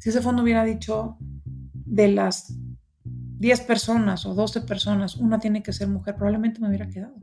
Si 0.00 0.08
ese 0.08 0.22
fondo 0.22 0.42
hubiera 0.42 0.64
dicho 0.64 1.18
de 1.74 2.08
las 2.08 2.56
10 3.04 3.60
personas 3.60 4.24
o 4.24 4.34
12 4.34 4.62
personas, 4.62 5.16
una 5.16 5.38
tiene 5.38 5.62
que 5.62 5.74
ser 5.74 5.88
mujer, 5.88 6.16
probablemente 6.16 6.58
me 6.58 6.68
hubiera 6.68 6.88
quedado. 6.88 7.14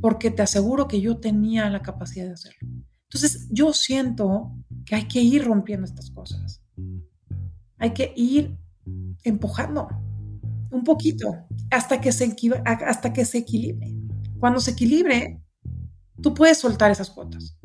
Porque 0.00 0.30
te 0.30 0.42
aseguro 0.42 0.86
que 0.86 1.00
yo 1.00 1.18
tenía 1.18 1.68
la 1.70 1.82
capacidad 1.82 2.26
de 2.26 2.32
hacerlo. 2.32 2.68
Entonces, 3.08 3.48
yo 3.50 3.72
siento 3.72 4.52
que 4.86 4.94
hay 4.94 5.08
que 5.08 5.20
ir 5.20 5.44
rompiendo 5.44 5.84
estas 5.84 6.10
cosas. 6.10 6.62
Hay 7.78 7.92
que 7.92 8.12
ir 8.16 8.56
empujando 9.24 9.88
un 10.70 10.84
poquito 10.84 11.46
hasta 11.72 12.00
que 12.00 12.12
se, 12.12 12.36
hasta 12.64 13.12
que 13.12 13.24
se 13.24 13.38
equilibre. 13.38 13.92
Cuando 14.38 14.60
se 14.60 14.72
equilibre, 14.72 15.40
tú 16.22 16.34
puedes 16.34 16.58
soltar 16.58 16.92
esas 16.92 17.10
cuotas. 17.10 17.58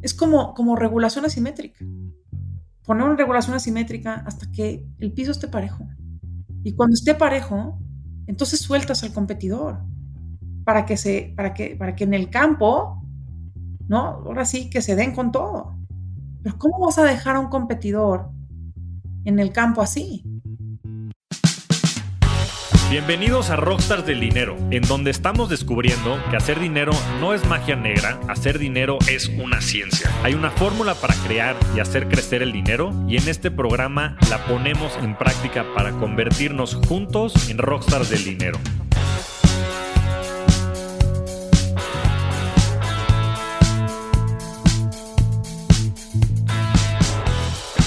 Es 0.00 0.14
como, 0.14 0.54
como 0.54 0.74
regulación 0.74 1.26
asimétrica. 1.26 1.84
Poner 2.90 3.04
una 3.04 3.14
regulación 3.14 3.54
asimétrica 3.54 4.24
hasta 4.26 4.50
que 4.50 4.84
el 4.98 5.12
piso 5.12 5.30
esté 5.30 5.46
parejo. 5.46 5.86
Y 6.64 6.72
cuando 6.72 6.94
esté 6.94 7.14
parejo, 7.14 7.78
entonces 8.26 8.58
sueltas 8.58 9.04
al 9.04 9.12
competidor 9.12 9.78
para 10.64 10.84
que, 10.86 10.96
se, 10.96 11.32
para 11.36 11.54
que, 11.54 11.76
para 11.76 11.94
que 11.94 12.02
en 12.02 12.14
el 12.14 12.30
campo, 12.30 13.00
¿no? 13.86 14.00
Ahora 14.00 14.44
sí, 14.44 14.70
que 14.70 14.82
se 14.82 14.96
den 14.96 15.14
con 15.14 15.30
todo. 15.30 15.78
Pero 16.42 16.58
¿cómo 16.58 16.84
vas 16.84 16.98
a 16.98 17.04
dejar 17.04 17.36
a 17.36 17.38
un 17.38 17.46
competidor 17.46 18.32
en 19.24 19.38
el 19.38 19.52
campo 19.52 19.82
así? 19.82 20.24
Bienvenidos 22.90 23.50
a 23.50 23.56
Rockstars 23.56 24.04
del 24.04 24.18
Dinero, 24.18 24.56
en 24.72 24.82
donde 24.82 25.12
estamos 25.12 25.48
descubriendo 25.48 26.18
que 26.28 26.36
hacer 26.36 26.58
dinero 26.58 26.90
no 27.20 27.34
es 27.34 27.46
magia 27.46 27.76
negra, 27.76 28.18
hacer 28.26 28.58
dinero 28.58 28.98
es 29.06 29.28
una 29.28 29.60
ciencia. 29.60 30.10
Hay 30.24 30.34
una 30.34 30.50
fórmula 30.50 30.96
para 30.96 31.14
crear 31.14 31.54
y 31.76 31.78
hacer 31.78 32.08
crecer 32.08 32.42
el 32.42 32.50
dinero 32.50 32.92
y 33.06 33.16
en 33.16 33.28
este 33.28 33.52
programa 33.52 34.16
la 34.28 34.44
ponemos 34.44 34.92
en 35.04 35.16
práctica 35.16 35.64
para 35.72 35.92
convertirnos 35.92 36.74
juntos 36.88 37.48
en 37.48 37.58
Rockstars 37.58 38.10
del 38.10 38.24
Dinero. 38.24 38.58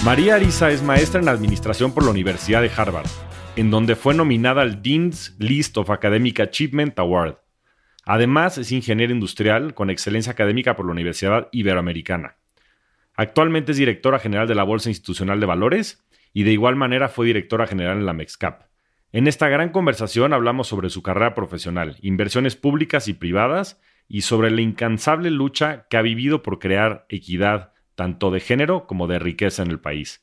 María 0.06 0.36
Arisa 0.36 0.72
es 0.72 0.82
maestra 0.82 1.20
en 1.20 1.28
administración 1.28 1.92
por 1.92 2.06
la 2.06 2.12
Universidad 2.12 2.62
de 2.62 2.72
Harvard 2.74 3.08
en 3.56 3.70
donde 3.70 3.96
fue 3.96 4.16
nominada 4.16 4.64
al 4.64 4.82
Dean's 4.82 5.36
List 5.38 5.78
of 5.78 5.92
Academic 5.92 6.40
Achievement 6.40 6.98
Award. 6.98 7.38
Además, 8.04 8.58
es 8.58 8.72
ingeniero 8.72 9.14
industrial 9.14 9.76
con 9.76 9.92
excelencia 9.92 10.32
académica 10.32 10.76
por 10.76 10.88
la 10.88 10.92
Universidad 10.92 11.50
Iberoamericana. 11.52 12.38
Actualmente 13.16 13.74
es 13.74 13.78
directora 13.78 14.18
general 14.18 14.48
de 14.48 14.56
la 14.56 14.64
Bolsa 14.64 14.90
Institucional 14.90 15.40
de 15.40 15.46
Valores 15.46 16.04
y 16.34 16.44
de 16.44 16.52
igual 16.52 16.76
manera 16.76 17.10
fue 17.10 17.28
directora 17.28 17.68
general 17.68 17.98
en 17.98 18.08
la 18.08 18.14
MEXCAP. 18.14 18.64
En 19.12 19.28
esta 19.28 19.48
gran 19.50 19.70
conversación 19.70 20.34
hablamos 20.34 20.68
sobre 20.68 20.90
su 20.90 21.04
carrera 21.04 21.36
profesional, 21.36 21.98
inversiones 22.02 22.56
públicas 22.56 23.08
y 23.08 23.14
privadas 23.14 23.80
y 24.08 24.22
sobre 24.22 24.50
la 24.50 24.62
incansable 24.62 25.30
lucha 25.30 25.86
que 25.90 25.98
ha 25.98 26.02
vivido 26.02 26.42
por 26.42 26.58
crear 26.58 27.06
equidad 27.08 27.74
tanto 27.94 28.32
de 28.32 28.40
género 28.40 28.88
como 28.88 29.06
de 29.06 29.20
riqueza 29.20 29.62
en 29.62 29.70
el 29.70 29.80
país. 29.80 30.23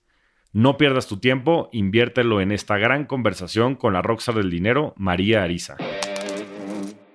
No 0.52 0.76
pierdas 0.76 1.06
tu 1.06 1.20
tiempo, 1.20 1.68
inviértelo 1.70 2.40
en 2.40 2.50
esta 2.50 2.76
gran 2.76 3.06
conversación 3.06 3.76
con 3.76 3.92
la 3.92 4.02
rockstar 4.02 4.34
del 4.34 4.50
dinero, 4.50 4.94
María 4.96 5.44
Ariza. 5.44 5.76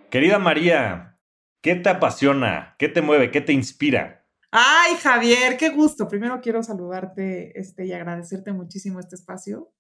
Querida 0.10 0.40
María, 0.40 1.20
¿qué 1.60 1.76
te 1.76 1.90
apasiona? 1.90 2.78
¿Qué 2.80 2.88
te 2.88 3.02
mueve? 3.02 3.32
¿Qué 3.32 3.42
te 3.42 3.52
inspira? 3.52 4.26
Ay, 4.52 4.96
Javier, 5.02 5.58
qué 5.58 5.68
gusto. 5.68 6.08
Primero 6.08 6.40
quiero 6.40 6.64
saludarte 6.64 7.60
este, 7.60 7.86
y 7.86 7.92
agradecerte 7.92 8.54
muchísimo 8.54 9.02
este 9.02 9.16
espacio. 9.16 9.74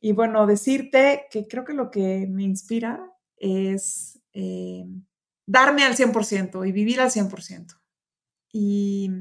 Y 0.00 0.10
bueno, 0.10 0.48
decirte 0.48 1.26
que 1.30 1.46
creo 1.46 1.64
que 1.64 1.74
lo 1.74 1.92
que 1.92 2.26
me 2.28 2.42
inspira 2.42 3.00
es 3.36 4.20
eh, 4.32 4.84
darme 5.46 5.84
al 5.84 5.94
100% 5.94 6.68
y 6.68 6.72
vivir 6.72 7.00
al 7.00 7.10
100%. 7.12 7.80
Y, 8.52 9.12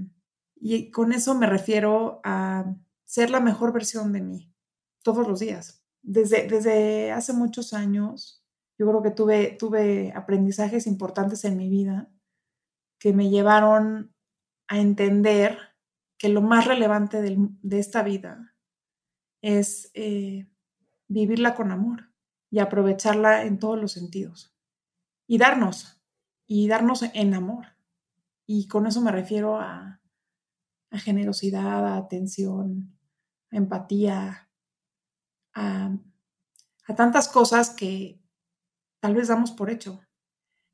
y 0.55 0.89
con 0.89 1.13
eso 1.13 1.35
me 1.35 1.45
refiero 1.45 2.19
a 2.23 2.65
ser 3.09 3.31
la 3.31 3.39
mejor 3.39 3.73
versión 3.73 4.13
de 4.13 4.21
mí 4.21 4.53
todos 5.01 5.27
los 5.27 5.39
días. 5.39 5.83
Desde, 6.03 6.47
desde 6.47 7.11
hace 7.11 7.33
muchos 7.33 7.73
años, 7.73 8.45
yo 8.77 8.87
creo 8.87 9.01
que 9.01 9.09
tuve, 9.09 9.57
tuve 9.57 10.13
aprendizajes 10.15 10.85
importantes 10.85 11.43
en 11.43 11.57
mi 11.57 11.69
vida 11.69 12.11
que 12.99 13.11
me 13.11 13.31
llevaron 13.31 14.13
a 14.67 14.77
entender 14.77 15.57
que 16.19 16.29
lo 16.29 16.43
más 16.43 16.67
relevante 16.67 17.19
de 17.19 17.79
esta 17.79 18.03
vida 18.03 18.55
es 19.41 19.89
eh, 19.95 20.47
vivirla 21.07 21.55
con 21.55 21.71
amor 21.71 22.11
y 22.51 22.59
aprovecharla 22.59 23.43
en 23.43 23.57
todos 23.57 23.81
los 23.81 23.91
sentidos. 23.91 24.55
Y 25.25 25.39
darnos, 25.39 25.99
y 26.45 26.67
darnos 26.67 27.01
en 27.01 27.33
amor. 27.33 27.75
Y 28.45 28.67
con 28.67 28.85
eso 28.85 29.01
me 29.01 29.11
refiero 29.11 29.57
a, 29.57 29.99
a 30.91 30.99
generosidad, 30.99 31.87
a 31.87 31.97
atención, 31.97 32.98
empatía, 33.51 34.49
a, 35.53 35.97
tantas 36.95 37.27
cosas 37.27 37.69
que 37.69 38.19
tal 38.99 39.15
vez 39.15 39.27
damos 39.27 39.51
por 39.51 39.69
hecho. 39.69 40.01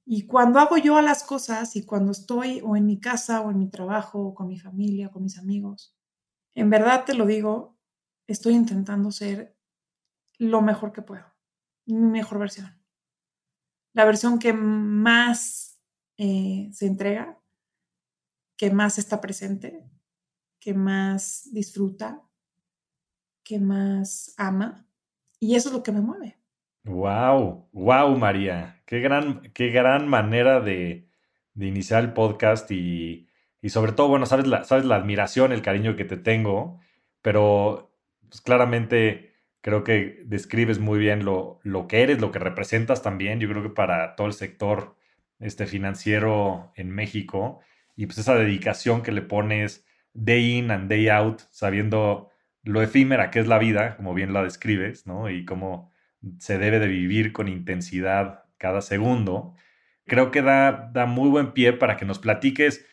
Y 0.05 0.27
cuando 0.27 0.59
hago 0.59 0.77
yo 0.77 0.97
a 0.97 1.01
las 1.01 1.23
cosas 1.23 1.75
y 1.75 1.85
cuando 1.85 2.11
estoy 2.11 2.61
o 2.63 2.75
en 2.75 2.85
mi 2.85 2.99
casa 2.99 3.41
o 3.41 3.51
en 3.51 3.57
mi 3.57 3.69
trabajo 3.69 4.21
o 4.21 4.35
con 4.35 4.47
mi 4.47 4.59
familia, 4.59 5.09
con 5.09 5.23
mis 5.23 5.37
amigos, 5.37 5.95
en 6.53 6.69
verdad 6.69 7.05
te 7.05 7.15
lo 7.15 7.25
digo, 7.25 7.77
estoy 8.27 8.53
intentando 8.53 9.11
ser 9.11 9.57
lo 10.37 10.61
mejor 10.61 10.93
que 10.93 11.01
puedo, 11.01 11.25
mi 11.85 11.95
mejor 11.97 12.39
versión. 12.39 12.81
La 13.93 14.05
versión 14.05 14.39
que 14.39 14.53
más 14.53 15.79
eh, 16.17 16.69
se 16.71 16.85
entrega, 16.85 17.39
que 18.57 18.71
más 18.71 18.97
está 18.97 19.21
presente, 19.21 19.89
que 20.59 20.73
más 20.73 21.49
disfruta, 21.51 22.23
que 23.45 23.59
más 23.59 24.33
ama 24.37 24.85
y 25.39 25.55
eso 25.55 25.69
es 25.69 25.75
lo 25.75 25.83
que 25.83 25.93
me 25.93 26.01
mueve. 26.01 26.37
Wow, 26.83 27.69
wow, 27.71 28.17
María, 28.17 28.81
qué 28.85 28.99
gran, 28.99 29.41
qué 29.53 29.69
gran 29.69 30.07
manera 30.07 30.59
de, 30.59 31.07
iniciar 31.55 32.03
el 32.03 32.13
podcast 32.13 32.69
y, 32.71 33.27
sobre 33.67 33.93
todo, 33.93 34.09
bueno, 34.09 34.25
sabes 34.25 34.47
la, 34.47 34.63
sabes 34.65 34.85
la 34.85 34.97
admiración, 34.97 35.51
el 35.51 35.61
cariño 35.61 35.95
que 35.95 36.05
te 36.05 36.17
tengo, 36.17 36.79
pero 37.21 37.95
pues, 38.27 38.41
claramente 38.41 39.33
creo 39.61 39.83
que 39.83 40.21
describes 40.25 40.79
muy 40.79 40.99
bien 40.99 41.25
lo, 41.25 41.59
lo, 41.63 41.87
que 41.87 42.03
eres, 42.03 42.21
lo 42.21 42.31
que 42.31 42.39
representas 42.39 43.01
también, 43.01 43.39
yo 43.39 43.49
creo 43.49 43.63
que 43.63 43.69
para 43.69 44.15
todo 44.15 44.27
el 44.27 44.33
sector 44.33 44.95
este, 45.39 45.65
financiero 45.65 46.71
en 46.75 46.91
México 46.91 47.61
y 47.95 48.05
pues 48.05 48.17
esa 48.19 48.35
dedicación 48.35 49.01
que 49.01 49.11
le 49.11 49.21
pones 49.21 49.85
day 50.13 50.57
in 50.57 50.71
and 50.71 50.89
day 50.89 51.09
out, 51.09 51.41
sabiendo 51.51 52.29
lo 52.65 52.81
efímera 52.81 53.31
que 53.31 53.39
es 53.39 53.47
la 53.47 53.59
vida, 53.59 53.95
como 53.95 54.13
bien 54.13 54.33
la 54.33 54.43
describes, 54.43 55.07
¿no? 55.07 55.29
Y 55.29 55.45
cómo 55.45 55.91
se 56.39 56.57
debe 56.57 56.79
de 56.79 56.87
vivir 56.87 57.31
con 57.31 57.47
intensidad 57.47 58.43
cada 58.57 58.81
segundo, 58.81 59.53
creo 60.05 60.31
que 60.31 60.41
da, 60.41 60.89
da 60.93 61.05
muy 61.05 61.29
buen 61.29 61.53
pie 61.53 61.73
para 61.73 61.97
que 61.97 62.05
nos 62.05 62.19
platiques 62.19 62.85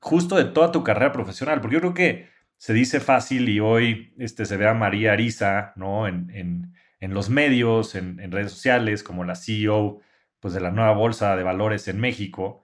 justo 0.00 0.36
de 0.36 0.44
toda 0.44 0.72
tu 0.72 0.82
carrera 0.82 1.12
profesional, 1.12 1.60
porque 1.60 1.74
yo 1.74 1.80
creo 1.80 1.94
que 1.94 2.28
se 2.56 2.72
dice 2.72 3.00
fácil 3.00 3.48
y 3.48 3.60
hoy 3.60 4.14
este, 4.18 4.44
se 4.44 4.56
ve 4.56 4.66
a 4.68 4.74
María 4.74 5.12
Ariza, 5.12 5.72
¿no? 5.76 6.06
En, 6.06 6.74
los 7.00 7.30
medios, 7.30 7.94
en, 7.94 8.20
en, 8.20 8.30
redes 8.30 8.52
sociales, 8.52 9.02
como 9.02 9.24
la 9.24 9.34
CEO 9.34 10.00
pues, 10.38 10.52
de 10.52 10.60
la 10.60 10.70
nueva 10.70 10.92
bolsa 10.92 11.34
de 11.36 11.42
valores 11.42 11.88
en 11.88 11.98
México, 11.98 12.60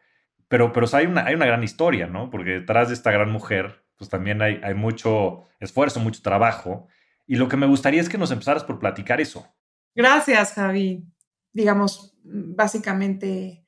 pero, 0.48 0.72
pero 0.72 0.86
hay, 0.92 1.06
una, 1.06 1.24
hay 1.24 1.34
una 1.34 1.46
gran 1.46 1.62
historia, 1.62 2.06
¿no? 2.06 2.30
Porque 2.30 2.50
detrás 2.50 2.88
de 2.88 2.94
esta 2.94 3.10
gran 3.10 3.30
mujer 3.30 3.85
pues 3.96 4.10
también 4.10 4.42
hay, 4.42 4.60
hay 4.62 4.74
mucho 4.74 5.44
esfuerzo, 5.60 6.00
mucho 6.00 6.22
trabajo. 6.22 6.86
Y 7.26 7.36
lo 7.36 7.48
que 7.48 7.56
me 7.56 7.66
gustaría 7.66 8.00
es 8.00 8.08
que 8.08 8.18
nos 8.18 8.30
empezaras 8.30 8.64
por 8.64 8.78
platicar 8.78 9.20
eso. 9.20 9.46
Gracias, 9.94 10.52
Javi. 10.52 11.04
Digamos, 11.52 12.16
básicamente 12.22 13.64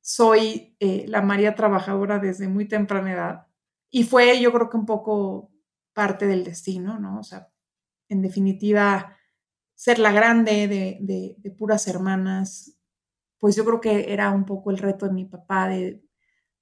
soy 0.00 0.76
eh, 0.78 1.04
la 1.08 1.22
María 1.22 1.54
trabajadora 1.54 2.18
desde 2.18 2.46
muy 2.46 2.68
temprana 2.68 3.12
edad 3.12 3.46
y 3.90 4.04
fue 4.04 4.40
yo 4.40 4.52
creo 4.52 4.70
que 4.70 4.76
un 4.76 4.86
poco 4.86 5.50
parte 5.92 6.26
del 6.26 6.44
destino, 6.44 7.00
¿no? 7.00 7.18
O 7.18 7.22
sea, 7.22 7.48
en 8.08 8.22
definitiva, 8.22 9.16
ser 9.74 9.98
la 9.98 10.12
grande 10.12 10.68
de, 10.68 11.34
de 11.38 11.50
puras 11.50 11.88
hermanas, 11.88 12.78
pues 13.38 13.56
yo 13.56 13.64
creo 13.64 13.80
que 13.80 14.12
era 14.12 14.30
un 14.30 14.44
poco 14.44 14.70
el 14.70 14.78
reto 14.78 15.06
de 15.06 15.12
mi 15.12 15.24
papá 15.24 15.68
de, 15.68 16.04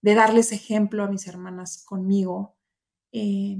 de 0.01 0.15
darles 0.15 0.53
ejemplo 0.53 1.03
a 1.03 1.09
mis 1.09 1.27
hermanas 1.27 1.85
conmigo 1.85 2.54
eh, 3.17 3.57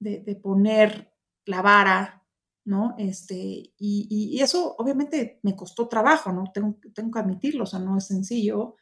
de, 0.00 0.36
poner 0.36 1.14
la 1.46 1.62
vara, 1.62 2.26
¿no? 2.66 2.94
Este, 2.98 3.72
y, 3.78 4.38
eso 4.42 4.76
obviamente 4.76 5.40
me 5.42 5.56
costó 5.56 5.88
trabajo, 5.88 6.30
¿no? 6.30 6.44
Tengo, 6.52 6.78
tengo 6.94 7.10
que 7.10 7.18
admitirlo, 7.18 7.64
o 7.64 7.66
sea, 7.66 7.80
no 7.80 7.96
es 7.96 8.06
sencillo 8.06 8.76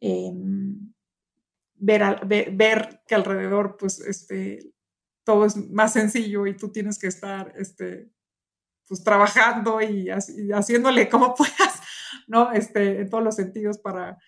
em, 0.00 0.94
ver, 1.74 2.26
ver, 2.26 3.02
que 3.06 3.14
alrededor, 3.14 3.76
pues, 3.78 4.00
este, 4.00 4.72
todo 5.24 5.44
es 5.44 5.56
más 5.70 5.92
sencillo 5.92 6.46
y 6.46 6.56
tú 6.56 6.72
tienes 6.72 6.98
que 6.98 7.08
estar, 7.08 7.52
este, 7.56 8.10
pues 8.88 9.04
trabajando 9.04 9.82
y, 9.82 10.08
haciéndole 10.08 11.10
como 11.10 11.34
puedas, 11.36 11.82
¿no? 12.28 12.50
Este, 12.52 13.02
en 13.02 13.10
todos 13.10 13.22
los 13.24 13.36
sentidos 13.36 13.76
para, 13.78 14.18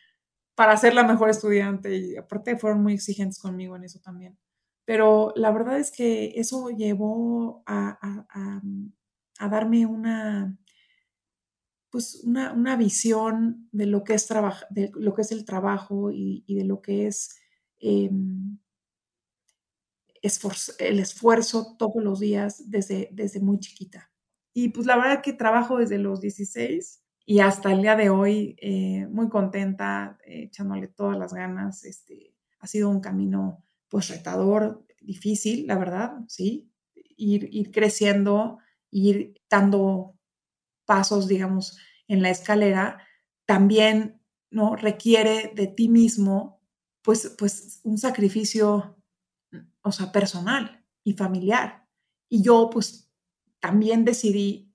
para 0.55 0.76
ser 0.76 0.94
la 0.94 1.05
mejor 1.05 1.31
estudiante 1.31 1.96
y 1.96 2.17
aparte 2.17 2.58
fueron 2.58 2.82
muy 2.82 2.93
exigentes 2.93 3.38
conmigo 3.38 3.76
en 3.76 3.85
eso 3.85 3.99
también. 4.00 4.38
Pero 4.84 5.32
la 5.37 5.52
verdad 5.52 5.79
es 5.79 5.90
que 5.90 6.32
eso 6.37 6.70
llevó 6.70 7.62
a, 7.67 7.99
a 9.38 9.49
darme 9.49 9.87
una, 9.87 10.56
pues 11.90 12.23
una, 12.25 12.52
una, 12.52 12.75
visión 12.76 13.69
de 13.70 13.87
lo 13.87 14.02
que 14.02 14.14
es, 14.14 14.29
de 14.70 14.90
lo 14.94 15.14
que 15.14 15.23
es 15.23 15.31
el 15.31 15.44
trabajo 15.44 16.11
y, 16.11 16.43
y 16.46 16.55
de 16.55 16.64
lo 16.64 16.81
que 16.81 17.06
es 17.06 17.37
em, 17.79 18.58
el 20.79 20.99
esfuerzo 20.99 21.76
todos 21.76 22.02
los 22.02 22.20
días 22.20 22.70
desde, 22.70 23.11
desde 23.12 23.40
muy 23.40 23.58
chiquita. 23.58 24.11
Y 24.55 24.70
pues 24.70 24.87
la 24.87 24.96
verdad 24.96 25.23
que 25.23 25.32
trabajo 25.32 25.78
desde 25.78 25.99
los 25.99 26.20
16 26.20 27.02
y 27.26 27.40
hasta 27.40 27.73
el 27.73 27.82
día 27.82 27.96
de 27.96 28.11
hoy 28.11 28.56
eh, 28.61 29.06
muy 29.11 29.28
contenta, 29.28 30.19
eh, 30.25 30.44
echándole 30.44 30.88
todas 30.88 31.19
las 31.19 31.35
ganas. 31.35 31.85
Este, 31.85 32.35
ha 32.61 32.67
sido 32.67 32.88
un 32.88 33.00
camino 33.00 33.64
pues 33.93 34.09
retador, 34.09 34.87
difícil, 35.03 35.67
la 35.67 35.77
verdad, 35.77 36.15
sí. 36.27 36.73
Ir, 36.94 37.50
ir 37.53 37.71
creciendo, 37.71 38.56
ir 38.91 39.35
dando 39.50 40.19
pasos, 40.87 41.29
digamos, 41.29 41.77
en 42.09 42.23
la 42.23 42.31
escalera, 42.31 43.06
también 43.44 44.23
¿no? 44.50 44.77
requiere 44.77 45.53
de 45.55 45.67
ti 45.67 45.91
mismo, 45.91 46.62
pues, 47.03 47.35
pues 47.37 47.81
un 47.85 47.99
sacrificio, 47.99 48.97
o 49.83 49.93
sea, 49.93 50.11
personal 50.11 50.83
y 51.05 51.12
familiar. 51.12 51.87
Y 52.31 52.43
yo, 52.43 52.71
pues, 52.71 53.11
también 53.61 54.06
decidí 54.06 54.73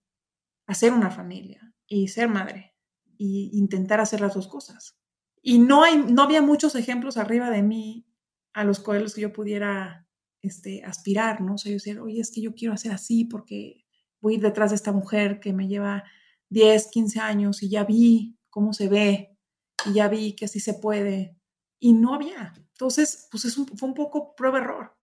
hacer 0.68 0.94
una 0.94 1.10
familia 1.10 1.74
y 1.88 2.10
ser 2.10 2.30
madre 2.30 2.76
e 3.18 3.50
intentar 3.52 4.00
hacer 4.00 4.22
las 4.22 4.36
dos 4.36 4.48
cosas. 4.48 4.96
Y 5.42 5.58
no, 5.58 5.82
hay, 5.82 5.98
no 5.98 6.22
había 6.22 6.44
muchos 6.44 6.76
ejemplos 6.76 7.18
arriba 7.18 7.50
de 7.50 7.64
mí 7.64 8.07
a 8.54 8.64
los 8.64 8.80
cuales 8.80 9.14
que 9.14 9.22
yo 9.22 9.34
pudiera 9.34 10.08
este, 10.42 10.84
aspirar, 10.84 11.42
¿no? 11.42 11.56
O 11.56 11.58
sea, 11.58 11.72
yo 11.72 11.76
decir, 11.76 12.00
oye, 12.00 12.22
es 12.22 12.32
que 12.32 12.42
yo 12.42 12.54
quiero 12.54 12.74
hacer 12.74 12.92
así 12.92 13.26
porque 13.26 13.86
voy 14.22 14.38
detrás 14.38 14.72
de 14.72 14.76
esta 14.76 14.92
mujer 14.92 15.40
que 15.40 15.54
me 15.54 15.68
lleva 15.68 16.04
10, 16.50 16.90
15 16.92 17.20
años 17.20 17.64
y 17.64 17.70
ya 17.70 17.84
vi 17.84 18.38
cómo 18.50 18.74
se 18.74 18.88
ve 18.88 19.38
y 19.86 19.94
ya 19.94 20.08
vi 20.08 20.36
que 20.36 20.46
así 20.46 20.60
se 20.60 20.74
puede 20.74 21.36
y 21.80 21.94
no 21.94 22.14
había. 22.14 22.54
Entonces, 22.72 23.28
pues 23.32 23.46
es 23.46 23.58
un, 23.58 23.68
fue 23.68 23.90
un 23.90 23.96
poco 23.96 24.36
prueba-error. 24.36 24.94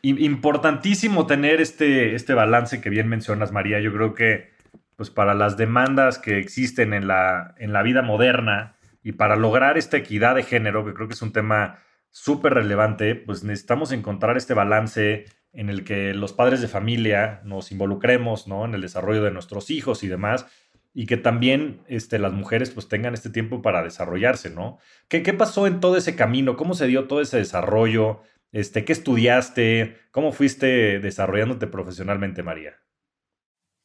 Importantísimo 0.00 1.26
tener 1.26 1.60
este, 1.60 2.14
este 2.14 2.32
balance 2.32 2.80
que 2.80 2.88
bien 2.88 3.08
mencionas, 3.08 3.50
María. 3.50 3.80
Yo 3.80 3.92
creo 3.92 4.14
que 4.14 4.50
pues 4.98 5.10
para 5.10 5.34
las 5.34 5.56
demandas 5.56 6.18
que 6.18 6.38
existen 6.38 6.92
en 6.92 7.06
la, 7.06 7.54
en 7.58 7.72
la 7.72 7.82
vida 7.82 8.02
moderna 8.02 8.76
y 9.02 9.12
para 9.12 9.36
lograr 9.36 9.78
esta 9.78 9.96
equidad 9.96 10.34
de 10.34 10.42
género, 10.42 10.84
que 10.84 10.92
creo 10.92 11.08
que 11.08 11.14
es 11.14 11.22
un 11.22 11.32
tema 11.32 11.78
súper 12.10 12.54
relevante, 12.54 13.14
pues 13.14 13.44
necesitamos 13.44 13.92
encontrar 13.92 14.36
este 14.36 14.54
balance 14.54 15.26
en 15.52 15.70
el 15.70 15.84
que 15.84 16.14
los 16.14 16.32
padres 16.32 16.60
de 16.60 16.68
familia 16.68 17.40
nos 17.44 17.72
involucremos, 17.72 18.46
¿no? 18.46 18.64
En 18.64 18.74
el 18.74 18.80
desarrollo 18.80 19.22
de 19.22 19.30
nuestros 19.30 19.70
hijos 19.70 20.02
y 20.04 20.08
demás, 20.08 20.46
y 20.94 21.06
que 21.06 21.16
también 21.16 21.82
este, 21.86 22.18
las 22.18 22.32
mujeres 22.32 22.70
pues 22.70 22.88
tengan 22.88 23.14
este 23.14 23.30
tiempo 23.30 23.62
para 23.62 23.82
desarrollarse, 23.82 24.50
¿no? 24.50 24.78
¿Qué, 25.08 25.22
¿Qué, 25.22 25.32
pasó 25.32 25.66
en 25.66 25.80
todo 25.80 25.96
ese 25.96 26.16
camino? 26.16 26.56
¿Cómo 26.56 26.74
se 26.74 26.86
dio 26.86 27.06
todo 27.06 27.20
ese 27.20 27.38
desarrollo? 27.38 28.20
Este, 28.52 28.84
¿Qué 28.84 28.92
estudiaste? 28.92 29.96
¿Cómo 30.10 30.32
fuiste 30.32 30.98
desarrollándote 31.00 31.66
profesionalmente, 31.66 32.42
María? 32.42 32.76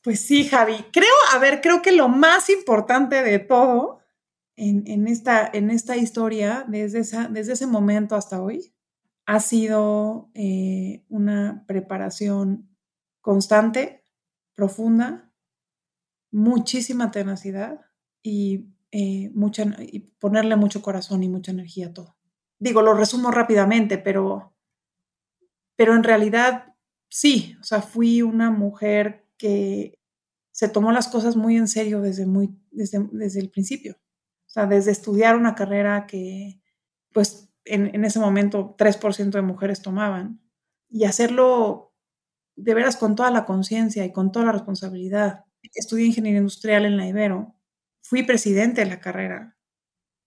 Pues 0.01 0.25
sí, 0.25 0.47
Javi. 0.47 0.85
Creo, 0.91 1.13
a 1.33 1.39
ver, 1.39 1.61
creo 1.61 1.81
que 1.81 1.93
lo 1.93 2.09
más 2.09 2.49
importante 2.49 3.23
de 3.23 3.39
todo 3.39 4.02
en, 4.55 4.83
en 4.87 5.07
esta, 5.07 5.49
en 5.51 5.71
esta 5.71 5.97
historia, 5.97 6.65
desde, 6.67 6.99
esa, 6.99 7.27
desde 7.27 7.53
ese 7.53 7.67
momento 7.67 8.15
hasta 8.15 8.41
hoy, 8.41 8.73
ha 9.25 9.39
sido 9.39 10.29
eh, 10.33 11.05
una 11.09 11.63
preparación 11.67 12.69
constante, 13.21 14.03
profunda, 14.53 15.31
muchísima 16.31 17.11
tenacidad 17.11 17.81
y, 18.21 18.67
eh, 18.91 19.31
mucha, 19.33 19.63
y 19.79 19.99
ponerle 20.19 20.55
mucho 20.55 20.81
corazón 20.81 21.23
y 21.23 21.29
mucha 21.29 21.51
energía 21.51 21.87
a 21.87 21.93
todo. 21.93 22.17
Digo, 22.59 22.81
lo 22.81 22.93
resumo 22.93 23.31
rápidamente, 23.31 23.97
pero, 23.97 24.55
pero 25.75 25.95
en 25.95 26.03
realidad 26.03 26.75
sí, 27.09 27.55
o 27.61 27.63
sea, 27.63 27.81
fui 27.81 28.21
una 28.21 28.51
mujer 28.51 29.27
que 29.37 29.99
se 30.51 30.69
tomó 30.69 30.91
las 30.91 31.07
cosas 31.07 31.35
muy 31.35 31.57
en 31.57 31.67
serio 31.67 32.01
desde, 32.01 32.25
muy, 32.25 32.55
desde, 32.71 33.07
desde 33.11 33.39
el 33.39 33.49
principio. 33.49 33.97
O 34.53 34.59
sea, 34.61 34.67
desde 34.67 34.91
estudiar 34.91 35.35
una 35.35 35.55
carrera 35.55 36.05
que, 36.05 36.61
pues, 37.11 37.51
en, 37.65 38.05
ese 38.05 38.19
momento 38.19 38.75
3% 38.77 39.31
de 39.31 39.41
mujeres 39.41 39.81
tomaban, 39.81 40.43
y 40.91 41.05
hacerlo 41.05 41.95
de 42.55 42.75
veras 42.75 42.95
con 42.95 43.15
toda 43.15 43.31
la 43.31 43.45
conciencia 43.45 44.05
y 44.05 44.11
con 44.11 44.31
toda 44.31 44.45
la 44.45 44.51
responsabilidad. 44.51 45.45
Estudié 45.73 46.05
ingeniería 46.05 46.37
industrial 46.37 46.85
en 46.85 46.97
la 46.97 47.07
Ibero, 47.07 47.55
fui 48.03 48.21
presidente 48.21 48.81
de 48.81 48.91
la 48.91 48.99
carrera, 48.99 49.57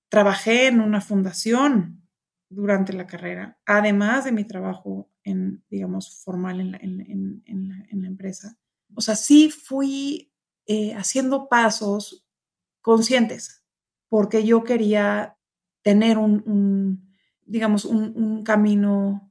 trabajé 0.08 0.66
en 0.66 0.80
una 0.80 1.00
fundación 1.00 2.02
durante 2.48 2.94
la 2.94 3.06
carrera, 3.06 3.60
además 3.64 4.24
de 4.24 4.32
mi 4.32 4.44
trabajo 4.44 5.08
en, 5.22 5.64
digamos, 5.70 6.20
formal 6.24 6.60
en 6.60 6.72
la, 6.72 6.78
en, 6.78 8.02
la, 8.02 8.08
empresa. 8.08 8.58
O 8.96 9.00
sea, 9.00 9.14
sí 9.14 9.50
fui 9.50 10.32
eh, 10.66 10.94
haciendo 10.94 11.48
pasos 11.48 12.26
conscientes, 12.80 13.65
porque 14.16 14.46
yo 14.46 14.64
quería 14.64 15.36
tener 15.82 16.16
un, 16.16 17.06
digamos, 17.44 17.84
un, 17.84 18.42
camino 18.44 19.30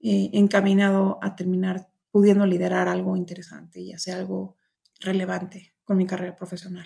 eh, 0.00 0.28
encaminado 0.34 1.18
a 1.22 1.34
terminar 1.34 1.90
pudiendo 2.10 2.44
liderar 2.44 2.88
algo 2.88 3.16
interesante 3.16 3.80
y 3.80 3.94
hacer 3.94 4.16
algo 4.16 4.56
relevante 5.00 5.74
con 5.82 5.96
mi 5.96 6.04
carrera 6.04 6.36
profesional. 6.36 6.84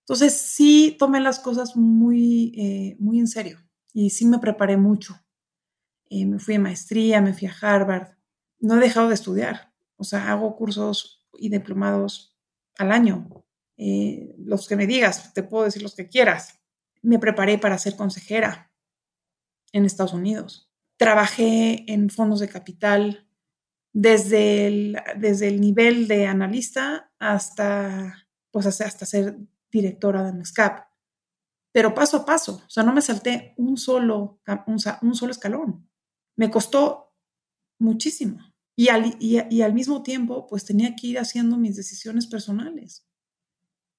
Entonces 0.00 0.36
sí 0.36 0.96
tomé 0.98 1.20
las 1.20 1.38
cosas 1.38 1.76
muy, 1.76 2.52
eh, 2.58 2.96
muy 2.98 3.20
en 3.20 3.28
serio 3.28 3.60
y 3.92 4.10
sí 4.10 4.26
me 4.26 4.40
preparé 4.40 4.76
mucho. 4.76 5.14
Eh, 6.08 6.26
me 6.26 6.40
fui 6.40 6.56
a 6.56 6.58
maestría, 6.58 7.20
me 7.20 7.34
fui 7.34 7.46
a 7.46 7.54
Harvard. 7.60 8.16
No 8.58 8.74
he 8.74 8.80
dejado 8.80 9.10
de 9.10 9.14
estudiar. 9.14 9.72
O 9.94 10.02
sea, 10.02 10.32
hago 10.32 10.56
cursos 10.56 11.24
y 11.38 11.50
diplomados 11.50 12.36
al 12.78 12.90
año. 12.90 13.28
los 14.38 14.66
que 14.66 14.74
me 14.74 14.88
digas, 14.88 15.32
te 15.32 15.44
puedo 15.44 15.66
decir 15.66 15.82
los 15.82 15.94
que 15.94 16.08
quieras. 16.08 16.59
Me 17.02 17.18
preparé 17.18 17.58
para 17.58 17.78
ser 17.78 17.96
consejera 17.96 18.72
en 19.72 19.84
Estados 19.84 20.12
Unidos. 20.12 20.70
Trabajé 20.96 21.90
en 21.90 22.10
fondos 22.10 22.40
de 22.40 22.48
capital 22.48 23.26
desde 23.92 24.66
el, 24.66 24.96
desde 25.16 25.48
el 25.48 25.60
nivel 25.60 26.08
de 26.08 26.26
analista 26.26 27.12
hasta, 27.18 28.28
pues, 28.50 28.66
hasta 28.66 29.06
ser 29.06 29.38
directora 29.70 30.24
de 30.24 30.32
MESCAP. 30.32 30.86
Pero 31.72 31.94
paso 31.94 32.18
a 32.18 32.26
paso, 32.26 32.62
o 32.66 32.70
sea, 32.70 32.82
no 32.82 32.92
me 32.92 33.00
salté 33.00 33.54
un 33.56 33.76
solo, 33.76 34.40
un, 34.66 35.14
solo 35.14 35.30
escalón. 35.30 35.88
Me 36.36 36.50
costó 36.50 37.14
muchísimo. 37.78 38.38
Y 38.76 38.88
al, 38.88 39.16
y 39.20 39.62
al 39.62 39.74
mismo 39.74 40.02
tiempo, 40.02 40.46
pues 40.46 40.64
tenía 40.64 40.96
que 40.96 41.08
ir 41.08 41.18
haciendo 41.18 41.58
mis 41.58 41.76
decisiones 41.76 42.26
personales 42.26 43.06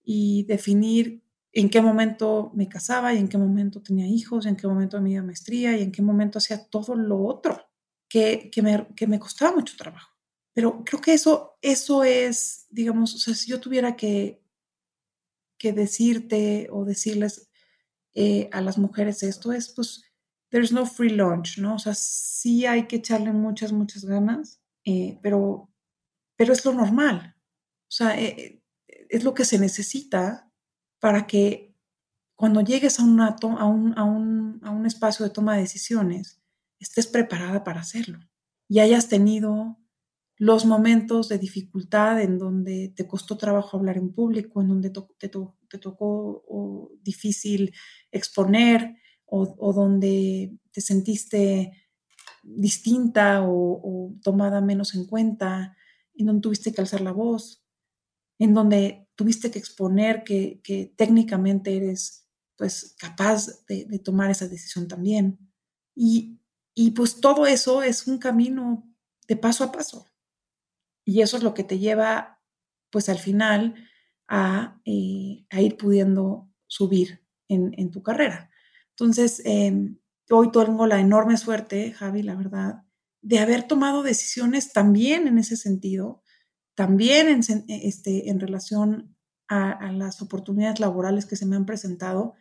y 0.04 0.44
definir 0.46 1.21
en 1.54 1.70
qué 1.70 1.82
momento 1.82 2.52
me 2.54 2.70
casaba 2.70 3.14
y 3.14 3.18
en 3.18 3.28
qué 3.28 3.38
momento 3.38 3.82
tenía 3.82 4.08
hijos, 4.08 4.46
en 4.46 4.56
qué 4.56 4.68
momento 4.68 5.02
me 5.02 5.12
iba 5.12 5.22
a 5.22 5.26
maestría 5.26 5.78
y 5.78 5.84
en 5.84 5.92
qué 5.92 6.02
momento 6.02 6.38
hacía 6.38 6.66
todo 6.70 6.96
lo 6.96 7.24
otro 7.24 7.70
que, 8.08 8.50
que, 8.52 8.62
me, 8.62 8.88
que 8.96 9.08
me 9.08 9.20
costaba 9.20 9.56
mucho 9.56 9.76
trabajo. 9.78 10.12
Pero 10.54 10.84
creo 10.84 11.02
que 11.02 11.14
eso, 11.14 11.58
eso 11.62 12.04
es, 12.04 12.68
digamos, 12.70 13.16
o 13.16 13.18
sea, 13.18 13.34
si 13.34 13.50
yo 13.50 13.60
tuviera 13.60 13.96
que, 13.96 14.42
que 15.58 15.74
decirte 15.74 16.68
o 16.72 16.86
decirles 16.86 17.50
eh, 18.14 18.50
a 18.52 18.62
las 18.62 18.78
mujeres 18.78 19.24
esto, 19.24 19.54
es 19.54 19.70
pues, 19.70 20.04
there's 20.50 20.72
no 20.72 20.86
free 20.86 21.10
lunch, 21.10 21.58
¿no? 21.58 21.76
O 21.76 21.80
sea, 21.80 21.94
sí 21.96 22.66
hay 22.66 22.88
que 22.88 22.98
echarle 22.98 23.32
muchas, 23.32 23.72
muchas 23.72 24.04
ganas, 24.04 24.62
eh, 24.86 25.20
pero, 25.22 25.70
pero 26.36 26.52
es 26.54 26.66
lo 26.66 26.74
normal. 26.74 27.36
O 27.88 27.92
sea, 27.92 28.20
eh, 28.20 28.62
es 28.88 29.24
lo 29.24 29.34
que 29.34 29.46
se 29.46 29.60
necesita 29.60 30.51
para 31.02 31.28
que 31.28 31.76
cuando 32.36 32.62
llegues 32.62 33.00
a, 33.00 33.04
a, 33.04 33.06
un, 33.06 33.94
a, 33.98 34.04
un, 34.04 34.62
a 34.64 34.72
un 34.72 34.86
espacio 34.86 35.26
de 35.26 35.32
toma 35.32 35.56
de 35.56 35.62
decisiones, 35.62 36.42
estés 36.80 37.08
preparada 37.08 37.66
para 37.66 37.82
hacerlo 37.82 38.20
y 38.70 38.80
hayas 38.80 39.10
tenido 39.10 39.78
los 40.38 40.66
momentos 40.66 41.30
de 41.30 41.38
dificultad 41.38 42.20
en 42.22 42.40
donde 42.40 42.94
te 42.96 43.06
costó 43.06 43.38
trabajo 43.38 43.78
hablar 43.78 43.98
en 43.98 44.12
público, 44.12 44.62
en 44.62 44.70
donde 44.70 44.90
te, 44.90 45.30
te, 45.30 45.78
tocó 45.78 46.92
difícil 47.04 47.74
exponer 48.12 48.98
o, 49.26 49.56
o, 49.60 49.74
donde 49.74 50.58
te 50.72 50.82
sentiste 50.82 51.74
distinta 52.42 53.44
o, 53.44 54.16
tomada 54.24 54.62
menos 54.62 54.96
en 54.96 55.06
cuenta, 55.06 55.76
en 56.16 56.26
donde 56.26 56.42
tuviste 56.42 56.74
que 56.74 56.82
alzar 56.82 57.02
la 57.02 57.12
voz, 57.12 57.61
en 58.42 58.56
donde 58.56 59.08
tuviste 59.14 59.52
que 59.52 59.60
exponer 59.60 60.24
que, 60.24 60.94
técnicamente 60.98 61.78
eres 61.78 62.28
pues 62.58 62.96
capaz 62.98 63.64
de, 63.68 64.00
tomar 64.00 64.32
esa 64.32 64.48
decisión 64.48 64.88
también. 64.88 65.38
Y, 65.96 66.40
y 66.74 66.92
pues 66.92 67.22
todo 67.22 67.46
eso 67.46 67.84
es 67.84 68.08
un 68.08 68.18
camino 68.18 68.92
de 69.28 69.36
paso 69.36 69.64
a 69.64 69.72
paso. 69.72 70.08
Y 71.06 71.22
eso 71.22 71.38
es 71.38 71.44
lo 71.44 71.54
que 71.54 71.64
te 71.64 71.78
lleva 71.78 72.42
pues 72.90 73.10
al 73.10 73.20
final 73.20 73.76
a, 74.28 74.82
eh, 74.86 75.46
ir 75.52 75.78
pudiendo 75.78 76.50
subir 76.66 77.24
en, 77.48 77.92
tu 77.92 78.02
carrera. 78.02 78.50
Entonces, 78.92 79.44
em, 79.46 80.00
hoy 80.32 80.52
tengo 80.52 80.88
la 80.88 81.00
enorme 81.00 81.38
suerte, 81.38 81.92
Javi, 81.92 82.24
la 82.24 82.36
verdad, 82.36 82.86
de 83.22 83.38
haber 83.38 83.68
tomado 83.68 84.02
decisiones 84.02 84.74
también 84.74 85.28
en 85.28 85.38
ese 85.38 85.58
sentido, 85.58 86.21
también 86.82 87.28
en, 87.28 87.42
este, 87.68 88.32
en 88.32 88.40
relación 88.40 89.16
a, 89.48 89.92
las 89.92 90.20
oportunidades 90.24 90.80
laborales 90.80 91.28
que 91.28 91.36
se 91.36 91.46
me 91.46 91.56
han 91.56 91.68
presentado, 91.68 92.34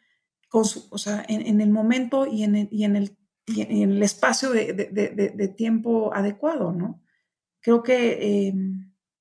con 0.49 0.65
o 0.89 0.97
sea, 0.97 1.23
en, 1.29 1.61
el 1.61 1.69
momento 1.69 2.27
y 2.27 2.45
en 2.45 2.57
el, 2.57 2.69
y 2.71 2.85
en 2.85 2.97
el, 2.97 3.19
en 3.55 3.91
el 3.91 4.03
espacio 4.03 4.49
de, 4.49 4.73
de, 4.73 5.49
tiempo 5.49 6.15
adecuado, 6.15 6.73
¿no? 6.73 7.03
Creo 7.61 7.83
que 7.83 8.49
eh, 8.49 8.55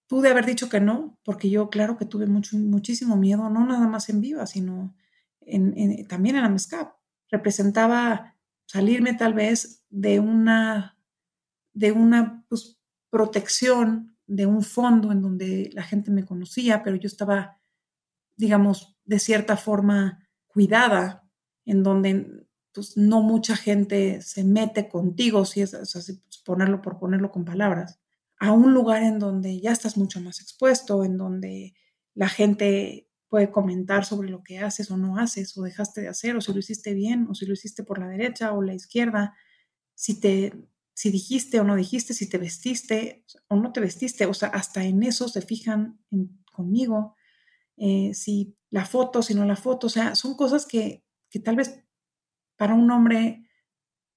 pude 0.07 0.29
haber 0.29 0.45
dicho 0.45 0.69
que 0.69 0.79
no, 0.79 1.19
porque 1.25 1.49
yo 1.49 1.69
claro 1.69 1.97
que 1.97 2.05
tuve 2.05 2.25
mucho, 2.25 2.55
muchísimo 2.57 3.17
miedo, 3.17 3.49
no 3.49 3.65
nada 3.65 3.89
más 3.89 4.07
en 4.07 4.21
Viva, 4.21 4.45
sino 4.45 4.95
en, 5.41 6.07
también 6.07 6.37
en 6.37 6.45
AMESCAP. 6.45 6.93
Representaba 7.29 8.37
salirme 8.67 9.15
tal 9.15 9.33
vez 9.33 9.83
de 9.89 10.21
una, 10.21 10.97
de 11.73 11.91
una 11.91 12.45
pues, 12.47 12.79
protección 13.09 14.15
de 14.29 14.45
un 14.45 14.61
fondo 14.61 15.11
en 15.11 15.21
donde 15.21 15.71
la 15.73 15.81
gente 15.81 16.11
me 16.11 16.23
conocía, 16.23 16.83
pero 16.83 16.95
yo 16.95 17.07
estaba, 17.07 17.59
digamos, 18.37 18.95
de 19.03 19.17
cierta 19.17 19.57
forma 19.57 20.19
cuidada, 20.47 21.27
en 21.65 21.81
donde 21.81 22.45
pues, 22.71 22.95
no 22.95 23.21
mucha 23.21 23.55
gente 23.55 24.21
se 24.21 24.43
mete 24.43 24.87
contigo, 24.87 25.45
si 25.45 25.61
es 25.61 25.73
así, 25.73 26.13
pues, 26.13 26.37
ponerlo 26.45 26.81
por 26.81 26.99
ponerlo 26.99 27.31
con 27.31 27.43
palabras, 27.43 27.99
a 28.39 28.51
un 28.51 28.73
lugar 28.73 29.01
en 29.01 29.17
donde 29.17 29.59
ya 29.59 29.71
estás 29.71 29.97
mucho 29.97 30.21
más 30.21 30.41
expuesto, 30.41 31.03
en 31.03 31.17
donde 31.17 31.73
la 32.13 32.29
gente 32.29 33.09
puede 33.29 33.49
comentar 33.51 34.05
sobre 34.05 34.29
lo 34.29 34.43
que 34.43 34.59
haces 34.59 34.91
o 34.91 34.97
no 34.97 35.17
haces, 35.17 35.57
o 35.57 35.63
dejaste 35.63 36.01
de 36.01 36.07
hacer, 36.07 36.35
o 36.35 36.41
si 36.41 36.53
lo 36.53 36.59
hiciste 36.59 36.93
bien, 36.93 37.27
o 37.29 37.33
si 37.33 37.47
lo 37.47 37.53
hiciste 37.53 37.83
por 37.83 37.97
la 37.97 38.07
derecha 38.07 38.53
o 38.53 38.61
la 38.61 38.75
izquierda, 38.75 39.33
si 39.95 40.19
te 40.19 40.53
si 40.99 41.11
dijiste 41.11 41.61
o 41.61 41.63
no 41.63 41.77
dijiste, 41.77 42.13
si 42.13 42.27
te 42.27 42.37
vestiste 42.37 43.23
o 43.47 43.55
no 43.55 43.71
te 43.71 43.79
vestiste, 43.79 44.25
o 44.25 44.33
sea, 44.33 44.49
hasta 44.49 44.83
en 44.83 45.01
eso 45.01 45.29
se 45.29 45.41
fijan 45.41 45.97
conmigo, 46.51 47.15
eh, 47.77 48.13
si 48.13 48.57
la 48.69 48.85
foto, 48.85 49.23
si 49.23 49.33
no 49.33 49.45
la 49.45 49.55
foto, 49.55 49.87
o 49.87 49.89
sea, 49.89 50.13
son 50.15 50.35
cosas 50.35 50.65
que, 50.65 51.05
que 51.29 51.39
tal 51.39 51.55
vez 51.55 51.81
para 52.57 52.73
un 52.73 52.91
hombre 52.91 53.47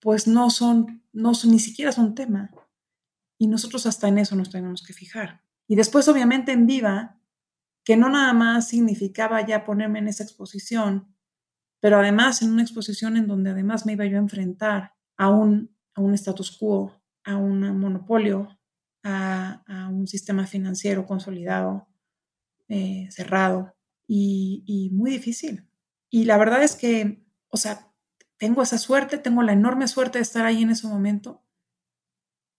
pues 0.01 0.27
no 0.27 0.51
son, 0.51 1.05
no 1.13 1.35
son, 1.35 1.53
ni 1.53 1.61
siquiera 1.61 1.93
son 1.93 2.17
tema. 2.17 2.51
Y 3.39 3.47
nosotros 3.47 3.87
hasta 3.87 4.09
en 4.09 4.19
eso 4.19 4.35
nos 4.35 4.51
tenemos 4.51 4.83
que 4.83 4.93
fijar. 4.93 5.45
Y 5.69 5.77
después, 5.77 6.09
obviamente, 6.09 6.51
en 6.51 6.67
viva, 6.67 7.21
que 7.85 7.97
no 7.97 8.09
nada 8.09 8.33
más 8.33 8.67
significaba 8.67 9.47
ya 9.47 9.65
ponerme 9.65 10.01
en 10.01 10.09
esa 10.09 10.25
exposición, 10.25 11.15
pero 11.79 12.01
además 12.01 12.43
en 12.43 12.51
una 12.51 12.63
exposición 12.63 13.17
en 13.17 13.29
donde 13.29 13.51
además 13.51 13.87
me 13.87 13.93
iba 13.93 14.05
yo 14.05 14.17
a 14.17 14.23
enfrentar 14.23 14.95
a 15.17 15.29
un 15.29 15.72
a 15.95 16.01
un 16.01 16.15
status 16.15 16.57
quo, 16.57 17.03
a 17.25 17.37
un 17.37 17.79
monopolio, 17.79 18.49
a, 19.05 19.89
un 19.91 20.07
sistema 20.07 20.47
financiero 20.47 21.07
consolidado, 21.07 21.89
eh, 22.69 23.09
cerrado 23.11 23.75
y, 24.07 24.91
muy 24.93 25.11
difícil. 25.11 25.69
Y 26.11 26.25
la 26.25 26.37
verdad 26.37 26.63
es 26.63 26.77
que, 26.77 27.25
o 27.49 27.57
sea, 27.57 27.93
tengo 28.37 28.63
esa 28.63 28.79
suerte, 28.79 29.19
tengo 29.19 29.43
la 29.43 29.53
enorme 29.53 29.89
suerte 29.89 30.19
de 30.19 30.23
estar 30.23 30.45
ahí 30.45 30.63
en 30.63 30.71
ese 30.71 30.87
momento, 30.87 31.43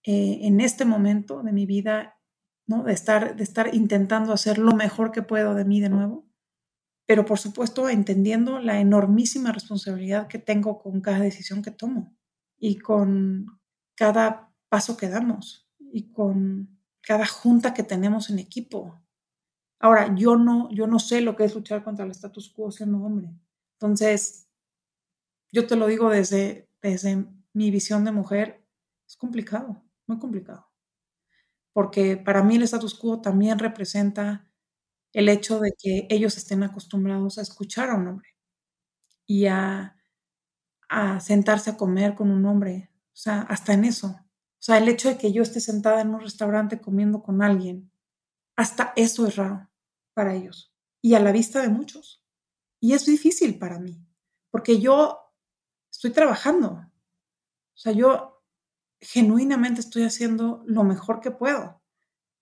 eh, 0.03 0.39
en 0.43 0.61
este 0.61 0.85
momento 0.85 1.43
de 1.43 1.51
mi 1.51 1.65
vida, 1.65 2.19
¿no? 2.67 2.83
De 2.83 2.93
estar, 2.93 3.35
de 3.35 3.43
estar 3.43 3.73
intentando 3.75 4.33
hacer 4.33 4.57
lo 4.57 4.73
mejor 4.73 5.11
que 5.11 5.21
puedo 5.21 5.55
de 5.55 5.65
mí 5.65 5.81
de 5.81 5.89
nuevo, 5.89 6.25
pero 7.05 7.25
por 7.25 7.39
supuesto 7.39 7.89
entendiendo 7.89 8.59
la 8.59 8.79
enormísima 8.79 9.51
responsabilidad 9.51 10.27
que 10.27 10.39
tengo 10.39 10.81
con 10.81 11.01
cada 11.01 11.19
decisión 11.19 11.61
que 11.61 11.71
tomo 11.71 12.15
y 12.65 12.77
con 12.79 13.59
cada 13.93 14.49
paso 14.69 14.95
que 14.95 15.09
damos 15.09 15.67
y 15.91 16.13
con 16.13 16.79
cada 17.01 17.25
junta 17.25 17.73
que 17.73 17.83
tenemos 17.83 18.29
en 18.29 18.39
equipo. 18.39 19.01
Ahora, 19.81 20.15
yo 20.15 20.37
no, 20.37 20.71
yo 20.71 20.87
no 20.87 20.97
sé 20.99 21.19
lo 21.19 21.35
que 21.35 21.43
es 21.43 21.55
luchar 21.55 21.83
contra 21.83 22.05
el 22.05 22.11
status 22.11 22.49
quo 22.49 22.71
siendo 22.71 22.99
hombre. 22.99 23.31
Entonces, 23.73 24.47
yo 25.51 25.67
te 25.67 25.75
lo 25.75 25.87
digo 25.87 26.09
desde, 26.09 26.69
desde 26.81 27.25
mi 27.53 27.69
visión 27.71 28.05
de 28.05 28.11
mujer, 28.11 28.65
es 29.07 29.17
complicado, 29.17 29.83
muy 30.07 30.17
complicado. 30.19 30.67
Porque 31.73 32.17
para 32.17 32.43
mí 32.43 32.55
el 32.55 32.63
status 32.63 32.93
quo 32.95 33.21
también 33.21 33.59
representa 33.59 34.47
el 35.13 35.29
hecho 35.29 35.59
de 35.59 35.73
que 35.77 36.07
ellos 36.09 36.37
estén 36.37 36.63
acostumbrados 36.63 37.37
a 37.37 37.41
escuchar 37.43 37.89
a 37.89 37.95
un 37.95 38.07
hombre 38.07 38.29
y 39.25 39.47
a 39.47 39.95
a 40.89 41.19
sentarse 41.19 41.71
a 41.71 41.77
comer 41.77 42.15
con 42.15 42.31
un 42.31 42.45
hombre, 42.45 42.89
o 43.07 43.15
sea, 43.15 43.41
hasta 43.41 43.73
en 43.73 43.85
eso. 43.85 44.07
O 44.07 44.65
sea, 44.65 44.77
el 44.77 44.87
hecho 44.87 45.09
de 45.09 45.17
que 45.17 45.31
yo 45.31 45.43
esté 45.43 45.59
sentada 45.59 46.01
en 46.01 46.13
un 46.13 46.21
restaurante 46.21 46.79
comiendo 46.79 47.21
con 47.21 47.41
alguien, 47.41 47.91
hasta 48.55 48.93
eso 48.95 49.27
es 49.27 49.35
raro 49.35 49.69
para 50.13 50.35
ellos 50.35 50.73
y 51.03 51.13
a 51.15 51.19
la 51.19 51.31
vista 51.31 51.61
de 51.61 51.69
muchos. 51.69 52.23
Y 52.79 52.93
es 52.93 53.05
difícil 53.05 53.59
para 53.59 53.79
mí, 53.79 54.03
porque 54.49 54.79
yo 54.79 55.19
estoy 55.91 56.11
trabajando. 56.11 56.71
O 56.71 57.77
sea, 57.77 57.91
yo 57.91 58.41
genuinamente 58.99 59.81
estoy 59.81 60.03
haciendo 60.03 60.63
lo 60.65 60.83
mejor 60.83 61.19
que 61.19 61.31
puedo, 61.31 61.81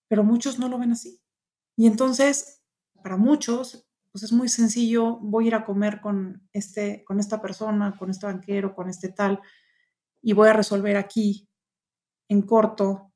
pero 0.08 0.24
muchos 0.24 0.60
no 0.60 0.70
lo 0.70 0.78
ven 0.78 0.92
así. 0.92 1.22
Y 1.76 1.88
entonces, 1.88 2.64
para 3.02 3.18
muchos, 3.18 3.88
pues 4.12 4.24
es 4.24 4.32
muy 4.34 4.50
sencillo, 4.50 5.18
voy 5.18 5.46
a 5.46 5.48
ir 5.48 5.56
a 5.56 5.63
comer 5.63 6.01
con, 6.01 6.48
este, 6.51 7.03
con 7.06 7.20
esta 7.20 7.41
persona, 7.41 7.96
con 7.98 8.10
este 8.10 8.25
banquero, 8.25 8.75
con 8.75 8.89
este 8.89 9.10
tal, 9.10 9.39
y 10.22 10.34
voy 10.34 10.50
a 10.50 10.53
resolver 10.53 10.98
aquí, 10.98 11.50
en 12.30 12.41
corto, 12.41 13.12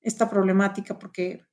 esta 0.00 0.28
problemática, 0.30 0.98
porque 0.98 1.44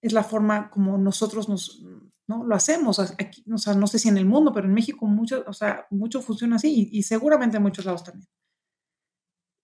es 0.00 0.12
la 0.12 0.24
forma 0.24 0.70
como 0.70 0.98
nosotros 0.98 1.48
nos, 1.48 1.82
¿no? 2.26 2.44
lo 2.44 2.54
hacemos. 2.54 2.98
Aquí, 2.98 3.44
o 3.52 3.58
sea, 3.58 3.74
no 3.74 3.86
sé 3.86 3.98
si 3.98 4.08
en 4.08 4.18
el 4.18 4.26
mundo, 4.26 4.52
pero 4.52 4.66
en 4.66 4.74
México 4.74 5.06
mucho, 5.06 5.44
o 5.46 5.52
sea, 5.52 5.86
mucho 5.90 6.22
funciona 6.22 6.56
así 6.56 6.88
y, 6.90 7.02
seguramente 7.02 7.56
en 7.56 7.62
muchos 7.62 7.84
lados 7.84 8.04
también. 8.04 8.28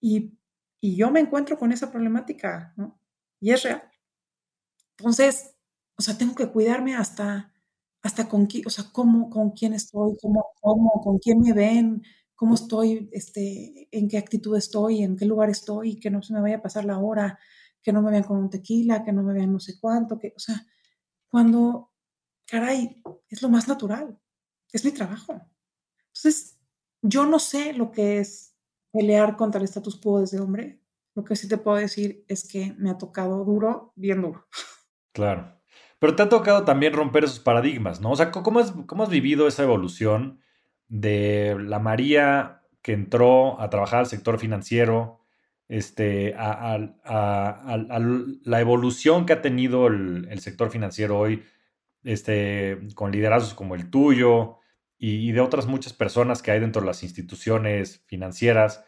Y, 0.01 0.39
y, 0.81 0.97
yo 0.97 1.11
me 1.11 1.21
encuentro 1.21 1.59
con 1.59 1.73
esa 1.73 1.91
problemática, 1.91 2.73
¿no? 2.77 3.01
Y 3.41 3.51
es 3.51 3.63
real. 3.65 3.83
Entonces, 4.97 5.57
o 5.97 6.03
sea, 6.03 6.17
tengo 6.17 6.35
que 6.35 6.51
cuidarme 6.51 6.95
hasta 6.97 7.53
hasta 8.03 8.29
con 8.29 8.47
quién, 8.47 8.67
o 8.67 8.71
sea, 8.71 8.85
cómo, 8.93 9.31
con 9.31 9.51
quién 9.51 9.75
estoy, 9.75 10.17
cómo, 10.21 10.47
cómo, 10.61 11.01
con 11.03 11.19
quién 11.19 11.41
me 11.41 11.53
ven, 11.53 12.03
cómo 12.35 12.55
estoy, 12.55 13.09
este, 13.13 13.89
en 13.91 14.09
qué 14.09 14.19
actitud 14.19 14.57
estoy, 14.57 15.03
en 15.03 15.17
qué 15.17 15.27
lugar 15.27 15.51
estoy, 15.51 15.99
que 15.99 16.11
no 16.11 16.23
se 16.23 16.33
me 16.33 16.41
vaya 16.41 16.57
a 16.59 16.63
pasar 16.63 16.85
la 16.85 16.99
hora, 16.99 17.39
que 17.83 17.93
no 17.93 18.03
me 18.03 18.11
vean 18.11 18.25
con 18.25 18.39
un 18.39 18.51
tequila, 18.51 19.05
que 19.05 19.13
no 19.13 19.23
me 19.23 19.33
vean 19.33 19.53
no 19.53 19.61
sé 19.61 19.79
cuánto, 19.81 20.19
que, 20.19 20.33
o 20.37 20.39
sea, 20.39 20.65
cuando, 21.29 21.93
caray, 22.47 23.03
es 23.29 23.43
lo 23.43 23.49
más 23.49 23.69
natural, 23.69 24.19
es 24.73 24.85
mi 24.85 24.93
trabajo. 24.93 25.41
Entonces, 26.07 26.59
yo 27.03 27.27
no 27.27 27.39
sé 27.39 27.73
lo 27.73 27.91
que 27.91 28.19
es 28.19 28.55
pelear 28.93 29.37
contra 29.37 29.61
el 29.61 29.65
status 29.65 29.97
quo 29.97 30.21
desde 30.21 30.41
hombre. 30.41 30.81
Lo 31.15 31.25
que 31.25 31.37
sí 31.37 31.49
te 31.49 31.59
puedo 31.59 31.77
decir 31.77 32.25
es 32.29 32.49
que 32.49 32.75
me 32.79 32.91
ha 32.91 32.99
tocado 32.99 33.45
duro, 33.45 33.93
bien 33.97 34.23
duro. 34.23 34.47
Claro. 35.13 35.58
Pero 35.99 36.15
te 36.15 36.23
ha 36.23 36.29
tocado 36.29 36.65
también 36.65 36.93
romper 36.93 37.25
esos 37.25 37.41
paradigmas, 37.41 38.01
¿no? 38.01 38.13
O 38.13 38.17
sea, 38.17 38.31
¿cómo 38.31 38.61
has, 38.61 39.11
vivido 39.11 39.49
esa 39.49 39.65
evolución 39.65 40.41
de 40.89 41.57
la 41.59 41.81
María 41.81 42.63
que 42.83 42.93
entró 42.93 43.61
a 43.61 43.69
trabajar 43.69 44.01
al 44.01 44.07
sector 44.07 44.39
financiero, 44.39 45.21
este, 45.69 46.35
a, 46.39 46.79
la 48.45 48.61
evolución 48.61 49.27
que 49.27 49.33
ha 49.35 49.43
tenido 49.43 49.89
el, 49.89 50.39
sector 50.41 50.71
financiero 50.71 51.19
hoy, 51.19 51.43
este, 52.05 52.79
con 52.95 53.11
liderazgos 53.11 53.55
como 53.55 53.75
el 53.75 53.91
tuyo 53.91 54.59
y, 54.99 55.33
de 55.33 55.41
otras 55.41 55.67
muchas 55.67 55.93
personas 55.93 56.43
que 56.43 56.53
hay 56.53 56.61
dentro 56.61 56.81
de 56.81 56.87
las 56.87 57.03
instituciones 57.03 58.05
financieras? 58.07 58.85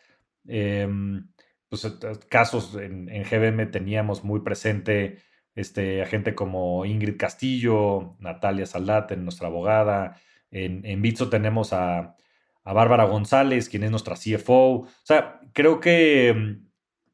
Em, 0.46 1.28
pues 1.68 1.86
casos 2.28 2.74
en, 2.76 3.08
en 3.08 3.24
GBM 3.24 3.66
teníamos 3.70 4.24
muy 4.24 4.40
presente 4.40 5.18
este, 5.54 6.02
a 6.02 6.06
gente 6.06 6.34
como 6.34 6.84
Ingrid 6.84 7.16
Castillo, 7.16 8.16
Natalia 8.18 8.66
Saldate, 8.66 9.16
nuestra 9.16 9.48
abogada. 9.48 10.16
En, 10.50 10.84
en 10.84 11.02
Bitso 11.02 11.28
tenemos 11.28 11.72
a, 11.72 12.16
Bárbara 12.64 13.04
González, 13.04 13.68
quien 13.68 13.82
es 13.82 13.90
nuestra 13.90 14.14
CFO. 14.14 14.82
O 14.82 14.88
sea, 15.02 15.40
creo 15.52 15.80
que 15.80 16.32
mm, 16.32 16.70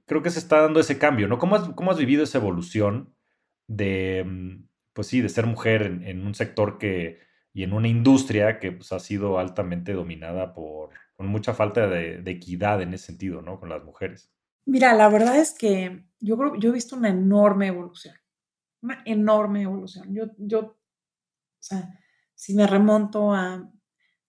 creo 0.07 0.23
que 0.23 0.31
se 0.31 0.39
está 0.39 0.61
dando 0.61 0.81
ese 0.81 0.99
cambio, 0.99 1.29
¿no? 1.29 1.39
¿Cómo 1.39 1.57
has, 1.57 1.69
cómo 1.71 1.91
has 1.91 1.99
vivido 1.99 2.25
esa 2.25 2.39
evolución 2.39 3.15
de, 3.67 4.25
mm, 4.27 4.67
pues 4.93 5.09
sí, 5.09 5.21
de 5.21 5.29
ser 5.29 5.47
mujer 5.47 6.01
en, 6.05 6.27
un 6.27 6.35
sector 6.35 6.79
que, 6.79 7.21
y 7.53 7.63
en 7.65 7.73
una 7.73 7.89
industria 7.89 8.59
que 8.59 8.73
pues, 8.73 8.93
ha 8.93 9.01
sido 9.01 9.39
altamente 9.39 9.93
dominada 9.93 10.55
por, 10.55 10.91
con 11.15 11.27
mucha 11.27 11.55
falta 11.55 11.87
de, 11.87 12.23
equidad 12.31 12.81
en 12.83 12.95
ese 12.95 13.07
sentido, 13.07 13.43
¿no? 13.43 13.59
Con 13.61 13.69
las 13.69 13.85
mujeres. 13.85 14.31
Mira, 14.65 14.95
la 14.95 15.09
verdad 15.09 15.37
es 15.37 15.53
que 15.53 16.05
yo 16.21 16.37
creo, 16.37 16.57
yo 16.57 16.71
he 16.71 16.73
visto 16.73 16.97
una 16.97 17.11
enorme 17.11 17.69
evolución, 17.69 18.15
una 18.87 19.03
enorme 19.05 19.63
evolución. 19.63 20.15
Yo, 20.15 20.27
yo, 20.39 20.61
o 20.61 20.77
sea, 21.61 21.99
si 22.35 22.55
me 22.55 22.67
remonto 22.67 23.33
a, 23.33 23.71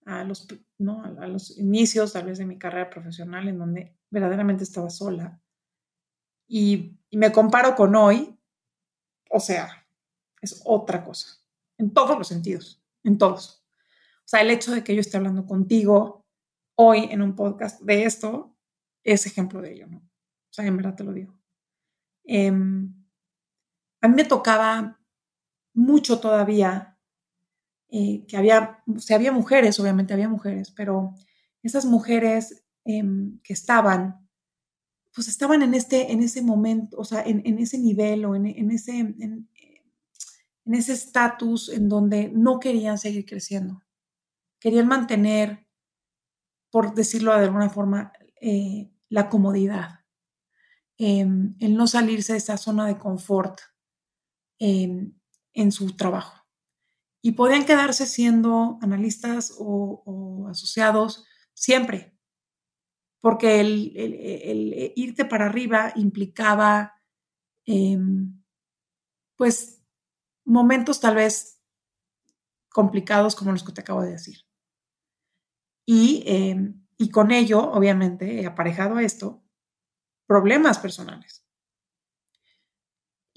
a 0.06 0.24
los, 0.24 0.48
¿no? 0.78 1.04
a 1.04 1.28
los 1.28 1.58
inicios 1.58 2.14
tal 2.14 2.26
vez 2.26 2.38
de 2.38 2.46
mi 2.46 2.58
carrera 2.58 2.90
profesional 2.90 3.48
en 3.48 3.58
donde 3.58 3.98
verdaderamente 4.10 4.64
estaba 4.64 4.90
sola 4.90 5.42
y, 6.48 6.94
me 7.12 7.32
comparo 7.32 7.76
con 7.76 7.96
hoy, 7.96 8.38
o 9.30 9.40
sea, 9.40 9.88
es 10.42 10.62
otra 10.66 11.04
cosa, 11.04 11.42
en 11.78 11.94
todos 11.94 12.18
los 12.18 12.28
sentidos, 12.28 12.84
en 13.04 13.18
todos. 13.18 13.66
O 14.20 14.28
sea, 14.28 14.42
el 14.42 14.52
hecho 14.52 14.72
de 14.72 14.84
que 14.84 14.94
yo 14.94 15.02
esté 15.02 15.18
hablando 15.18 15.46
contigo 15.46 16.26
hoy 16.76 17.08
en 17.12 17.22
un 17.22 17.36
podcast 17.36 17.82
de 17.82 18.04
esto 18.04 18.56
es 19.04 19.26
ejemplo 19.26 19.62
de 19.62 19.74
ello, 19.74 19.88
¿no? 19.88 19.98
O 19.98 20.54
sea, 20.54 20.66
en 20.66 20.76
verdad 20.76 20.96
te 20.96 21.06
lo 21.06 21.14
digo. 21.14 21.40
Em, 22.26 22.97
a 24.02 24.08
mí 24.08 24.16
me 24.16 24.26
tocaba 24.26 25.00
mucho 25.74 26.20
todavía 26.20 26.98
eh, 27.90 28.26
que 28.28 28.36
había, 28.36 28.84
o 28.94 29.00
sea, 29.00 29.16
había 29.16 29.32
mujeres, 29.32 29.80
obviamente 29.80 30.14
había 30.14 30.28
mujeres, 30.28 30.72
pero 30.72 31.14
esas 31.64 31.86
mujeres 31.86 32.66
em, 32.84 33.40
que 33.44 33.54
estaban, 33.54 34.28
pues 35.14 35.28
estaban 35.30 35.62
en 35.62 35.74
este, 35.74 36.12
en 36.12 36.22
ese 36.22 36.42
momento, 36.42 36.98
o 36.98 37.06
sea, 37.06 37.24
en, 37.24 37.42
ese 37.60 37.78
nivel 37.78 38.26
o 38.26 38.36
en, 38.36 38.72
ese, 38.72 39.00
en, 39.00 39.50
ese 40.66 40.94
estatus 40.94 41.70
en 41.70 41.88
donde 41.88 42.30
no 42.30 42.60
querían 42.60 42.98
seguir 42.98 43.26
creciendo. 43.26 43.82
Querían 44.60 44.88
mantener, 44.88 45.66
por 46.70 46.94
decirlo 46.94 47.34
de 47.34 47.46
alguna 47.46 47.70
forma, 47.70 48.12
eh, 48.42 48.92
la 49.10 49.30
comodidad, 49.30 50.02
em, 50.98 51.56
el 51.60 51.76
no 51.78 51.88
salirse 51.88 52.34
de 52.34 52.40
esa 52.40 52.58
zona 52.58 52.86
de 52.86 52.98
confort 52.98 53.62
en 54.60 55.72
su 55.72 55.96
trabajo 55.96 56.38
y 57.28 57.34
podían 57.34 57.66
quedarse 57.66 58.06
siendo 58.06 58.78
analistas 58.82 59.54
o, 59.60 60.48
asociados 60.50 61.26
siempre, 61.54 62.16
porque 63.20 63.60
el, 63.60 64.94
irte 64.96 65.26
para 65.26 65.48
arriba 65.48 65.92
implicaba, 65.96 66.94
em, 67.66 68.42
pues, 69.36 69.84
momentos 70.46 71.02
tal 71.02 71.16
vez 71.16 71.62
complicados 72.70 73.36
como 73.36 73.52
los 73.52 73.64
que 73.64 73.74
te 73.74 73.82
acabo 73.82 74.04
de 74.04 74.12
decir. 74.12 74.46
Y, 75.86 76.24
em, 76.28 76.86
y 76.98 77.10
con 77.10 77.32
ello, 77.32 77.72
obviamente, 77.72 78.46
aparejado 78.46 78.96
a 78.96 79.04
esto, 79.04 79.44
problemas 80.28 80.80
personales. 80.80 81.44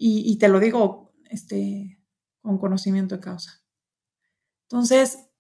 Y 0.03 0.39
te 0.39 0.49
lo 0.49 0.61
digo 0.61 1.10
este, 1.31 1.99
con 2.43 2.59
conocimiento 2.59 3.17
de 3.17 3.21
causa. 3.23 3.65
Entonces, 4.69 5.31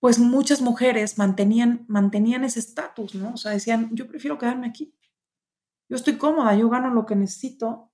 pues 0.00 0.18
muchas 0.18 0.60
mujeres 0.60 1.18
mantenían, 1.18 1.84
mantenían 1.88 2.44
ese 2.44 2.60
estatus, 2.60 3.14
¿no? 3.14 3.34
O 3.34 3.36
sea, 3.36 3.52
decían, 3.52 3.90
yo 3.94 4.06
prefiero 4.06 4.38
quedarme 4.38 4.68
aquí. 4.68 4.94
Yo 5.88 5.96
estoy 5.96 6.18
cómoda, 6.18 6.54
yo 6.54 6.68
gano 6.68 6.90
lo 6.90 7.06
que 7.06 7.16
necesito 7.16 7.90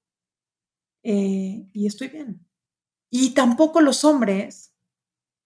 eh, 1.02 1.68
y 1.72 1.86
estoy 1.86 2.08
bien. 2.08 2.46
Y 3.10 3.34
tampoco 3.34 3.80
los 3.80 4.04
hombres, 4.04 4.74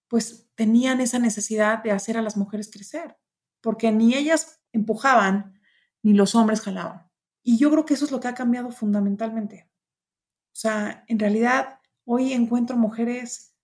pues 0.07 0.49
tenían 0.55 1.01
esa 1.01 1.19
necesidad 1.19 1.83
de 1.83 1.91
hacer 1.91 2.17
a 2.17 2.21
las 2.21 2.35
mujeres 2.35 2.71
crecer, 2.71 3.17
porque 3.61 3.91
ni 3.91 4.15
ellas 4.15 4.61
empujaban, 4.71 5.59
ni 6.01 6.13
los 6.13 6.33
hombres 6.33 6.61
jalaban. 6.61 7.09
Y 7.43 7.57
yo 7.57 7.69
creo 7.71 7.85
que 7.85 7.93
eso 7.93 8.05
es 8.05 8.11
lo 8.11 8.19
que 8.19 8.27
ha 8.27 8.33
cambiado 8.33 8.71
fundamentalmente. 8.71 9.68
O 10.59 10.61
sea, 10.61 11.05
en 11.07 11.17
realidad, 11.19 11.79
hoy 12.03 12.33
encuentro 12.33 12.75
mujeres 12.75 13.55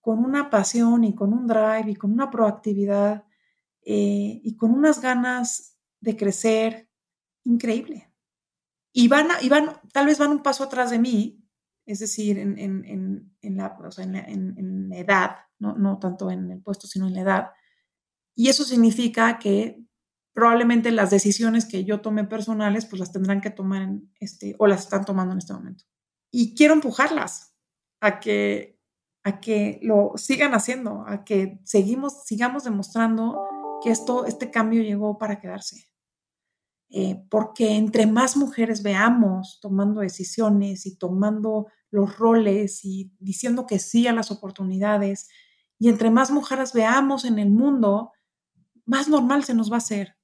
con 0.00 0.18
una 0.18 0.50
pasión 0.50 1.04
y 1.04 1.14
con 1.14 1.32
un 1.32 1.46
drive 1.46 1.92
y 1.92 1.94
con 1.94 2.10
una 2.10 2.28
proactividad 2.28 3.24
eh, 3.82 4.40
y 4.42 4.56
con 4.56 4.72
unas 4.72 5.00
ganas 5.00 5.78
de 6.00 6.16
crecer 6.16 6.90
increíble. 7.44 8.12
Y 8.92 9.06
van, 9.06 9.28
y 9.40 9.48
van, 9.48 9.80
tal 9.92 10.06
vez 10.06 10.18
van 10.18 10.32
un 10.32 10.42
paso 10.42 10.64
atrás 10.64 10.90
de 10.90 10.98
mí, 10.98 11.40
es 11.86 12.00
decir, 12.00 12.36
en, 12.36 12.56
la, 13.42 13.76
edad, 14.90 15.36
no, 15.60 15.98
tanto 16.00 16.32
en 16.32 16.50
el 16.50 16.60
puesto, 16.60 16.88
sino 16.88 17.06
en 17.06 17.14
la 17.14 17.20
edad. 17.20 17.50
Y 18.34 18.48
eso 18.48 18.64
significa 18.64 19.38
que 19.38 19.84
probablemente 20.32 20.90
las 20.90 21.10
decisiones 21.10 21.64
que 21.64 21.84
yo 21.84 22.00
tome 22.00 22.24
personales, 22.24 22.86
pues 22.86 22.98
las 22.98 23.12
tendrán 23.12 23.40
que 23.40 23.50
tomar 23.50 23.88
este, 24.18 24.56
o 24.58 24.66
las 24.66 24.80
están 24.80 25.04
tomando 25.04 25.34
en 25.34 25.38
este 25.38 25.52
momento. 25.52 25.84
Y 26.30 26.54
quiero 26.54 26.74
empujarlas 26.74 27.54
a 28.00 28.20
que 28.20 28.80
a 29.22 29.40
que 29.40 29.78
lo 29.82 30.12
sigan 30.16 30.54
haciendo, 30.54 31.04
a 31.06 31.24
que 31.24 31.60
seguimos, 31.64 32.24
sigamos 32.24 32.64
demostrando 32.64 33.38
que 33.82 33.90
esto, 33.90 34.24
este 34.26 34.50
cambio 34.50 34.82
llegó 34.82 35.18
para 35.18 35.40
quedarse. 35.40 35.88
Eh, 36.92 37.22
porque 37.30 37.76
entre 37.76 38.06
más 38.06 38.36
mujeres 38.36 38.82
veamos 38.82 39.58
tomando 39.60 40.00
decisiones 40.00 40.86
y 40.86 40.96
tomando 40.96 41.68
los 41.90 42.18
roles 42.18 42.84
y 42.84 43.12
diciendo 43.18 43.66
que 43.66 43.78
sí 43.78 44.08
a 44.08 44.12
las 44.12 44.30
oportunidades, 44.30 45.28
y 45.78 45.88
entre 45.88 46.10
más 46.10 46.30
mujeres 46.30 46.72
veamos 46.72 47.24
en 47.24 47.38
el 47.38 47.50
mundo, 47.50 48.12
más 48.84 49.08
normal 49.08 49.44
se 49.44 49.54
nos 49.54 49.70
va 49.70 49.76
a 49.76 49.78
hacer. 49.78 50.16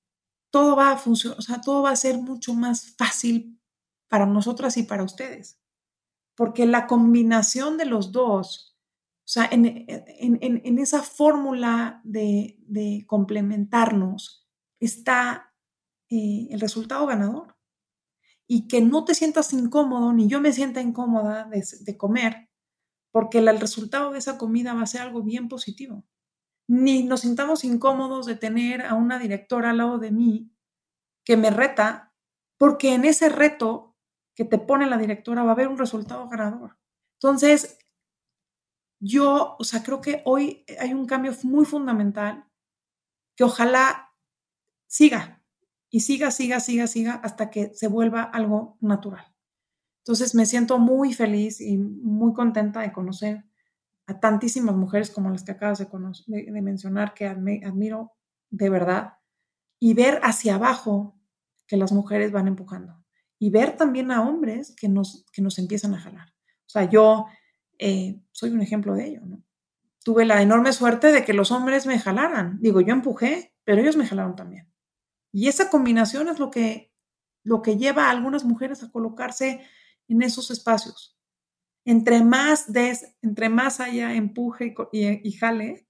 Todo 0.51 0.77
va 0.77 0.93
a 0.93 0.99
funcionar, 0.99 1.39
o 1.39 1.43
sea, 1.43 1.61
todo 1.61 1.83
va 1.83 1.91
a 1.91 1.97
ser 1.97 2.19
mucho 2.19 2.53
más 2.55 2.95
fácil 2.97 3.61
para 4.09 4.27
nosotras 4.27 4.77
y 4.77 4.83
para 4.83 5.05
ustedes. 5.05 5.59
Porque 6.37 6.67
la 6.67 6.87
combinación 6.87 7.77
de 7.79 7.87
los 7.87 8.13
dos 8.13 8.77
o 9.27 9.29
sea, 9.29 9.49
en, 9.51 10.79
esa 10.79 11.03
fórmula 11.03 12.01
de, 12.05 13.05
complementarnos 13.09 14.47
está 14.79 15.53
eh, 16.09 16.47
el 16.53 16.61
resultado 16.61 17.07
ganador. 17.07 17.57
Y 18.47 18.69
que 18.69 18.81
no 18.81 19.05
te 19.05 19.17
sientas 19.17 19.53
incómodo, 19.53 20.13
ni 20.13 20.29
yo 20.29 20.41
me 20.41 20.53
sienta 20.53 20.81
incómoda 20.81 21.51
de, 21.51 21.97
comer, 21.97 22.49
porque 23.11 23.39
el, 23.39 23.59
resultado 23.59 24.13
de 24.13 24.21
esa 24.21 24.39
comida 24.39 24.75
va 24.75 24.83
a 24.83 24.87
ser 24.87 25.01
algo 25.01 25.25
bien 25.25 25.49
positivo. 25.49 26.05
Ni 26.69 27.03
nos 27.03 27.23
sintamos 27.23 27.65
incómodos 27.65 28.27
de 28.27 28.37
tener 28.37 28.83
a 28.83 28.95
una 28.95 29.19
directora 29.19 29.71
al 29.71 29.79
lado 29.79 29.99
de 29.99 30.13
mí 30.13 30.53
que 31.25 31.37
me 31.37 31.51
reta, 31.51 32.15
porque 32.59 32.95
en 32.95 33.05
ese 33.05 33.29
reto 33.29 33.86
que 34.37 34.45
te 34.45 34.59
pone 34.59 34.87
la 34.87 34.99
directora 34.99 35.43
va 35.43 35.51
a 35.51 35.55
haber 35.55 35.67
un 35.67 35.79
resultado 35.79 36.29
ganador. 36.29 36.79
Entonces, 37.15 37.79
yo, 39.01 39.57
o 39.59 39.65
sea, 39.65 39.83
creo 39.83 40.01
que 40.01 40.23
hoy 40.25 40.65
hay 40.79 40.95
un 40.95 41.07
cambio 41.07 41.33
muy 41.43 41.65
fundamental 41.65 42.45
que 43.35 43.45
ojalá 43.45 44.11
siga 44.87 45.43
y 45.91 46.01
siga, 46.01 46.31
siga, 46.31 46.61
siga, 46.61 46.87
siga 46.87 47.15
hasta 47.15 47.51
que 47.51 47.75
se 47.75 47.89
vuelva 47.89 48.23
algo 48.23 48.77
natural. 48.81 49.35
Entonces 50.05 50.35
me 50.35 50.47
siento 50.47 50.79
muy 50.79 51.15
feliz 51.15 51.61
y 51.61 51.79
muy 51.79 52.33
contenta 52.33 52.81
de 52.81 52.93
conocer 52.93 53.45
a 54.07 54.21
tantísimas 54.21 54.77
mujeres 54.77 55.11
como 55.11 55.31
las 55.31 55.43
que 55.43 55.53
acabas 55.53 55.79
de, 55.79 56.45
de 56.45 56.63
mencionar, 56.63 57.13
que 57.15 57.27
admiro 57.27 58.13
de 58.51 58.71
verdad, 58.71 59.15
y 59.81 59.95
ver 59.95 60.21
hacia 60.23 60.55
abajo 60.55 61.19
que 61.67 61.77
las 61.77 61.93
mujeres 61.93 62.31
van 62.31 62.47
empujando, 62.47 63.05
y 63.39 63.51
ver 63.51 63.77
también 63.77 64.11
a 64.11 64.23
hombres 64.23 64.75
que 64.77 64.89
nos, 64.89 65.27
que 65.33 65.43
nos 65.43 65.59
empiezan 65.59 65.95
a 65.95 66.01
jalar. 66.01 66.29
O 66.67 66.69
sea, 66.69 66.89
yo 66.89 67.27
eh, 67.79 68.21
soy 68.33 68.51
un 68.51 68.63
ejemplo 68.63 68.95
de 68.95 69.07
ello, 69.07 69.21
¿no? 69.25 69.43
Tuve 70.03 70.25
la 70.25 70.41
enorme 70.41 70.73
suerte 70.73 71.11
de 71.11 71.25
que 71.25 71.33
los 71.33 71.51
hombres 71.51 71.87
me 71.87 71.99
jalaran. 71.99 72.59
Digo, 72.61 72.81
yo 72.81 72.93
empujé, 72.93 73.55
pero 73.65 73.81
ellos 73.81 73.97
me 73.97 74.07
jalaron 74.07 74.37
también. 74.37 74.73
Y 75.33 75.49
esa 75.49 75.69
combinación 75.69 76.29
es 76.29 76.39
lo 76.39 76.51
que, 76.51 76.93
lo 77.43 77.61
que 77.61 77.77
lleva 77.77 78.07
a 78.07 78.11
algunas 78.11 78.45
mujeres 78.45 78.83
a 78.83 78.91
colocarse 78.91 79.67
en 80.09 80.23
esos 80.23 80.51
espacios. 80.51 81.19
Entre 81.85 82.23
más, 82.25 82.73
des, 82.73 83.17
entre 83.23 83.49
más 83.49 83.81
haya 83.81 84.15
empuje 84.15 84.75
y, 84.93 85.33
jale, 85.33 85.89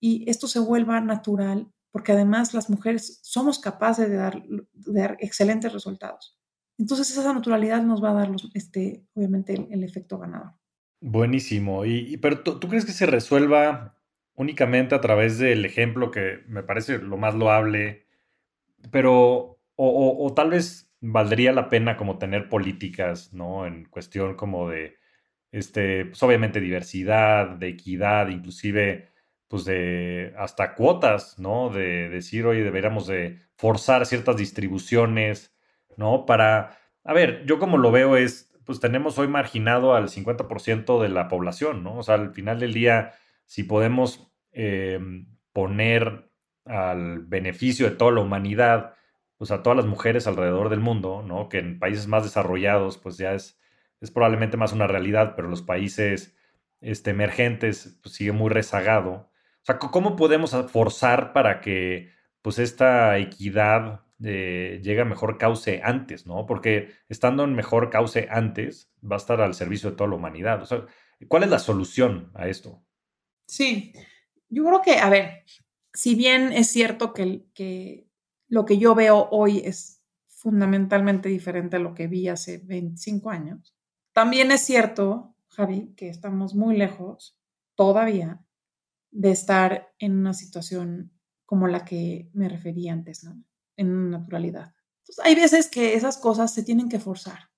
y 0.00 0.28
esto 0.28 0.48
se 0.48 0.58
vuelva 0.58 1.00
natural, 1.00 1.70
porque 1.90 2.12
además 2.12 2.54
las 2.54 2.68
mujeres 2.68 3.20
somos 3.22 3.58
capaces 3.58 4.08
de 4.08 4.16
dar, 4.16 4.42
dar 4.72 5.16
excelentes 5.20 5.72
resultados. 5.72 6.38
Entonces 6.78 7.10
esa 7.10 7.32
naturalidad 7.32 7.82
nos 7.82 8.02
va 8.02 8.10
a 8.10 8.14
dar, 8.14 8.30
este, 8.54 9.04
obviamente, 9.14 9.66
el 9.70 9.82
efecto 9.82 10.18
ganador. 10.18 10.52
Buenísimo. 11.00 11.84
Y, 11.84 12.16
pero 12.18 12.40
¿tú, 12.40 12.58
crees 12.68 12.84
que 12.84 12.92
se 12.92 13.06
resuelva 13.06 13.96
únicamente 14.34 14.94
a 14.94 15.00
través 15.00 15.38
del 15.38 15.64
ejemplo 15.64 16.10
que 16.10 16.42
me 16.48 16.62
parece 16.62 16.98
lo 16.98 17.16
más 17.16 17.34
loable, 17.34 18.06
pero 18.90 19.60
o, 19.76 20.32
tal 20.34 20.50
vez 20.50 20.94
valdría 21.00 21.52
la 21.52 21.68
pena 21.68 21.96
como 21.96 22.18
tener 22.18 22.48
políticas, 22.48 23.32
¿no? 23.32 23.66
En 23.66 23.84
cuestión 23.84 24.34
como 24.36 24.70
de, 24.70 24.96
este, 25.52 26.06
pues 26.06 26.22
obviamente 26.22 26.60
diversidad, 26.60 27.48
de 27.50 27.68
equidad, 27.68 28.28
inclusive, 28.28 29.10
pues 29.48 29.64
de 29.64 30.34
hasta 30.38 30.74
cuotas, 30.74 31.38
¿no? 31.38 31.70
De 31.70 32.08
decir, 32.08 32.46
oye, 32.46 32.62
deberíamos 32.62 33.06
de 33.06 33.40
forzar 33.56 34.06
ciertas 34.06 34.36
distribuciones, 34.36 35.55
¿no? 35.96 36.26
Para, 36.26 36.78
a 37.04 37.12
ver, 37.12 37.44
yo 37.46 37.58
como 37.58 37.78
lo 37.78 37.90
veo 37.90 38.16
es, 38.16 38.52
pues 38.64 38.80
tenemos 38.80 39.18
hoy 39.18 39.28
marginado 39.28 39.94
al 39.94 40.08
50% 40.08 41.00
de 41.00 41.08
la 41.08 41.28
población, 41.28 41.84
¿no? 41.84 41.98
O 41.98 42.02
sea, 42.02 42.16
al 42.16 42.32
final 42.32 42.60
del 42.60 42.74
día, 42.74 43.14
si 43.44 43.62
podemos 43.62 44.32
eh, 44.52 44.98
poner 45.52 46.30
al 46.64 47.20
beneficio 47.20 47.88
de 47.88 47.96
toda 47.96 48.12
la 48.12 48.20
humanidad, 48.20 48.94
pues 49.38 49.50
a 49.50 49.62
todas 49.62 49.76
las 49.76 49.86
mujeres 49.86 50.26
alrededor 50.26 50.68
del 50.68 50.80
mundo, 50.80 51.22
¿no? 51.26 51.48
Que 51.48 51.58
en 51.58 51.78
países 51.78 52.06
más 52.08 52.24
desarrollados, 52.24 52.98
pues 52.98 53.18
ya 53.18 53.34
es, 53.34 53.60
es 54.00 54.10
probablemente 54.10 54.56
más 54.56 54.72
una 54.72 54.86
realidad, 54.86 55.34
pero 55.36 55.48
los 55.48 55.62
países 55.62 56.36
este, 56.80 57.10
emergentes, 57.10 57.98
pues 58.02 58.14
sigue 58.14 58.32
muy 58.32 58.50
rezagado. 58.50 59.12
O 59.12 59.64
sea, 59.64 59.78
¿cómo 59.78 60.16
podemos 60.16 60.56
forzar 60.70 61.32
para 61.32 61.60
que, 61.60 62.10
pues, 62.42 62.58
esta 62.58 63.18
equidad 63.18 64.05
eh, 64.22 64.80
llegue 64.82 65.02
a 65.02 65.04
mejor 65.04 65.38
cauce 65.38 65.80
antes, 65.84 66.26
¿no? 66.26 66.46
Porque 66.46 66.90
estando 67.08 67.44
en 67.44 67.54
mejor 67.54 67.90
cauce 67.90 68.28
antes, 68.30 68.90
va 69.02 69.16
a 69.16 69.18
estar 69.18 69.40
al 69.40 69.54
servicio 69.54 69.90
de 69.90 69.96
toda 69.96 70.10
la 70.10 70.16
humanidad. 70.16 70.62
O 70.62 70.66
sea, 70.66 70.86
¿cuál 71.28 71.42
es 71.42 71.50
la 71.50 71.58
solución 71.58 72.30
a 72.34 72.48
esto? 72.48 72.82
Sí, 73.46 73.92
yo 74.48 74.64
creo 74.64 74.82
que, 74.82 74.98
a 74.98 75.10
ver, 75.10 75.44
si 75.92 76.14
bien 76.14 76.52
es 76.52 76.68
cierto 76.68 77.12
que, 77.12 77.44
que 77.54 78.08
lo 78.48 78.64
que 78.64 78.78
yo 78.78 78.94
veo 78.94 79.28
hoy 79.30 79.58
es 79.64 80.02
fundamentalmente 80.28 81.28
diferente 81.28 81.76
a 81.76 81.80
lo 81.80 81.94
que 81.94 82.06
vi 82.06 82.28
hace 82.28 82.58
25 82.58 83.30
años, 83.30 83.76
también 84.12 84.50
es 84.50 84.62
cierto, 84.62 85.36
Javi, 85.48 85.92
que 85.94 86.08
estamos 86.08 86.54
muy 86.54 86.76
lejos 86.76 87.38
todavía 87.74 88.42
de 89.10 89.30
estar 89.30 89.92
en 89.98 90.16
una 90.16 90.32
situación 90.32 91.12
como 91.44 91.68
la 91.68 91.84
que 91.84 92.30
me 92.32 92.48
refería 92.48 92.92
antes, 92.92 93.24
¿no? 93.24 93.42
En 93.76 94.10
naturalidad. 94.10 94.74
Entonces, 95.00 95.24
hay 95.24 95.34
veces 95.34 95.68
que 95.68 95.94
esas 95.94 96.18
cosas 96.18 96.52
se 96.52 96.62
tienen 96.62 96.88
que 96.88 96.98
forzar, 96.98 97.50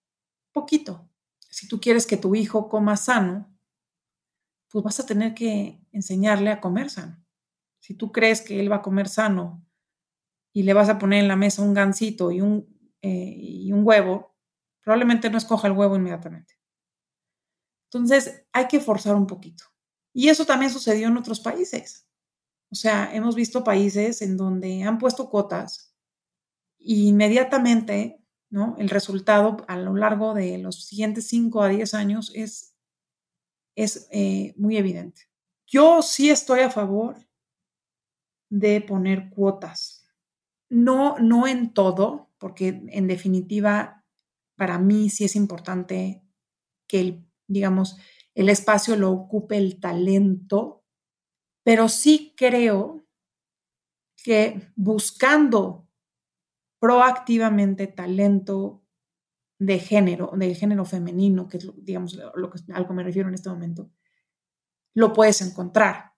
poquito. 0.53 1.09
Si 1.51 1.67
tú 1.69 1.81
quieres 1.81 2.07
que 2.07 2.17
tu 2.17 2.35
hijo 2.35 2.69
coma 2.69 2.97
sano, 2.97 3.55
pues 4.71 4.85
vas 4.85 5.01
a 5.01 5.07
tener 5.07 5.35
que 5.35 5.81
enseñarle 5.93 6.51
a 6.51 6.61
comer 6.61 6.91
sano. 6.91 7.25
Si 7.81 7.95
tú 7.95 8.13
crees 8.13 8.43
que 8.43 8.61
él 8.61 8.71
va 8.71 8.77
a 8.77 8.83
comer 8.83 9.09
sano 9.09 9.65
y 10.53 10.63
le 10.63 10.75
vas 10.75 10.89
a 10.89 10.99
poner 10.99 11.21
en 11.21 11.29
la 11.29 11.37
mesa 11.37 11.63
un 11.63 11.73
gansito 11.73 12.31
y 12.31 12.41
un, 12.41 12.67
eh, 13.01 13.35
y 13.39 13.73
un 13.73 13.87
huevo, 13.87 14.37
probablemente 14.83 15.31
no 15.31 15.39
escoja 15.39 15.69
el 15.69 15.75
huevo 15.75 15.97
inmediatamente. 15.97 16.55
Entonces, 17.91 18.45
hay 18.53 18.69
que 18.69 18.81
forzar 18.81 19.17
un 19.17 19.27
poquito. 19.27 19.65
Y 20.13 20.29
eso 20.29 20.45
también 20.45 20.71
sucedió 20.71 21.09
en 21.09 21.17
otros 21.17 21.41
países. 21.41 22.07
O 22.71 22.75
sea, 22.75 23.15
hemos 23.15 23.35
visto 23.35 23.65
países 23.65 24.21
en 24.21 24.37
donde 24.37 24.83
han 24.83 24.99
puesto 24.99 25.31
cuotas 25.31 25.88
y 26.79 27.09
inmediatamente, 27.09 28.23
¿no? 28.51 28.77
El 28.79 28.89
resultado 28.89 29.59
a 29.69 29.77
lo 29.77 29.95
largo 29.95 30.35
de 30.35 30.59
los 30.59 30.85
siguientes 30.85 31.27
5 31.29 31.63
a 31.63 31.69
10 31.69 31.95
años 31.95 32.33
es, 32.35 32.75
es 33.77 34.09
eh, 34.11 34.55
muy 34.57 34.77
evidente. 34.77 35.23
Yo 35.67 36.03
sí 36.03 36.31
estoy 36.31 36.61
a 36.61 36.71
favor 36.71 37.17
de 38.51 38.81
poner 38.81 39.29
cuotas. 39.31 40.07
No, 40.71 41.19
no 41.19 41.47
en 41.47 41.73
todo, 41.73 42.31
porque 42.39 42.83
en 42.89 43.07
definitiva, 43.07 44.05
para 44.57 44.79
mí 44.79 45.11
sí 45.11 45.25
es 45.25 45.37
importante 45.37 46.23
que 46.87 47.01
el, 47.01 47.27
digamos, 47.47 47.99
el 48.35 48.49
espacio 48.49 48.97
lo 48.97 49.11
ocupe 49.11 49.57
el 49.57 49.81
talento, 49.81 50.85
pero 51.65 51.89
sí 51.89 52.35
creo 52.37 53.05
que 54.23 54.73
buscando 54.77 55.88
proactivamente 56.79 57.87
talento 57.87 58.85
de 59.59 59.79
género, 59.79 60.33
de 60.37 60.55
género 60.55 60.85
femenino, 60.85 61.49
que 61.49 61.57
es, 61.57 61.71
digamos, 61.85 62.19
lo 62.35 62.51
que, 62.51 62.61
algo 62.73 62.95
me 62.95 63.03
refiero 63.03 63.29
en 63.29 63.35
este 63.35 63.51
momento, 63.51 63.91
lo 64.95 65.13
puedes 65.13 65.41
encontrar. 65.43 66.13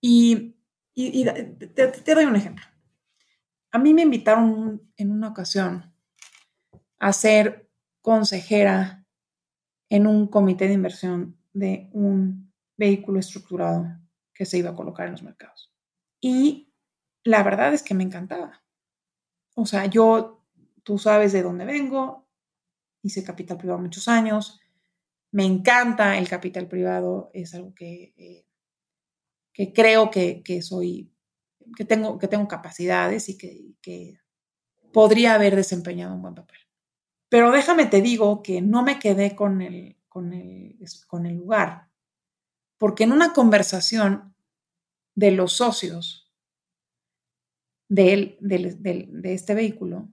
Y, 0.00 0.56
te, 0.94 2.14
doy 2.14 2.24
un 2.24 2.36
ejemplo. 2.36 2.64
A 3.70 3.78
mí 3.78 3.94
me 3.94 4.02
invitaron 4.02 4.92
en 4.96 5.10
una 5.10 5.28
ocasión 5.28 5.94
a 6.98 7.12
ser 7.12 7.70
consejera 8.02 9.06
en 9.88 10.06
un 10.06 10.26
comité 10.26 10.66
de 10.68 10.74
inversión 10.74 11.38
de 11.52 11.88
un 11.92 12.52
vehículo 12.76 13.20
estructurado 13.20 13.86
que 14.34 14.44
se 14.44 14.58
iba 14.58 14.70
a 14.70 14.74
colocar 14.74 15.06
en 15.06 15.12
los 15.12 15.22
mercados. 15.22 15.72
Y 16.20 16.72
la 17.24 17.42
verdad 17.42 17.72
es 17.72 17.82
que 17.82 17.94
me 17.94 18.04
encantaba. 18.04 18.61
O 19.54 19.66
sea, 19.66 19.86
yo, 19.86 20.44
tú 20.82 20.98
sabes 20.98 21.32
de 21.32 21.42
dónde 21.42 21.64
vengo, 21.64 22.28
hice 23.02 23.24
capital 23.24 23.58
privado 23.58 23.80
muchos 23.80 24.08
años, 24.08 24.60
me 25.30 25.44
encanta 25.44 26.18
el 26.18 26.28
capital 26.28 26.68
privado, 26.68 27.30
es 27.32 27.54
algo 27.54 27.74
que 27.74 28.14
eh, 28.16 28.46
que 29.52 29.72
creo 29.72 30.10
que, 30.10 30.62
soy, 30.62 31.12
que 31.76 31.84
tengo, 31.84 32.18
que 32.18 32.28
tengo 32.28 32.48
capacidades 32.48 33.28
y 33.28 33.36
que, 33.36 34.18
podría 34.92 35.34
haber 35.34 35.56
desempeñado 35.56 36.14
un 36.14 36.20
buen 36.20 36.34
papel. 36.34 36.58
Pero 37.30 37.50
déjame 37.50 37.86
te 37.86 38.02
digo 38.02 38.42
que 38.42 38.60
no 38.60 38.82
me 38.82 38.98
quedé 38.98 39.34
con 39.34 39.62
el, 39.62 39.96
con 40.06 40.34
el, 40.34 40.76
con 41.06 41.24
el 41.24 41.36
lugar, 41.36 41.88
porque 42.76 43.04
en 43.04 43.12
una 43.12 43.32
conversación 43.32 44.34
de 45.14 45.30
los 45.30 45.54
socios 45.54 46.21
de, 47.92 48.38
de, 48.40 49.34
este 49.34 49.54
vehículo, 49.54 50.08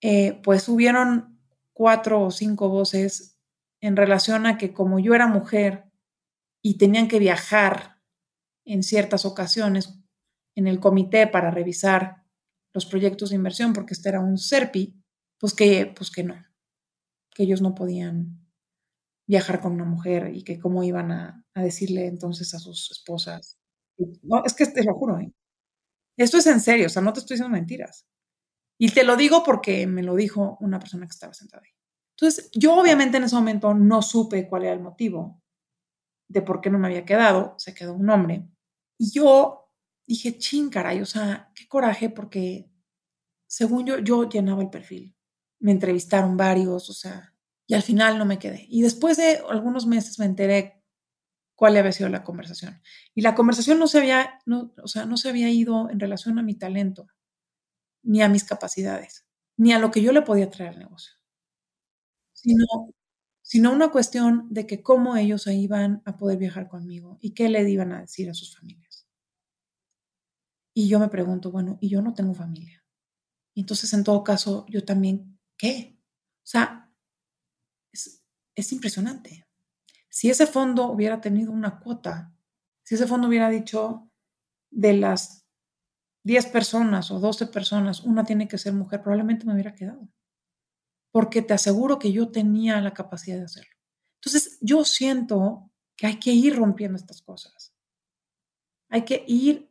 eh, 0.00 0.40
pues 0.44 0.68
hubieron 0.68 1.40
cuatro 1.72 2.22
o 2.22 2.30
cinco 2.30 2.68
voces 2.68 3.36
en 3.80 3.96
relación 3.96 4.46
a 4.46 4.56
que 4.56 4.72
como 4.72 5.00
yo 5.00 5.14
era 5.14 5.26
mujer 5.26 5.90
y 6.62 6.78
tenían 6.78 7.08
que 7.08 7.18
viajar 7.18 8.00
en 8.64 8.82
ciertas 8.82 9.24
ocasiones 9.24 9.98
en 10.54 10.68
el 10.68 10.78
comité 10.78 11.26
para 11.26 11.50
revisar 11.50 12.22
los 12.72 12.86
proyectos 12.86 13.30
de 13.30 13.36
inversión, 13.36 13.72
porque 13.72 13.94
este 13.94 14.08
era 14.08 14.20
un 14.20 14.38
SERPI, 14.38 14.94
pues 15.38 15.52
que, 15.52 15.92
pues 15.96 16.12
que 16.12 16.22
no, 16.22 16.36
que 17.34 17.42
ellos 17.42 17.60
no 17.60 17.74
podían 17.74 18.40
viajar 19.26 19.60
con 19.60 19.72
una 19.72 19.84
mujer 19.84 20.32
y 20.34 20.44
que 20.44 20.60
cómo 20.60 20.84
iban 20.84 21.10
a, 21.10 21.44
decirle 21.56 22.06
entonces 22.06 22.54
a 22.54 22.58
sus 22.58 22.90
esposas. 22.90 23.58
No, 24.22 24.44
es 24.44 24.54
que 24.54 24.66
te 24.66 24.84
lo 24.84 24.94
juro, 24.94 25.18
¿eh? 25.18 25.32
Esto 26.16 26.38
es 26.38 26.46
en 26.46 26.60
serio, 26.60 26.86
o 26.86 26.88
sea, 26.90 27.02
no 27.02 27.12
te 27.12 27.20
estoy 27.20 27.36
diciendo 27.36 27.56
mentiras. 27.56 28.06
Y 28.78 28.90
te 28.90 29.04
lo 29.04 29.16
digo 29.16 29.42
porque 29.44 29.86
me 29.86 30.02
lo 30.02 30.14
dijo 30.14 30.56
una 30.60 30.78
persona 30.78 31.06
que 31.06 31.12
estaba 31.12 31.34
sentada 31.34 31.62
ahí. 31.64 31.72
Entonces, 32.16 32.50
yo 32.52 32.74
obviamente 32.74 33.16
en 33.16 33.24
ese 33.24 33.34
momento 33.34 33.74
no 33.74 34.02
supe 34.02 34.48
cuál 34.48 34.64
era 34.64 34.72
el 34.72 34.80
motivo 34.80 35.42
de 36.28 36.42
por 36.42 36.60
qué 36.60 36.70
no 36.70 36.78
me 36.78 36.88
había 36.88 37.04
quedado, 37.04 37.54
se 37.58 37.74
quedó 37.74 37.94
un 37.94 38.08
hombre, 38.10 38.48
y 38.98 39.12
yo 39.12 39.70
dije, 40.06 40.38
ching, 40.38 40.70
caray, 40.70 41.00
o 41.00 41.06
sea, 41.06 41.50
qué 41.54 41.66
coraje 41.66 42.10
porque 42.10 42.70
según 43.46 43.86
yo, 43.86 43.98
yo 43.98 44.28
llenaba 44.28 44.62
el 44.62 44.70
perfil. 44.70 45.16
Me 45.60 45.72
entrevistaron 45.72 46.36
varios, 46.36 46.90
o 46.90 46.92
sea, 46.92 47.34
y 47.66 47.74
al 47.74 47.82
final 47.82 48.18
no 48.18 48.24
me 48.24 48.38
quedé. 48.38 48.66
Y 48.68 48.82
después 48.82 49.16
de 49.16 49.40
algunos 49.48 49.86
meses 49.86 50.18
me 50.18 50.26
enteré 50.26 50.82
cuál 51.56 51.76
había 51.76 51.92
sido 51.92 52.08
la 52.10 52.24
conversación. 52.24 52.80
Y 53.14 53.22
la 53.22 53.34
conversación 53.34 53.78
no 53.78 53.86
se 53.88 53.98
había, 53.98 54.38
o 54.82 54.88
sea, 54.88 55.06
no 55.06 55.16
se 55.16 55.28
había 55.30 55.50
ido 55.50 55.90
en 55.90 56.00
relación 56.00 56.38
a 56.38 56.42
mi 56.42 56.54
talento, 56.56 57.06
ni 58.02 58.22
a 58.22 58.28
mis 58.28 58.44
capacidades, 58.44 59.26
ni 59.56 59.72
a 59.72 59.78
lo 59.80 59.90
que 59.90 60.02
yo 60.02 60.12
le 60.12 60.22
podía 60.22 60.50
traer 60.50 60.72
al 60.74 60.78
negocio, 60.80 61.14
sino, 62.32 62.66
sino 63.42 63.72
una 63.72 63.90
cuestión 63.90 64.46
de 64.50 64.66
que 64.66 64.82
cómo 64.82 65.16
ellos 65.16 65.46
iban 65.48 66.02
a 66.04 66.16
poder 66.18 66.38
viajar 66.38 66.68
conmigo 66.68 67.18
y 67.20 67.32
qué 67.34 67.48
le 67.48 67.68
iban 67.70 67.92
a 67.92 68.02
decir 68.02 68.30
a 68.30 68.34
sus 68.34 68.54
familias. 68.56 69.06
Y 70.76 70.88
yo 70.88 70.98
me 70.98 71.08
pregunto, 71.08 71.50
bueno, 71.50 71.78
y 71.80 71.88
yo 71.88 72.02
no 72.02 72.14
tengo 72.14 72.34
familia. 72.34 72.84
Entonces, 73.56 73.92
en 73.94 74.04
todo 74.04 74.24
caso, 74.24 74.66
yo 74.68 74.84
también, 74.84 75.38
¿qué? 75.58 75.98
O 75.98 76.46
sea, 76.46 76.90
es 78.56 78.72
impresionante. 78.72 79.43
Si 80.14 80.30
ese 80.30 80.46
fondo 80.46 80.86
hubiera 80.92 81.20
tenido 81.20 81.50
una 81.50 81.80
cuota, 81.80 82.32
si 82.84 82.94
ese 82.94 83.08
fondo 83.08 83.26
hubiera 83.26 83.48
dicho 83.50 84.08
de 84.70 84.92
las 84.92 85.44
10 86.24 86.46
personas 86.46 87.10
o 87.10 87.18
12 87.18 87.48
personas, 87.48 88.02
una 88.04 88.24
tiene 88.24 88.46
que 88.46 88.56
ser 88.56 88.74
mujer, 88.74 89.02
probablemente 89.02 89.44
me 89.44 89.54
hubiera 89.54 89.74
quedado. 89.74 90.08
Porque 91.10 91.42
te 91.42 91.54
aseguro 91.54 91.98
que 91.98 92.12
yo 92.12 92.30
tenía 92.30 92.80
la 92.80 92.94
capacidad 92.94 93.36
de 93.38 93.44
hacerlo. 93.44 93.74
Entonces, 94.20 94.58
yo 94.60 94.84
siento 94.84 95.72
que 95.96 96.06
hay 96.06 96.20
que 96.20 96.30
ir 96.32 96.54
rompiendo 96.54 96.96
estas 96.96 97.20
cosas. 97.20 97.74
Hay 98.88 99.04
que 99.04 99.24
ir 99.26 99.68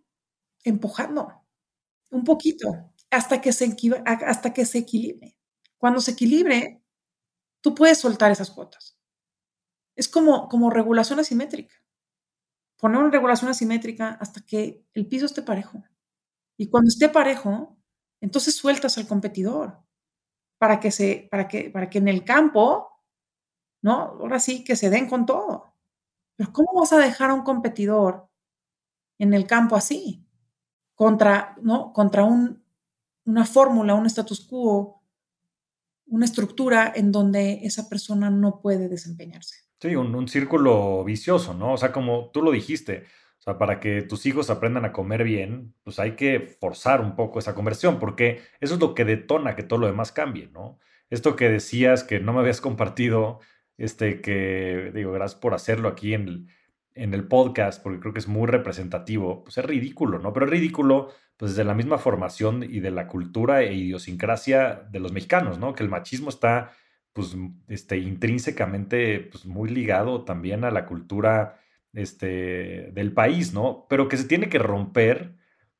empujando 0.63 1.29
un 2.11 2.23
poquito 2.23 2.91
hasta 3.11 3.41
que 3.41 3.53
se, 3.53 3.75
hasta 4.05 4.53
que 4.53 4.65
se 4.65 4.79
equilibre. 4.79 5.37
Cuando 5.77 6.01
se 6.01 6.11
equilibre, 6.11 6.83
tú 7.61 7.75
puedes 7.75 7.99
soltar 7.99 8.31
esas 8.31 8.51
cuotas. 8.51 8.92
Es 9.95 10.07
como, 10.07 10.49
como 10.49 10.69
regulación 10.69 11.19
asimétrica. 11.19 11.75
Poner 12.79 12.99
una 12.99 13.11
regulación 13.11 13.49
asimétrica 13.49 14.09
hasta 14.19 14.41
que 14.41 14.85
el 14.93 15.07
piso 15.07 15.25
esté 15.25 15.41
parejo. 15.41 15.83
Y 16.57 16.69
cuando 16.69 16.89
esté 16.89 17.09
parejo, 17.09 17.77
entonces 18.21 18.55
sueltas 18.55 18.97
al 18.97 19.07
competidor 19.07 19.79
para 20.57 20.79
que, 20.79 20.91
se, 20.91 21.27
para 21.31 21.47
que, 21.47 21.69
para 21.69 21.89
que 21.89 21.97
en 21.99 22.07
el 22.07 22.23
campo, 22.25 22.89
¿no? 23.81 23.93
Ahora 23.93 24.39
sí, 24.39 24.63
que 24.63 24.75
se 24.75 24.89
den 24.89 25.09
con 25.09 25.25
todo. 25.25 25.73
Pero 26.35 26.53
¿cómo 26.53 26.79
vas 26.79 26.93
a 26.93 26.99
dejar 26.99 27.31
a 27.31 27.33
un 27.33 27.43
competidor 27.43 28.29
en 29.19 29.33
el 29.33 29.47
campo 29.47 29.75
así? 29.75 30.25
Contra, 30.95 31.55
¿no? 31.61 31.93
Contra 31.93 32.23
un, 32.25 32.63
una 33.25 33.45
fórmula, 33.45 33.95
un 33.95 34.05
status 34.05 34.45
quo, 34.47 35.03
una 36.07 36.25
estructura 36.25 36.91
en 36.95 37.11
donde 37.11 37.61
esa 37.63 37.89
persona 37.89 38.29
no 38.29 38.61
puede 38.61 38.89
desempeñarse. 38.89 39.62
Sí, 39.83 39.97
un, 39.97 40.15
un, 40.15 40.29
círculo 40.29 41.03
vicioso, 41.03 41.53
¿no? 41.53 41.73
O 41.73 41.77
sea, 41.77 41.91
como 41.91 42.31
tú 42.31 42.41
lo 42.41 42.51
dijiste, 42.51 43.03
o 43.39 43.41
sea, 43.41 43.57
para 43.57 43.81
que 43.81 44.01
tus 44.01 44.25
hijos 44.25 44.49
aprendan 44.49 44.85
a 44.85 44.93
comer 44.93 45.25
bien, 45.25 45.75
pues 45.83 45.99
hay 45.99 46.15
que 46.15 46.39
forzar 46.39 47.01
un 47.01 47.17
poco 47.17 47.39
esa 47.39 47.53
conversión, 47.53 47.99
porque 47.99 48.39
eso 48.61 48.75
es 48.75 48.79
lo 48.79 48.95
que 48.95 49.03
detona 49.03 49.57
que 49.57 49.63
todo 49.63 49.79
lo 49.79 49.87
demás 49.87 50.13
cambie, 50.13 50.47
¿no? 50.53 50.79
Esto 51.09 51.35
que 51.35 51.49
decías 51.49 52.05
que 52.05 52.21
no 52.21 52.31
me 52.31 52.39
habías 52.39 52.61
compartido, 52.61 53.41
este, 53.77 54.21
que 54.21 54.93
digo, 54.95 55.11
gracias 55.11 55.37
por 55.41 55.53
hacerlo 55.53 55.89
aquí 55.89 56.13
en 56.13 56.29
el, 56.29 56.47
en 56.95 57.13
el 57.13 57.27
podcast, 57.27 57.83
porque 57.83 57.99
creo 57.99 58.13
que 58.13 58.21
es 58.21 58.29
muy 58.29 58.47
representativo, 58.47 59.43
pues 59.43 59.57
es 59.57 59.65
ridículo, 59.65 60.17
¿no? 60.17 60.31
Pero 60.31 60.45
es 60.45 60.51
ridículo 60.53 61.09
pues 61.35 61.51
desde 61.51 61.65
la 61.65 61.73
misma 61.73 61.97
formación 61.97 62.63
y 62.63 62.79
de 62.79 62.91
la 62.91 63.07
cultura 63.07 63.63
e 63.63 63.73
idiosincrasia 63.73 64.87
de 64.89 65.01
los 65.01 65.11
mexicanos, 65.11 65.59
¿no? 65.59 65.75
Que 65.75 65.83
el 65.83 65.89
machismo 65.89 66.29
está 66.29 66.71
pues 67.13 67.35
este, 67.67 67.97
intrínsecamente 67.97 69.19
pues, 69.31 69.45
muy 69.45 69.69
ligado 69.69 70.25
también 70.25 70.63
a 70.63 70.71
la 70.71 70.85
cultura 70.85 71.59
este, 71.93 72.91
del 72.91 73.13
país, 73.13 73.53
¿no? 73.53 73.85
Pero 73.89 74.07
que 74.07 74.17
se 74.17 74.25
tiene 74.25 74.49
que 74.49 74.59
romper 74.59 75.35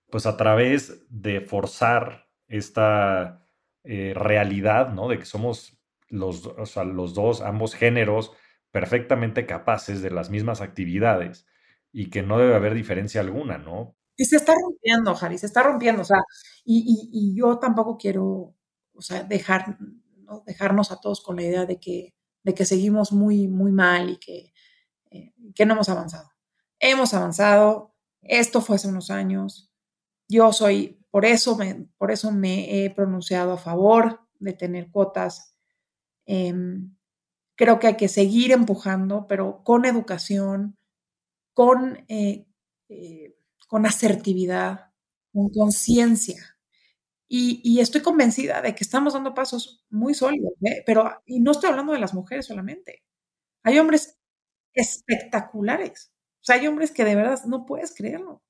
pues 0.10 0.28
a 0.28 0.38
través 0.38 1.06
de 1.10 1.42
forzar 1.42 2.30
esta 2.48 3.48
eh, 3.84 4.14
realidad, 4.16 4.94
¿no? 4.94 5.08
De 5.08 5.18
que 5.18 5.26
somos 5.26 5.80
los, 6.08 6.46
o 6.46 6.66
sea, 6.68 6.84
los 6.84 7.16
dos, 7.16 7.42
ambos 7.42 7.74
géneros, 7.74 8.32
perfectamente 8.72 9.46
capaces 9.46 10.02
de 10.02 10.12
las 10.12 10.30
mismas 10.30 10.62
actividades 10.62 11.48
y 11.92 12.10
que 12.10 12.22
no 12.22 12.38
debe 12.38 12.56
haber 12.56 12.74
diferencia 12.74 13.22
alguna, 13.22 13.58
¿no? 13.58 13.96
Y 14.16 14.26
se 14.26 14.36
está 14.36 14.54
rompiendo, 14.54 15.16
Javi, 15.16 15.38
se 15.38 15.48
está 15.48 15.64
rompiendo, 15.64 16.04
o 16.04 16.06
sea, 16.06 16.20
y, 16.64 17.10
y, 17.12 17.36
yo 17.36 17.58
tampoco 17.58 17.98
quiero, 17.98 18.56
o 18.94 19.02
sea, 19.02 19.24
dejar, 19.24 19.78
¿no? 20.24 20.44
dejarnos 20.46 20.92
a 20.92 21.00
todos 21.02 21.22
con 21.22 21.36
la 21.38 21.44
idea 21.44 21.66
de 21.66 21.80
que, 21.80 22.14
de 22.44 22.54
que 22.54 22.66
seguimos 22.66 23.12
muy, 23.12 23.48
muy 23.48 23.72
mal 23.72 24.10
y 24.12 24.18
que, 24.18 24.54
eh, 25.12 25.34
que 25.56 25.66
no 25.66 25.74
hemos 25.74 25.90
avanzado. 25.90 26.32
Hemos 26.80 27.14
avanzado, 27.14 27.96
esto 28.22 28.62
fue 28.62 28.78
hace 28.78 28.88
unos 28.90 29.10
años, 29.12 29.72
yo 30.30 30.54
soy, 30.54 31.00
por 31.12 31.26
eso 31.26 31.58
me, 31.58 31.88
por 31.98 32.12
eso 32.12 32.32
me 32.32 32.86
he 32.86 32.90
pronunciado 32.92 33.54
a 33.54 33.58
favor 33.58 34.22
de 34.40 34.54
tener 34.54 34.90
cuotas. 34.92 35.56
Eh, 36.28 36.54
Creo 37.56 37.80
que 37.80 37.88
hay 37.88 37.98
que 37.98 38.08
seguir 38.10 38.52
empujando, 38.52 39.28
pero 39.28 39.64
con 39.64 39.86
educación, 39.86 40.78
con, 41.54 42.06
eh, 42.08 42.48
eh, 42.90 43.36
con 43.68 43.86
asertividad, 43.86 44.92
con 45.34 45.50
conciencia. 45.52 46.53
Y, 47.36 47.80
estoy 47.80 48.02
convencida 48.02 48.62
de 48.62 48.76
que 48.76 48.84
estamos 48.84 49.14
dando 49.14 49.34
pasos 49.34 49.84
muy 49.90 50.14
sólidos, 50.14 50.54
¿eh? 50.62 50.84
pero 50.86 51.24
y 51.26 51.40
no 51.40 51.50
estoy 51.50 51.72
hablando 51.72 51.92
de 51.92 51.98
las 51.98 52.14
mujeres 52.14 52.46
solamente. 52.46 53.04
Hay 53.64 53.80
hombres 53.80 54.20
espectaculares. 54.72 56.14
O 56.36 56.44
sea, 56.44 56.58
hay 56.58 56.68
hombres 56.68 56.92
que 56.92 57.04
de 57.04 57.16
verdad 57.16 57.44
no 57.46 57.66
puedes 57.66 57.96
creerlo. 57.96 58.44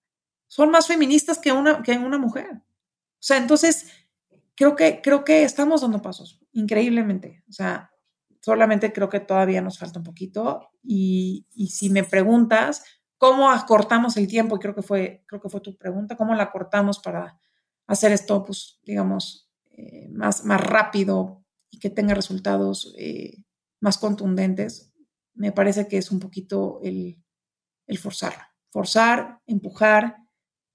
Son 0.47 0.69
más 0.69 0.87
feministas 0.87 1.39
que 1.39 1.53
una, 1.53 1.81
que 1.81 1.93
una 1.93 2.17
mujer. 2.17 2.55
O 2.55 3.21
sea, 3.21 3.37
entonces, 3.37 3.87
creo 4.53 4.75
que, 4.75 4.99
creo 5.01 5.23
que 5.23 5.43
estamos 5.43 5.79
dando 5.79 6.01
pasos, 6.01 6.41
increíblemente. 6.51 7.41
O 7.47 7.53
sea, 7.53 7.89
solamente 8.41 8.91
creo 8.91 9.07
que 9.07 9.21
todavía 9.21 9.61
nos 9.61 9.79
falta 9.79 9.99
un 9.99 10.05
poquito. 10.05 10.71
Y, 10.83 11.45
si 11.69 11.89
me 11.89 12.03
preguntas 12.03 12.83
cómo 13.17 13.49
acortamos 13.49 14.17
el 14.17 14.27
tiempo, 14.27 14.57
y 14.57 14.59
creo 14.59 14.75
que 14.75 14.81
fue, 14.81 15.23
creo 15.25 15.39
que 15.39 15.47
fue 15.47 15.61
tu 15.61 15.77
pregunta, 15.77 16.17
cómo 16.17 16.35
la 16.35 16.43
acortamos 16.43 16.99
para 16.99 17.39
hacer 17.87 18.11
esto, 18.11 18.43
pues, 18.45 18.79
digamos, 18.83 19.51
eh, 19.71 20.09
más, 20.11 20.45
más 20.45 20.61
rápido 20.61 21.43
y 21.69 21.79
que 21.79 21.89
tenga 21.89 22.13
resultados 22.13 22.93
eh, 22.97 23.43
más 23.79 23.97
contundentes, 23.97 24.93
me 25.33 25.51
parece 25.51 25.87
que 25.87 25.97
es 25.97 26.11
un 26.11 26.19
poquito 26.19 26.79
el, 26.83 27.21
el 27.87 27.97
forzar. 27.97 28.33
Forzar, 28.71 29.39
empujar, 29.45 30.17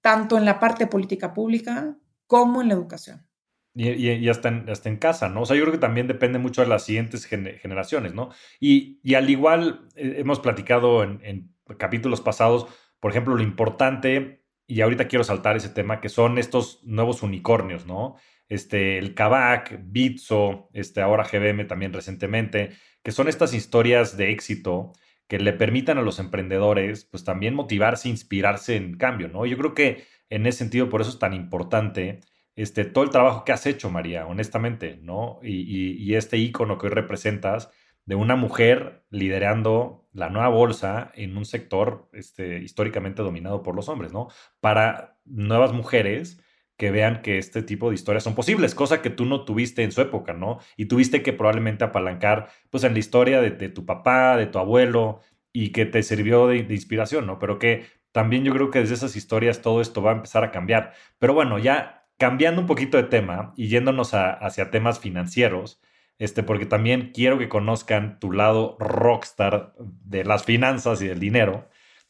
tanto 0.01 0.37
en 0.37 0.45
la 0.45 0.59
parte 0.59 0.87
política 0.87 1.33
pública 1.33 1.97
como 2.27 2.61
en 2.61 2.67
la 2.69 2.75
educación. 2.75 3.29
Y, 3.75 4.27
hasta, 4.27 4.49
en, 4.49 4.65
en, 4.67 4.97
casa, 4.97 5.29
¿no? 5.29 5.43
O 5.43 5.45
sea, 5.45 5.55
yo 5.55 5.61
creo 5.61 5.71
que 5.71 5.79
también 5.79 6.07
depende 6.07 6.37
mucho 6.39 6.61
de 6.61 6.67
las 6.67 6.83
siguientes 6.83 7.25
generaciones, 7.25 8.13
¿no? 8.13 8.29
Y, 8.59 8.99
al 9.15 9.29
igual 9.29 9.87
eh, 9.95 10.15
hemos 10.17 10.39
platicado 10.39 11.03
en, 11.03 11.53
capítulos 11.77 12.19
pasados, 12.19 12.65
por 12.99 13.11
ejemplo, 13.11 13.35
lo 13.35 13.43
importante, 13.43 14.38
y 14.69 14.81
ahorita 14.81 15.07
quiero 15.07 15.23
saltar 15.23 15.57
ese 15.57 15.69
tema, 15.69 15.99
que 15.99 16.09
son 16.09 16.37
estos 16.37 16.83
nuevos 16.83 17.23
unicornios, 17.23 17.87
¿no? 17.87 18.15
Este, 18.47 18.99
el 18.99 19.15
Kavak, 19.15 19.79
Bitso, 19.83 20.69
este, 20.73 21.01
ahora 21.01 21.23
GBM 21.23 21.65
también 21.65 21.91
recientemente, 21.91 22.69
que 23.03 23.11
son 23.11 23.27
estas 23.27 23.53
historias 23.55 24.15
de 24.15 24.31
éxito 24.31 24.93
que 25.27 25.39
le 25.39 25.53
permitan 25.53 25.97
a 25.97 26.03
los 26.03 26.19
emprendedores, 26.19 27.05
pues 27.05 27.23
también 27.23 27.55
motivarse, 27.55 28.09
inspirarse 28.09 28.75
en 28.75 28.95
cambio, 28.95 29.27
¿no? 29.27 29.45
Yo 29.47 29.57
creo 29.57 29.73
que 29.73 30.05
en 30.29 30.45
ese 30.45 30.59
sentido, 30.59 30.87
por 30.87 31.01
eso 31.01 31.09
es 31.09 31.19
tan 31.19 31.33
importante 31.33 32.19
este, 32.55 32.85
todo 32.85 33.03
el 33.03 33.09
trabajo 33.09 33.45
que 33.45 33.53
has 33.53 33.65
hecho, 33.65 33.89
María, 33.89 34.27
honestamente, 34.27 34.99
¿no? 35.01 35.39
Y, 35.41 36.13
este 36.13 36.37
icono 36.37 36.77
que 36.77 36.87
hoy 36.87 36.93
representas 36.93 37.71
de 38.09 38.15
una 38.15 38.35
mujer 38.35 39.03
liderando 39.11 40.09
la 40.13 40.31
nueva 40.31 40.49
bolsa 40.49 41.11
en 41.13 41.37
un 41.37 41.45
sector 41.45 42.09
este, 42.11 42.57
históricamente 42.57 43.21
dominado 43.21 43.61
por 43.61 43.75
los 43.75 43.87
hombres, 43.87 44.11
¿no? 44.11 44.29
Para 44.59 45.19
nuevas 45.25 45.73
mujeres 45.73 46.41
que 46.75 46.89
vean 46.89 47.21
que 47.21 47.37
este 47.37 47.61
tipo 47.61 47.89
de 47.89 47.93
historias 47.93 48.23
son 48.23 48.33
posibles, 48.33 48.73
cosa 48.73 49.03
que 49.03 49.11
tú 49.11 49.25
no 49.25 49.45
tuviste 49.45 49.83
en 49.83 49.91
su 49.91 50.01
época, 50.01 50.33
¿no? 50.33 50.57
Y 50.75 50.85
tuviste 50.85 51.21
que 51.21 51.33
probablemente 51.33 51.83
apalancar, 51.83 52.49
pues, 52.71 52.83
en 52.83 52.93
la 52.93 52.99
historia 52.99 53.41
de, 53.41 53.69
tu 53.69 53.85
papá, 53.85 54.37
de 54.37 54.47
tu 54.47 54.57
abuelo, 54.57 55.19
y 55.53 55.69
que 55.69 55.85
te 55.85 56.01
sirvió 56.01 56.47
de, 56.47 56.57
inspiración, 56.57 57.27
¿no? 57.27 57.37
Pero 57.37 57.59
que 57.59 57.85
también 58.11 58.43
yo 58.43 58.53
creo 58.53 58.71
que 58.71 58.79
desde 58.79 58.95
esas 58.95 59.15
historias 59.15 59.61
todo 59.61 59.81
esto 59.81 60.01
va 60.01 60.13
a 60.13 60.15
empezar 60.15 60.43
a 60.43 60.49
cambiar. 60.49 60.93
Pero 61.19 61.35
bueno, 61.35 61.59
ya 61.59 62.07
cambiando 62.17 62.59
un 62.59 62.67
poquito 62.67 62.97
de 62.97 63.03
tema 63.03 63.53
y 63.55 63.67
yéndonos 63.67 64.15
hacia 64.15 64.71
temas 64.71 64.99
financieros, 64.99 65.79
este, 66.19 66.43
porque 66.43 66.65
también 66.65 67.11
quiero 67.13 67.39
que 67.39 67.49
conozcan 67.49 68.19
tu 68.19 68.33
lado 68.33 68.75
rockstar 68.77 69.73
de 69.79 70.25
las 70.25 70.43
finanzas 70.43 71.01
y 71.01 71.07
del 71.07 71.19
dinero. 71.19 71.69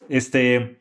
Este, 0.10 0.80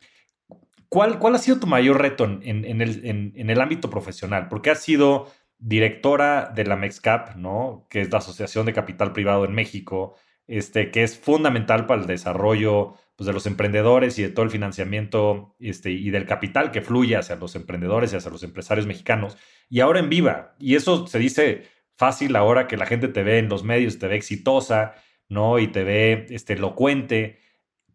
¿cuál, 0.88 1.19
cuál 1.19 1.35
ha 1.35 1.38
sido 1.38 1.61
tu 1.61 1.67
mayor 1.67 2.01
reto 2.01 2.25
en, 2.25 2.41
el, 2.81 3.05
en, 3.05 3.51
el, 3.51 3.61
ámbito 3.61 3.91
profesional? 3.91 4.49
Porque 4.49 4.71
has 4.71 4.83
sido 4.83 5.31
directora 5.59 6.51
de 6.55 6.64
la 6.64 6.77
MEXCAP, 6.77 7.37
¿no? 7.37 7.87
que 7.91 8.01
es 8.01 8.11
la 8.11 8.19
Asociación 8.19 8.64
de 8.64 8.73
Capital 8.73 9.12
Privado 9.12 9.45
en 9.45 9.55
México, 9.55 10.14
este, 10.47 10.91
que 10.91 11.03
es 11.03 11.19
fundamental 11.19 11.85
para 11.85 12.01
el 12.01 12.07
desarrollo 12.07 12.95
pues, 13.17 13.27
de 13.27 13.35
los 13.35 13.47
emprendedores 13.47 14.19
y 14.19 14.23
de 14.23 14.31
todo 14.31 14.45
el 14.45 14.51
financiamiento 14.51 15.55
este, 15.61 15.91
y 15.91 16.09
del 16.09 16.25
capital 16.25 16.71
que 16.71 16.81
fluye 16.81 17.17
hacia 17.17 17.37
los 17.37 17.55
emprendedores 17.57 18.14
y 18.14 18.17
hacia 18.17 18.31
los 18.31 18.43
empresarios 18.43 18.87
mexicanos. 18.87 19.37
Y 19.69 19.81
ahora 19.81 20.01
en 20.01 20.09
Viva, 20.09 20.55
y 20.59 20.77
eso 20.77 21.07
se 21.07 21.19
dice 21.19 21.78
fácil 21.99 22.37
ahora 22.37 22.69
que 22.69 22.77
la 22.77 22.87
gente 22.87 23.09
te 23.09 23.25
ve 23.25 23.39
en 23.39 23.49
los 23.49 23.65
medios, 23.65 23.99
te 23.99 24.07
ve 24.07 24.17
exitosa, 24.17 24.95
¿no? 25.29 25.59
Y 25.59 25.71
te 25.71 25.83
ve 25.83 26.27
este, 26.31 26.55
elocuente, 26.55 27.41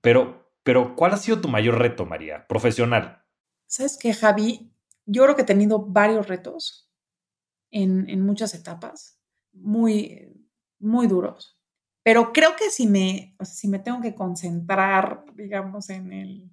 pero, 0.02 0.54
pero 0.62 0.96
¿cuál 0.96 1.14
ha 1.14 1.18
sido 1.18 1.40
tu 1.40 1.48
mayor 1.48 1.80
reto, 1.80 2.06
María, 2.06 2.46
profesional? 2.48 3.24
¿Sabes 3.66 3.98
qué, 3.98 4.14
Javi? 4.14 4.76
Yo 5.06 5.24
creo 5.24 5.36
que 5.36 5.44
he 5.44 5.46
tenido 5.46 5.86
varios 5.86 6.28
retos 6.28 6.92
en, 7.72 8.10
en 8.10 8.22
muchas 8.22 8.54
etapas, 8.54 9.20
muy, 9.54 10.30
muy 10.80 11.08
duros. 11.08 11.58
Pero 12.04 12.34
creo 12.34 12.58
que 12.58 12.70
si 12.70 12.88
me, 12.88 13.38
si 13.42 13.70
me 13.70 13.80
tengo 13.80 14.02
que 14.02 14.14
concentrar, 14.14 15.24
digamos, 15.34 15.90
en 15.90 16.12
el, 16.12 16.52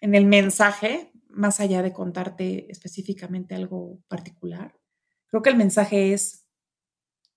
en 0.00 0.16
el 0.16 0.26
mensaje, 0.26 1.12
más 1.28 1.60
allá 1.60 1.80
de 1.82 1.92
contarte 1.92 2.70
específicamente 2.70 3.54
algo 3.54 4.00
particular, 4.08 4.76
creo 5.28 5.42
que 5.42 5.50
el 5.50 5.56
mensaje 5.56 6.12
es, 6.12 6.41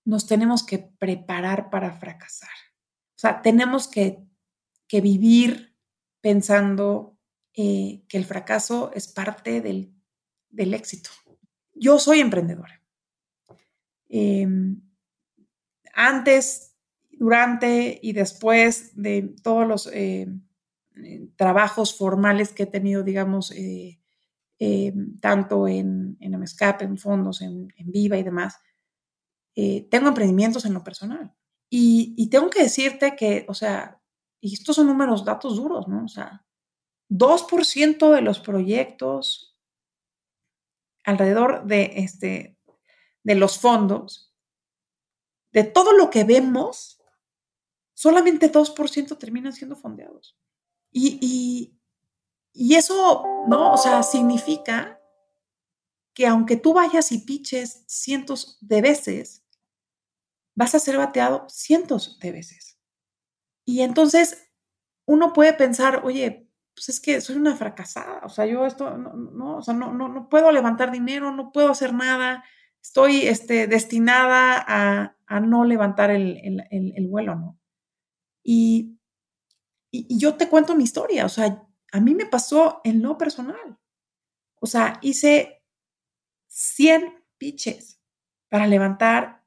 nos 0.06 0.26
tenemos 0.26 0.64
que 0.64 0.78
preparar 0.78 1.68
para 1.68 1.92
fracasar. 1.92 2.48
O 3.14 3.18
sea, 3.18 3.42
tenemos 3.42 3.88
que, 3.88 4.24
que 4.88 5.02
vivir 5.02 5.76
pensando 6.22 7.18
eh, 7.52 8.02
que 8.08 8.16
el 8.16 8.24
fracaso 8.24 8.90
es 8.94 9.08
parte 9.08 9.60
del, 9.60 9.92
del 10.48 10.72
éxito. 10.72 11.10
Yo 11.74 11.98
soy 11.98 12.20
emprendedora. 12.20 12.80
Em, 14.08 14.80
antes, 15.92 16.74
durante 17.10 17.98
y 18.02 18.12
después 18.12 18.92
de 18.94 19.34
todos 19.42 19.66
los 19.66 19.90
eh, 19.92 20.28
trabajos 21.36 21.96
formales 21.96 22.52
que 22.52 22.64
he 22.64 22.66
tenido, 22.66 23.02
digamos, 23.02 23.50
eh, 23.52 24.00
eh, 24.58 24.94
tanto 25.20 25.68
en, 25.68 26.16
en 26.20 26.38
MSCAP, 26.38 26.82
en 26.82 26.96
fondos, 26.96 27.42
en, 27.42 27.68
Viva 27.78 28.16
y 28.16 28.22
demás, 28.22 28.58
tengo 29.90 30.08
emprendimientos 30.08 30.64
en 30.64 30.74
lo 30.74 30.84
personal. 30.84 31.34
Y, 31.70 32.14
y, 32.16 32.28
tengo 32.28 32.50
que 32.50 32.62
decirte 32.62 33.16
que, 33.16 33.44
o 33.48 33.54
sea, 33.54 34.00
y 34.40 34.54
estos 34.54 34.76
son 34.76 34.86
números, 34.86 35.24
datos 35.24 35.56
duros, 35.56 35.88
¿no? 35.88 36.04
O 36.04 36.08
sea, 36.08 36.46
2% 37.08 38.10
de 38.10 38.20
los 38.20 38.38
proyectos 38.40 39.56
alrededor 41.04 41.64
de, 41.64 41.92
este, 41.96 42.58
de 43.22 43.34
los 43.36 43.58
fondos, 43.58 44.34
de 45.52 45.64
todo 45.64 45.92
lo 45.92 46.10
que 46.10 46.24
vemos, 46.24 47.00
solamente 47.94 48.52
2% 48.52 49.16
terminan 49.16 49.52
siendo 49.52 49.76
fondeados. 49.76 50.36
Y, 50.90 51.78
y, 52.52 52.74
eso, 52.74 53.24
¿no? 53.48 53.72
O 53.72 53.78
sea, 53.78 54.02
significa 54.02 55.00
que 56.12 56.26
aunque 56.26 56.56
tú 56.56 56.72
vayas 56.72 57.12
y 57.12 57.18
piches 57.18 57.84
cientos 57.86 58.58
de 58.60 58.80
veces, 58.80 59.45
vas 60.56 60.74
a 60.74 60.80
ser 60.80 60.96
bateado 60.96 61.46
cientos 61.48 62.18
de 62.18 62.32
veces. 62.32 62.78
Y 63.64 63.82
entonces 63.82 64.50
uno 65.06 65.32
puede 65.32 65.52
pensar, 65.52 66.00
oye, 66.04 66.48
pues 66.74 66.88
es 66.88 67.00
que 67.00 67.20
soy 67.20 67.36
una 67.36 67.56
fracasada, 67.56 68.20
o 68.24 68.28
sea, 68.28 68.46
yo 68.46 68.66
esto, 68.66 68.96
no, 68.98 69.58
o 69.58 69.62
sea, 69.62 69.74
no, 69.74 69.92
no, 69.92 70.08
no, 70.08 70.28
puedo 70.28 70.52
levantar 70.52 70.90
dinero, 70.90 71.32
no 71.32 71.52
puedo 71.52 71.70
hacer 71.70 71.94
nada, 71.94 72.44
estoy 72.82 73.22
este, 73.26 73.66
destinada 73.66 74.62
a, 74.66 75.16
a 75.26 75.40
no 75.40 75.64
levantar 75.64 76.10
el, 76.10 76.38
el, 76.42 76.92
el, 76.96 77.08
vuelo, 77.08 77.34
¿no? 77.34 77.58
Y, 78.42 78.98
y, 79.90 80.18
yo 80.18 80.36
te 80.36 80.48
cuento 80.48 80.76
mi 80.76 80.84
historia, 80.84 81.24
o 81.24 81.30
sea, 81.30 81.66
a 81.92 82.00
mí 82.00 82.14
me 82.14 82.26
pasó 82.26 82.80
en 82.84 83.00
lo 83.00 83.16
personal, 83.16 83.78
o 84.60 84.66
sea, 84.66 84.98
hice 85.00 85.62
100 86.48 87.24
pitches 87.38 88.00
para 88.50 88.66
levantar 88.66 89.45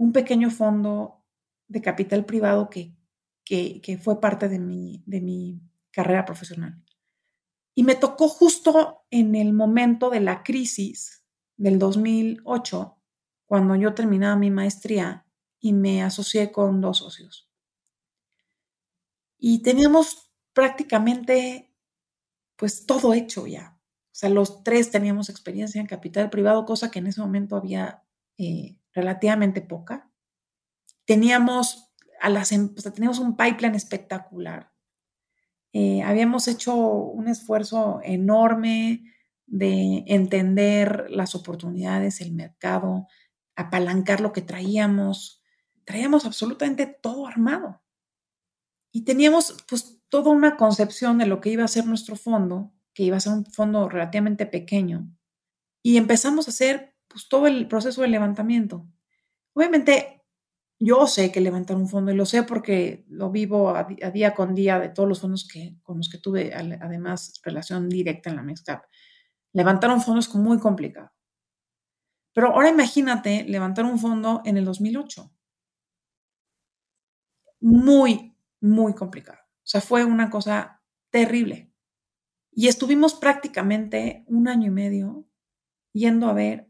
un 0.00 0.12
pequeño 0.12 0.50
fondo 0.50 1.26
de 1.68 1.82
capital 1.82 2.24
privado 2.24 2.70
que, 2.70 2.96
que, 3.44 3.98
fue 4.02 4.18
parte 4.18 4.48
de 4.48 4.58
mi, 4.58 5.02
de 5.04 5.20
mi 5.20 5.60
carrera 5.90 6.24
profesional. 6.24 6.82
Y 7.74 7.82
me 7.82 7.96
tocó 7.96 8.26
justo 8.28 9.04
en 9.10 9.34
el 9.34 9.52
momento 9.52 10.08
de 10.08 10.20
la 10.20 10.42
crisis 10.42 11.22
del 11.58 11.78
2008, 11.78 12.96
cuando 13.44 13.76
yo 13.76 13.92
terminaba 13.92 14.36
mi 14.36 14.50
maestría 14.50 15.26
y 15.60 15.74
me 15.74 16.02
asocié 16.02 16.50
con 16.50 16.80
dos 16.80 16.98
socios. 16.98 17.50
Y 19.36 19.62
teníamos 19.62 20.32
prácticamente 20.54 21.74
pues 22.56 22.86
todo 22.86 23.12
hecho 23.12 23.46
ya. 23.46 23.78
O 24.06 24.14
sea, 24.14 24.30
los 24.30 24.62
tres 24.64 24.90
teníamos 24.90 25.28
experiencia 25.28 25.78
en 25.78 25.86
capital 25.86 26.30
privado, 26.30 26.64
cosa 26.64 26.90
que 26.90 27.00
en 27.00 27.08
ese 27.08 27.20
momento 27.20 27.56
había 27.56 28.02
eh, 28.38 28.79
relativamente 28.92 29.60
poca. 29.60 30.10
Teníamos, 31.04 31.92
a 32.20 32.28
las, 32.28 32.52
em, 32.52 32.74
teníamos 32.74 33.18
un 33.18 33.36
pipeline 33.36 33.74
espectacular. 33.74 34.72
Eh, 35.72 36.02
habíamos 36.02 36.48
hecho 36.48 36.74
un 36.74 37.28
esfuerzo 37.28 38.00
enorme 38.02 39.04
de 39.46 40.04
entender 40.06 41.06
las 41.10 41.34
oportunidades, 41.34 42.20
el 42.20 42.32
mercado, 42.32 43.08
apalancar 43.56 44.20
lo 44.20 44.32
que 44.32 44.42
traíamos. 44.42 45.42
Traíamos 45.84 46.24
absolutamente 46.24 46.86
todo 46.86 47.26
armado. 47.26 47.82
Y 48.92 49.02
teníamos 49.02 49.56
pues 49.68 50.00
toda 50.08 50.30
una 50.30 50.56
concepción 50.56 51.18
de 51.18 51.26
lo 51.26 51.40
que 51.40 51.50
iba 51.50 51.64
a 51.64 51.68
ser 51.68 51.86
nuestro 51.86 52.16
fondo, 52.16 52.72
que 52.94 53.04
iba 53.04 53.16
a 53.16 53.20
ser 53.20 53.32
un 53.32 53.46
fondo 53.46 53.88
relativamente 53.88 54.46
pequeño. 54.46 55.08
Y 55.82 55.96
empezamos 55.96 56.46
a 56.46 56.50
hacer 56.50 56.89
pues 57.10 57.28
todo 57.28 57.46
el 57.48 57.66
proceso 57.66 58.02
de 58.02 58.08
levantamiento. 58.08 58.86
Obviamente 59.52 60.22
yo 60.78 61.06
sé 61.06 61.30
que 61.32 61.40
levantar 61.40 61.76
un 61.76 61.88
fondo 61.88 62.10
y 62.12 62.14
lo 62.14 62.24
sé 62.24 62.44
porque 62.44 63.04
lo 63.08 63.30
vivo 63.30 63.76
a, 63.76 63.84
día 63.84 64.34
con 64.34 64.54
día 64.54 64.78
de 64.78 64.88
todos 64.88 65.08
los 65.08 65.20
fondos 65.20 65.46
que, 65.46 65.76
con 65.82 65.98
los 65.98 66.08
que 66.08 66.18
tuve 66.18 66.54
además 66.54 67.40
relación 67.44 67.88
directa 67.88 68.30
en 68.30 68.36
la 68.36 68.42
Mexcap. 68.42 68.84
Levantar 69.52 69.90
un 69.90 70.00
fondo 70.00 70.20
es 70.20 70.34
muy 70.34 70.58
complicado. 70.58 71.10
Pero 72.32 72.54
ahora 72.54 72.70
imagínate 72.70 73.44
levantar 73.44 73.84
un 73.84 73.98
fondo 73.98 74.40
en 74.44 74.56
el 74.56 74.64
2008. 74.64 75.30
Muy, 77.60 78.34
muy 78.60 78.94
complicado. 78.94 79.38
O 79.42 79.66
sea, 79.66 79.80
fue 79.80 80.04
una 80.04 80.30
cosa 80.30 80.80
terrible. 81.10 81.72
Y 82.52 82.68
estuvimos 82.68 83.14
prácticamente 83.14 84.24
un 84.28 84.48
año 84.48 84.68
y 84.68 84.70
medio 84.70 85.26
yendo 85.92 86.28
a 86.28 86.32
ver 86.32 86.69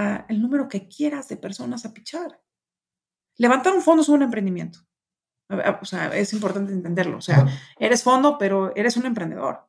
a 0.00 0.26
el 0.28 0.40
número 0.40 0.68
que 0.68 0.88
quieras 0.88 1.28
de 1.28 1.36
personas 1.36 1.84
a 1.84 1.92
pichar 1.92 2.40
levantar 3.40 3.72
un 3.72 3.80
fondo 3.80 4.02
es 4.02 4.08
un 4.10 4.22
emprendimiento. 4.22 4.80
O 5.80 5.84
sea, 5.84 6.14
es 6.14 6.32
importante 6.34 6.72
entenderlo. 6.72 7.16
O 7.16 7.22
sea, 7.22 7.46
eres 7.78 8.02
fondo, 8.02 8.36
pero 8.38 8.76
eres 8.76 8.98
un 8.98 9.06
emprendedor. 9.06 9.66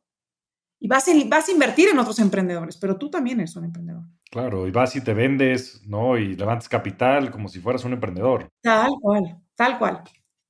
Y 0.80 0.88
vas 0.88 1.08
a, 1.08 1.12
vas 1.28 1.48
a 1.48 1.52
invertir 1.52 1.88
en 1.90 1.98
otros 1.98 2.20
emprendedores, 2.20 2.76
pero 2.78 2.98
tú 2.98 3.10
también 3.10 3.40
eres 3.40 3.56
un 3.56 3.64
emprendedor. 3.64 4.04
Claro, 4.30 4.68
y 4.68 4.72
vas 4.72 4.96
y 4.96 5.02
te 5.02 5.14
vendes, 5.14 5.82
¿no? 5.86 6.18
Y 6.18 6.36
levantas 6.36 6.68
capital 6.68 7.32
como 7.32 7.48
si 7.48 7.60
fueras 7.62 7.86
un 7.86 7.94
emprendedor. 7.94 8.50
Tal 8.62 8.92
cual, 9.02 9.42
tal 9.56 9.80
cual. 9.80 10.04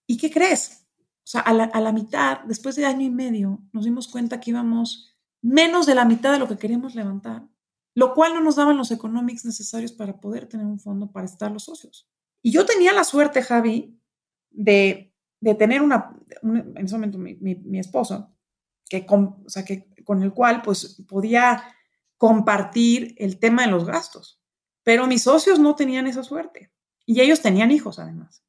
¿Y 0.08 0.18
qué 0.18 0.32
crees? 0.32 0.88
O 1.00 1.28
sea, 1.32 1.42
a 1.42 1.54
la, 1.54 1.66
a 1.66 1.80
la 1.80 1.92
mitad, 1.92 2.40
después 2.46 2.76
de 2.76 2.86
año 2.86 3.06
y 3.06 3.12
medio, 3.12 3.62
nos 3.72 3.86
dimos 3.86 4.08
cuenta 4.08 4.40
que 4.40 4.50
íbamos 4.50 5.16
menos 5.44 5.86
de 5.86 5.96
la 5.96 6.06
mitad 6.06 6.34
de 6.34 6.40
lo 6.40 6.48
que 6.48 6.58
queríamos 6.58 6.96
levantar, 6.96 7.44
lo 7.94 8.14
cual 8.14 8.34
no 8.34 8.42
nos 8.42 8.56
daban 8.56 8.78
los 8.78 8.92
economics 8.92 9.46
necesarios 9.46 9.92
para 9.92 10.20
poder 10.20 10.48
tener 10.48 10.66
un 10.66 10.80
fondo 10.80 11.12
para 11.12 11.26
estar 11.26 11.52
los 11.52 11.66
socios. 11.66 12.08
Y 12.42 12.52
yo 12.52 12.66
tenía 12.66 12.94
la 12.94 13.04
suerte, 13.04 13.42
Javi, 13.42 14.00
de, 14.50 15.14
tener 15.58 15.82
una, 15.82 16.14
en 16.42 16.86
ese 16.86 16.96
momento 16.96 17.18
mi, 17.18 17.80
esposo, 17.80 18.34
que 18.90 19.06
con, 19.06 19.44
o 19.46 19.50
sea, 19.50 19.64
que, 19.64 19.90
con 20.04 20.24
el 20.24 20.34
cual 20.34 20.62
pues 20.62 21.04
podía 21.08 21.64
compartir 22.18 23.16
el 23.18 23.40
tema 23.40 23.64
de 23.64 23.72
los 23.72 23.86
gastos. 23.86 24.42
Pero 24.84 25.08
mis 25.08 25.24
socios 25.24 25.60
no 25.60 25.76
tenían 25.76 26.08
esa 26.08 26.24
suerte 26.24 26.72
y 27.06 27.22
ellos 27.22 27.42
tenían 27.42 27.72
hijos 27.72 28.00
además. 28.00 28.44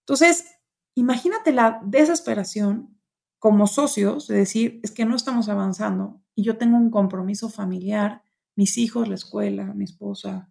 Entonces, 0.00 0.46
imagínate 0.94 1.52
la 1.52 1.80
desesperación 1.84 2.98
como 3.38 3.66
socios 3.66 4.26
de 4.28 4.36
decir, 4.36 4.80
es 4.82 4.90
que 4.90 5.04
no 5.04 5.14
estamos 5.14 5.48
avanzando 5.48 6.20
y 6.34 6.42
yo 6.42 6.56
tengo 6.56 6.76
un 6.76 6.90
compromiso 6.90 7.48
familiar, 7.48 8.22
mis 8.56 8.76
hijos, 8.78 9.08
la 9.08 9.14
escuela, 9.14 9.72
mi 9.74 9.84
esposa, 9.84 10.50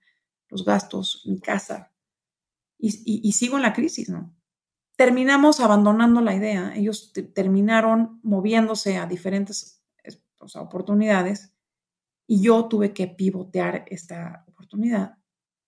los 0.49 0.63
gastos, 0.63 1.23
mi 1.25 1.39
casa, 1.39 1.91
y, 2.77 3.31
sigo 3.31 3.55
en 3.55 3.63
la 3.63 3.73
crisis, 3.73 4.09
¿no? 4.09 4.35
Terminamos 4.95 5.59
abandonando 5.59 6.21
la 6.21 6.35
idea, 6.35 6.73
ellos 6.75 7.11
terminaron 7.33 8.19
moviéndose 8.21 8.97
a 8.97 9.07
diferentes 9.07 9.81
oportunidades. 10.53 11.51
Y 12.27 12.41
yo 12.41 12.65
tuve 12.65 12.93
que 12.93 13.07
pivotear 13.07 13.85
esta 13.87 14.45
oportunidad. 14.47 15.17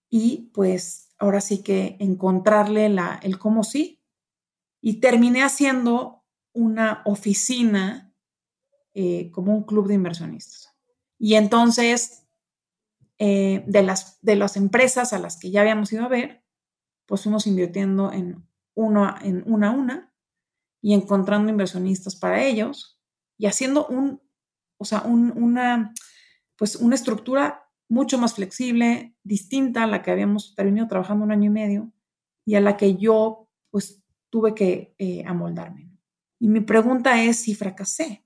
Y 0.10 0.52
pues 0.54 1.10
ahora 1.18 1.42
sí 1.42 1.64
que 1.64 1.98
encontrarle 2.00 2.86
el 2.86 3.40
cómo 3.40 3.64
sí. 3.64 4.02
Y 4.82 5.00
terminé 5.00 5.44
haciendo 5.44 6.24
una 6.54 7.02
oficina 7.06 8.14
eh, 8.94 9.32
como 9.32 9.56
un 9.56 9.64
club 9.64 9.88
de 9.88 9.96
inversionistas. 9.96 10.74
Y 11.20 11.36
entonces, 11.36 12.27
eh, 13.20 13.64
de, 13.66 13.84
las, 13.84 14.20
de 14.22 14.36
las 14.36 14.58
empresas 14.58 15.12
a 15.12 15.20
las 15.20 15.40
que 15.40 15.50
ya 15.50 15.62
habíamos 15.62 15.92
ido 15.92 16.06
a 16.06 16.10
ver, 16.10 16.44
pues 17.08 17.24
fuimos 17.24 17.48
invirtiendo 17.48 18.12
en, 18.12 18.48
uno, 18.76 19.16
en 19.22 19.44
una 19.48 19.70
a 19.70 19.72
una 19.72 20.14
y 20.82 20.94
encontrando 20.94 21.50
inversionistas 21.50 22.16
para 22.16 22.44
ellos 22.44 23.02
y 23.38 23.48
haciendo 23.48 23.88
un, 23.88 24.22
o 24.78 24.86
sea, 24.86 25.02
una, 25.02 25.94
pues 26.58 26.76
una 26.76 26.96
estructura 26.96 27.68
mucho 27.90 28.18
más 28.18 28.36
flexible, 28.36 29.16
distinta 29.24 29.84
a 29.84 29.88
la 29.88 30.04
que 30.04 30.12
habíamos 30.12 30.54
terminado 30.56 30.88
trabajando 30.88 31.26
un 31.26 31.32
año 31.32 31.46
y 31.46 31.54
medio 31.54 31.92
y 32.46 32.56
a 32.56 32.62
la 32.62 32.78
que 32.78 32.98
yo 32.98 33.50
pues 33.72 34.04
tuve 34.30 34.54
que 34.54 34.94
eh, 35.00 35.24
amoldarme. 35.26 35.90
Y 36.40 36.50
mi 36.50 36.60
pregunta 36.60 37.24
es 37.24 37.38
si 37.38 37.56
fracasé. 37.56 38.24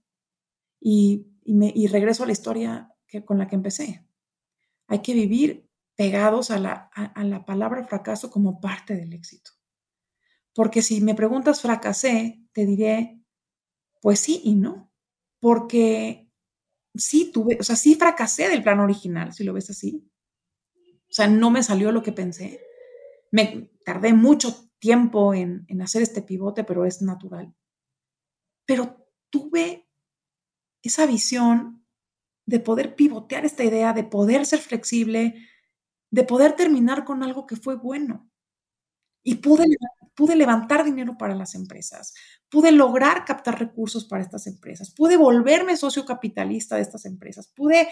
Y, 0.82 1.28
y 1.46 1.88
regreso 1.88 2.24
a 2.24 2.26
la 2.26 2.32
historia 2.32 2.94
que, 3.08 3.24
con 3.24 3.38
la 3.38 3.48
que 3.48 3.56
empecé. 3.56 4.04
Hay 4.92 5.02
que 5.02 5.14
vivir 5.14 5.70
pegados 5.96 6.52
a 6.52 6.60
la, 6.60 6.92
a, 6.94 7.24
la 7.24 7.46
palabra 7.46 7.86
fracaso 7.86 8.30
como 8.30 8.60
parte 8.60 8.94
del 8.94 9.14
éxito. 9.14 9.52
Porque 10.54 10.82
si 10.82 11.00
me 11.00 11.16
preguntas 11.16 11.62
fracasé, 11.62 12.44
te 12.52 12.66
diré, 12.66 13.22
pues 14.02 14.20
sí 14.20 14.42
y 14.44 14.56
no. 14.56 14.92
Porque 15.40 16.30
sí 16.94 17.32
tuve, 17.32 17.58
o 17.58 17.64
sea, 17.64 17.78
sí 17.78 17.96
fracasé 17.96 18.50
del 18.50 18.64
plan 18.64 18.82
original, 18.82 19.32
si 19.32 19.46
lo 19.46 19.54
ves 19.54 19.70
así. 19.70 20.12
O 20.76 21.14
sea, 21.14 21.28
no 21.28 21.52
me 21.52 21.64
salió 21.64 21.94
lo 21.94 22.04
que 22.04 22.12
pensé. 22.12 22.60
Me 23.32 23.72
tardé 23.86 24.12
mucho 24.12 24.70
tiempo 24.78 25.34
en, 25.34 25.64
en 25.70 25.82
hacer 25.82 26.02
este 26.02 26.22
pivote, 26.22 26.66
pero 26.66 26.84
es 26.84 27.02
natural. 27.02 27.56
Pero 28.66 29.08
tuve 29.30 29.88
esa 30.84 31.06
visión 31.06 31.81
de 32.46 32.60
poder 32.60 32.96
pivotear 32.96 33.46
esta 33.46 33.64
idea, 33.64 33.94
de 33.94 34.04
poder 34.04 34.46
ser 34.46 34.60
flexible, 34.60 35.48
de 36.12 36.24
poder 36.24 36.54
terminar 36.54 37.06
con 37.06 37.24
algo 37.24 37.48
que 37.48 37.56
fue 37.56 37.76
bueno. 37.76 38.30
Y 39.24 39.36
pude, 39.36 39.66
pude 40.16 40.36
levantar 40.36 40.84
dinero 40.84 41.18
para 41.18 41.36
las 41.36 41.56
empresas, 41.56 42.14
pude 42.50 42.72
lograr 42.72 43.24
captar 43.26 43.60
recursos 43.60 44.06
para 44.06 44.24
estas 44.24 44.48
empresas, 44.48 44.92
pude 44.92 45.16
volverme 45.18 45.78
socio 45.78 46.06
capitalista 46.06 46.76
de 46.76 46.82
estas 46.82 47.06
empresas, 47.06 47.48
pude 47.56 47.88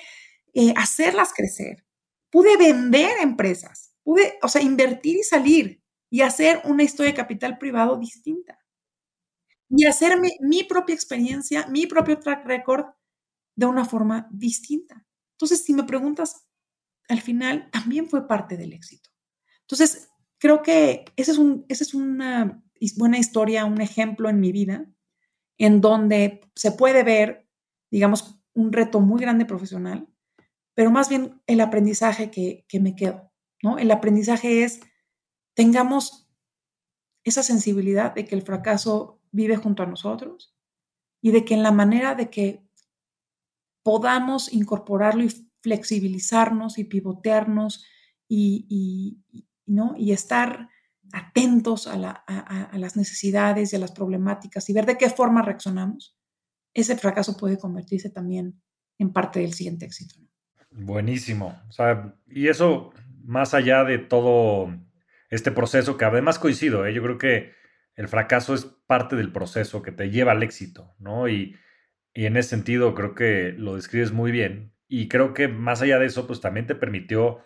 eh, 0.53 0.73
hacerlas 0.75 1.31
crecer, 1.33 1.85
pude 2.31 2.57
vender 2.57 3.11
empresas, 3.21 3.93
pude, 4.03 4.39
o 4.41 4.47
sea, 4.47 4.61
invertir 4.61 5.17
y 5.17 5.23
salir 5.23 5.83
y 6.09 6.21
hacer 6.21 6.61
una 6.65 6.83
historia 6.83 7.11
de 7.11 7.17
capital 7.17 7.57
privado 7.57 7.97
distinta. 7.97 8.59
Y 9.69 9.85
hacerme 9.85 10.31
mi 10.39 10.63
propia 10.63 10.95
experiencia, 10.95 11.67
mi 11.67 11.85
propio 11.85 12.19
track 12.19 12.43
record 12.45 12.85
de 13.59 13.65
una 13.65 13.83
forma 13.83 14.29
distinta. 14.31 15.05
Entonces, 15.33 15.65
si 15.65 15.73
me 15.73 15.83
preguntas, 15.83 16.47
al 17.09 17.19
final 17.19 17.69
también 17.71 18.07
fue 18.07 18.25
parte 18.25 18.55
del 18.55 18.71
éxito. 18.71 19.09
Entonces, 19.61 20.09
creo 20.37 20.61
que 20.61 21.03
esa 21.17 21.33
es, 21.33 21.37
un, 21.37 21.65
esa 21.67 21.83
es 21.83 21.93
una 21.93 22.63
buena 22.95 23.17
historia, 23.17 23.65
un 23.65 23.81
ejemplo 23.81 24.29
en 24.29 24.39
mi 24.39 24.53
vida, 24.53 24.85
en 25.57 25.81
donde 25.81 26.39
se 26.55 26.71
puede 26.71 27.03
ver, 27.03 27.49
digamos, 27.91 28.39
un 28.53 28.71
reto 28.71 29.01
muy 29.01 29.19
grande 29.19 29.45
profesional, 29.45 30.07
pero 30.73 30.89
más 30.89 31.09
bien 31.09 31.41
el 31.45 31.59
aprendizaje 31.59 32.31
que, 32.31 32.63
que 32.69 32.79
me 32.79 32.95
quedo, 32.95 33.29
¿no? 33.61 33.77
El 33.77 33.91
aprendizaje 33.91 34.63
es, 34.63 34.79
tengamos 35.53 36.31
esa 37.25 37.43
sensibilidad 37.43 38.15
de 38.15 38.23
que 38.23 38.35
el 38.35 38.41
fracaso 38.41 39.19
vive 39.31 39.57
junto 39.57 39.83
a 39.83 39.85
nosotros 39.85 40.55
y 41.21 41.31
de 41.31 41.43
que 41.43 41.55
en 41.55 41.63
la 41.63 41.73
manera 41.73 42.15
de 42.15 42.29
que 42.29 42.68
podamos 43.89 44.53
incorporarlo 44.53 45.23
y 45.23 45.49
flexibilizarnos 45.63 46.77
y 46.77 46.83
pivotearnos 46.83 47.83
y, 48.27 49.17
¿no? 49.65 49.95
y 49.97 50.11
estar 50.11 50.69
atentos 51.11 51.87
a, 51.87 51.97
las 52.73 52.95
necesidades 52.95 53.73
y 53.73 53.77
a 53.77 53.79
las 53.79 53.91
problemáticas 53.91 54.69
y 54.69 54.73
ver 54.73 54.85
de 54.85 54.95
qué 54.95 55.09
forma 55.09 55.41
reaccionamos, 55.41 56.15
ese 56.71 56.97
fracaso 56.97 57.35
puede 57.35 57.57
convertirse 57.57 58.11
también 58.11 58.61
en 58.99 59.11
parte 59.11 59.39
del 59.39 59.53
siguiente 59.53 59.87
éxito. 59.87 60.13
Buenísimo. 60.69 61.59
y 62.27 62.47
eso, 62.47 62.91
más 63.23 63.55
allá 63.55 63.85
de 63.85 63.97
todo 63.97 64.71
este 65.31 65.51
proceso, 65.51 65.97
que 65.97 66.05
además 66.05 66.37
coincido, 66.37 66.85
¿eh? 66.85 66.93
yo 66.93 67.01
creo 67.01 67.17
que 67.17 67.53
el 67.95 68.07
fracaso 68.07 68.53
es 68.53 68.65
parte 68.85 69.15
del 69.15 69.31
proceso 69.31 69.81
que 69.81 69.91
te 69.91 70.11
lleva 70.11 70.33
al 70.33 70.43
éxito, 70.43 70.93
¿no? 70.99 71.27
Y, 71.27 71.55
y 72.19 72.25
en 72.25 72.35
ese 72.35 72.49
sentido 72.49 72.95
creo 72.95 73.15
que 73.15 73.53
lo 73.57 73.77
describes 73.77 74.11
muy 74.11 74.33
bien. 74.33 74.73
Y 74.89 75.07
creo 75.07 75.33
que 75.33 75.47
más 75.47 75.81
allá 75.81 75.99
de 75.99 76.07
eso, 76.07 76.27
pues 76.27 76.41
también 76.41 76.67
te 76.67 76.75
permitió 76.75 77.39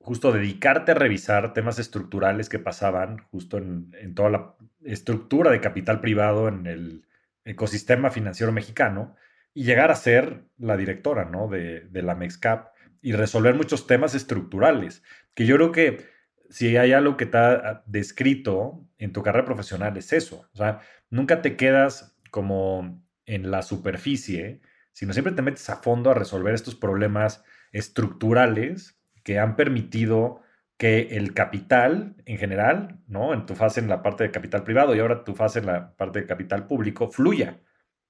justo 0.00 0.32
dedicarte 0.32 0.92
a 0.92 0.96
revisar 0.96 1.54
temas 1.54 1.78
estructurales 1.78 2.50
que 2.50 2.58
pasaban 2.58 3.20
justo 3.30 3.56
en, 3.56 4.14
toda 4.14 4.28
la 4.28 4.54
estructura 4.84 5.50
de 5.50 5.62
capital 5.62 6.02
privado 6.02 6.48
en 6.48 6.66
el 6.66 7.06
ecosistema 7.46 8.10
financiero 8.10 8.52
mexicano 8.52 9.16
y 9.54 9.64
llegar 9.64 9.90
a 9.90 9.94
ser 9.94 10.44
la 10.58 10.76
directora 10.76 11.24
¿no? 11.24 11.48
de, 11.48 11.80
de 11.80 12.02
la 12.02 12.14
MEXCAP 12.14 12.68
y 13.00 13.12
resolver 13.12 13.54
muchos 13.54 13.86
temas 13.86 14.14
estructurales, 14.14 15.02
que 15.32 15.46
yo 15.46 15.56
creo 15.56 15.72
que 15.72 16.04
si 16.50 16.76
hay 16.76 16.92
algo 16.92 17.16
que 17.16 17.24
te 17.24 17.38
ha 17.38 17.82
descrito 17.86 18.86
en 18.98 19.14
tu 19.14 19.22
carrera 19.22 19.46
profesional 19.46 19.96
es 19.96 20.12
eso, 20.12 20.50
o 20.52 20.56
sea, 20.58 20.82
nunca 21.08 21.40
te 21.40 21.56
quedas 21.56 22.14
como 22.30 23.02
en 23.26 23.50
la 23.50 23.62
superficie, 23.62 24.60
sino 24.92 25.12
siempre 25.12 25.34
te 25.34 25.42
metes 25.42 25.68
a 25.70 25.76
fondo 25.76 26.10
a 26.10 26.14
resolver 26.14 26.54
estos 26.54 26.74
problemas 26.74 27.44
estructurales 27.72 28.98
que 29.24 29.38
han 29.38 29.56
permitido 29.56 30.42
que 30.76 31.16
el 31.16 31.32
capital 31.32 32.16
en 32.26 32.38
general, 32.38 33.00
¿no? 33.06 33.32
En 33.32 33.46
tu 33.46 33.54
fase 33.54 33.80
en 33.80 33.88
la 33.88 34.02
parte 34.02 34.24
de 34.24 34.30
capital 34.30 34.64
privado 34.64 34.94
y 34.94 35.00
ahora 35.00 35.24
tu 35.24 35.34
fase 35.34 35.60
en 35.60 35.66
la 35.66 35.94
parte 35.96 36.20
de 36.20 36.26
capital 36.26 36.66
público, 36.66 37.08
fluya. 37.08 37.60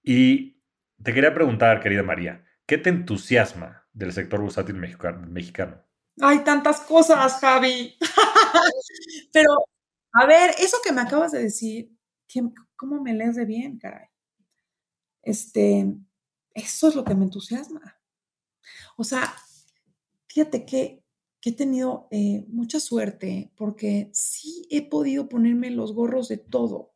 Y 0.02 0.62
te 1.02 1.12
quería 1.12 1.34
preguntar, 1.34 1.80
querida 1.80 2.02
María, 2.02 2.44
¿qué 2.66 2.78
te 2.78 2.90
entusiasma 2.90 3.86
del 3.92 4.12
sector 4.12 4.40
bursátil 4.40 4.76
mexicano? 4.76 5.84
Hay 6.20 6.44
tantas 6.44 6.80
cosas, 6.80 7.40
Javi. 7.40 7.96
Pero, 9.32 9.50
a 10.12 10.26
ver, 10.26 10.50
eso 10.58 10.78
que 10.82 10.92
me 10.92 11.00
acabas 11.02 11.32
de 11.32 11.42
decir, 11.42 11.90
¿cómo 12.76 13.02
me 13.02 13.14
lees 13.14 13.36
de 13.36 13.44
bien, 13.44 13.78
caray? 13.78 14.11
Este, 15.22 15.94
eso 16.54 16.88
es 16.88 16.94
lo 16.94 17.04
que 17.04 17.14
me 17.14 17.24
entusiasma. 17.24 18.00
O 18.96 19.04
sea, 19.04 19.34
fíjate 20.28 20.64
que 20.64 21.02
he 21.44 21.52
tenido 21.52 22.08
eh, 22.10 22.44
mucha 22.48 22.78
suerte 22.78 23.52
porque 23.56 24.10
sí 24.12 24.66
he 24.70 24.88
podido 24.88 25.28
ponerme 25.28 25.70
los 25.70 25.92
gorros 25.92 26.28
de 26.28 26.38
todo. 26.38 26.94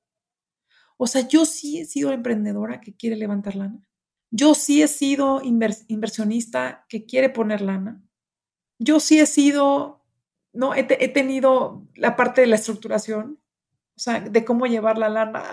O 0.97 1.07
sea, 1.07 1.27
yo 1.29 1.45
sí 1.45 1.81
he 1.81 1.85
sido 1.85 2.13
emprendedora 2.13 2.81
que 2.81 2.95
quiere 2.95 3.17
levantar 3.17 3.57
lana. 3.57 3.85
Yo 4.31 4.55
sí 4.55 4.83
he 4.83 4.89
sido 4.89 5.43
inversionista 5.43 6.87
que 6.89 7.07
quiere 7.07 7.29
poner 7.29 7.61
lana. 7.61 8.03
Yo 8.79 9.01
sí 9.01 9.19
he 9.19 9.27
sido, 9.27 10.05
no, 10.53 10.75
he, 10.75 10.85
tenido 10.85 11.87
la 11.95 12.17
parte 12.17 12.43
de 12.43 12.47
la 12.47 12.57
estructuración, 12.57 13.41
o 13.97 13.99
sea, 13.99 14.21
de 14.21 14.45
cómo 14.45 14.67
llevar 14.67 14.99
la 14.99 15.09
lana 15.09 15.51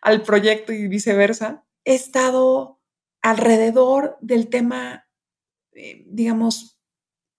al 0.00 0.22
proyecto 0.26 0.72
y 0.72 0.88
viceversa. 0.88 1.64
He 1.84 1.94
estado 1.94 2.80
alrededor 3.22 4.18
del 4.20 4.48
tema, 4.48 5.08
eh, 5.72 6.04
digamos, 6.08 6.80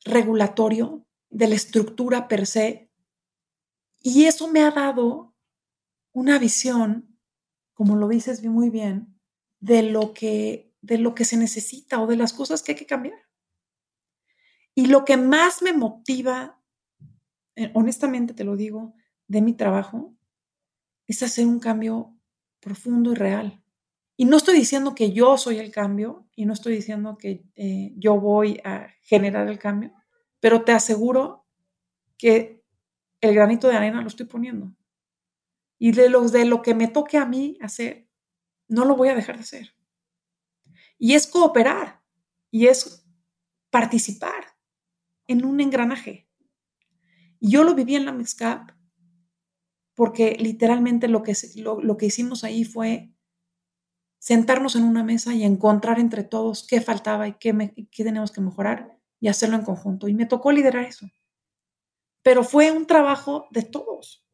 regulatorio, 0.05 1.05
de 1.29 1.47
la 1.47 1.55
estructura 1.55 2.27
per 2.27 2.45
se. 2.45 2.91
Y 3.99 4.25
eso 4.25 4.47
me 4.47 4.61
ha 4.61 4.71
dado 4.71 5.35
una 6.13 6.37
visión, 6.39 7.17
como 7.73 7.95
lo 7.95 8.07
dices 8.07 8.43
muy 8.43 8.69
bien, 8.69 9.19
de 9.59 9.83
lo 9.83 10.13
que, 10.13 10.73
de 10.81 10.97
lo 10.97 11.15
que 11.15 11.25
se 11.25 11.37
necesita 11.37 11.99
o 12.01 12.07
de 12.07 12.17
las 12.17 12.33
cosas 12.33 12.61
que 12.61 12.73
hay 12.73 12.77
que 12.77 12.85
cambiar. 12.85 13.19
Y 14.75 14.87
lo 14.87 15.05
que 15.05 15.17
más 15.17 15.61
me 15.61 15.73
motiva, 15.73 16.61
eh, 17.55 17.71
honestamente 17.73 18.33
te 18.33 18.43
lo 18.43 18.55
digo, 18.55 18.93
de 19.27 19.41
mi 19.41 19.53
trabajo, 19.53 20.15
es 21.07 21.23
hacer 21.23 21.47
un 21.47 21.59
cambio 21.59 22.15
profundo 22.59 23.11
y 23.11 23.15
real. 23.15 23.62
Y 24.15 24.25
no 24.25 24.37
estoy 24.37 24.55
diciendo 24.55 24.93
que 24.93 25.11
yo 25.11 25.37
soy 25.37 25.57
el 25.57 25.71
cambio 25.71 26.27
y 26.35 26.45
no 26.45 26.53
estoy 26.53 26.75
diciendo 26.75 27.17
que 27.17 27.45
eh, 27.55 27.93
yo 27.97 28.19
voy 28.19 28.59
a 28.63 28.89
generar 29.01 29.47
el 29.47 29.57
cambio, 29.57 29.91
pero 30.39 30.63
te 30.63 30.71
aseguro 30.71 31.45
que 32.17 32.63
el 33.21 33.33
granito 33.33 33.67
de 33.67 33.75
arena 33.75 34.01
lo 34.01 34.07
estoy 34.07 34.27
poniendo. 34.27 34.75
Y 35.79 35.91
de, 35.91 36.09
los, 36.09 36.31
de 36.31 36.45
lo 36.45 36.61
que 36.61 36.75
me 36.75 36.87
toque 36.87 37.17
a 37.17 37.25
mí 37.25 37.57
hacer, 37.61 38.07
no 38.67 38.85
lo 38.85 38.95
voy 38.95 39.09
a 39.09 39.15
dejar 39.15 39.35
de 39.35 39.41
hacer. 39.41 39.75
Y 40.97 41.15
es 41.15 41.27
cooperar 41.27 42.01
y 42.51 42.67
es 42.67 43.05
participar 43.69 44.55
en 45.27 45.43
un 45.43 45.59
engranaje. 45.59 46.29
Yo 47.39 47.63
lo 47.63 47.73
viví 47.73 47.95
en 47.95 48.05
la 48.05 48.11
Mixcap 48.11 48.71
porque 49.95 50.37
literalmente 50.39 51.07
lo 51.07 51.23
que, 51.23 51.33
lo 51.55 51.97
que 51.97 52.05
hicimos 52.05 52.43
ahí 52.43 52.63
fue 52.63 53.12
sentarnos 54.23 54.77
en 54.77 54.85
una 54.85 55.03
mesa 55.03 55.33
y 55.33 55.43
encontrar 55.43 55.99
entre 55.99 56.23
todos 56.23 56.65
qué 56.65 56.79
faltaba 56.79 57.27
y 57.27 57.33
qué, 57.33 57.73
qué 57.91 58.03
tenemos 58.05 58.31
que 58.31 58.39
mejorar 58.39 58.97
y 59.19 59.27
hacerlo 59.27 59.57
en 59.57 59.65
conjunto. 59.65 60.07
Y 60.07 60.13
me 60.13 60.25
tocó 60.25 60.53
liderar 60.53 60.85
eso. 60.85 61.09
Pero 62.21 62.45
fue 62.45 62.71
un 62.71 62.87
trabajo 62.87 63.47
de 63.51 63.63
todos. 63.63 64.25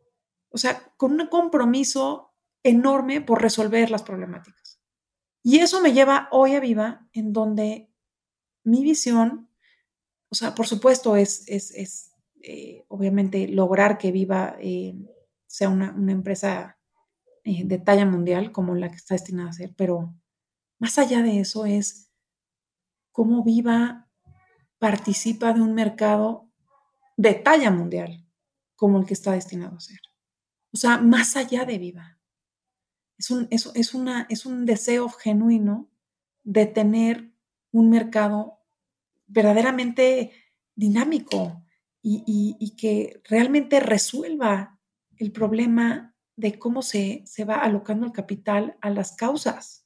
O 0.50 0.60
sea, 0.60 0.94
con 0.96 1.20
un 1.20 1.26
compromiso 1.26 2.36
enorme 2.62 3.20
por 3.20 3.42
resolver 3.42 3.90
las 3.90 4.04
problemáticas. 4.04 4.80
Y 5.42 5.58
eso 5.58 5.82
me 5.82 5.92
lleva 5.92 6.30
hoy 6.32 6.54
a 6.54 6.60
Viva, 6.60 7.10
en 7.12 7.34
donde 7.34 7.92
mi 8.64 8.84
visión, 8.84 9.50
o 10.30 10.36
sea, 10.36 10.54
por 10.54 10.68
supuesto, 10.68 11.16
es, 11.16 11.48
es, 11.48 12.14
eh, 12.44 12.86
obviamente 12.90 13.48
lograr 13.48 13.98
que 13.98 14.12
Viva 14.12 14.56
eh, 14.60 14.94
sea 15.48 15.70
una, 15.70 15.92
una 15.94 16.12
empresa 16.12 16.79
eh, 17.50 17.64
de 17.66 17.80
talla 17.80 18.06
mundial 18.06 18.52
como 18.52 18.76
la 18.76 18.90
que 18.90 18.98
está 18.98 19.16
destinada 19.16 19.50
a 19.50 19.54
ser, 19.54 19.74
pero 19.76 20.14
más 20.78 21.00
allá 21.00 21.24
de 21.24 21.40
eso 21.40 21.66
es 21.66 22.12
cómo 23.12 23.44
Viva 23.44 24.08
participa 24.78 25.52
de 25.54 25.62
un 25.62 25.74
mercado 25.74 26.48
de 27.18 27.34
talla 27.34 27.72
mundial 27.72 28.24
como 28.76 29.00
el 29.00 29.08
que 29.08 29.16
está 29.16 29.32
destinado 29.32 29.78
a 29.78 29.80
ser. 29.80 30.00
O 30.72 30.78
sea, 30.78 31.00
más 31.00 31.36
allá 31.36 31.66
de 31.66 31.80
Viva. 31.80 32.20
Es 33.18 33.32
un, 33.32 33.48
es, 33.50 33.96
una, 33.96 34.28
es 34.30 34.46
un 34.46 34.68
deseo 34.68 35.10
genuino 35.10 35.90
de 36.44 36.68
tener 36.68 37.34
un 37.72 37.90
mercado 37.90 38.60
verdaderamente 39.26 40.34
dinámico 40.76 41.66
y, 42.04 42.56
y 42.60 42.76
que 42.76 43.24
realmente 43.26 43.80
resuelva 43.80 44.80
el 45.18 45.32
problema 45.32 46.16
de 46.40 46.58
cómo 46.58 46.82
se, 46.82 47.22
se 47.26 47.44
va 47.44 47.56
alocando 47.56 48.06
el 48.06 48.14
capital 48.14 48.78
a 48.82 48.90
las 48.90 49.12
causas, 49.12 49.86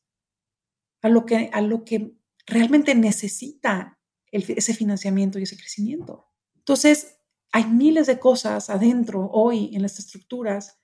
a 1.01 1.09
lo 1.09 1.25
que, 1.25 1.49
a 1.51 1.61
lo 1.61 1.83
que 1.83 2.15
realmente 2.45 2.93
necesita 2.93 3.99
ese 4.31 4.73
financiamiento 4.73 5.39
y 5.39 5.43
ese 5.43 5.57
crecimiento. 5.57 6.27
Entonces, 6.55 7.17
hay 7.51 7.65
miles 7.65 8.07
de 8.07 8.19
cosas 8.19 8.69
adentro 8.69 9.29
hoy 9.31 9.71
en 9.73 9.81
las 9.81 9.97
estructuras 9.97 10.79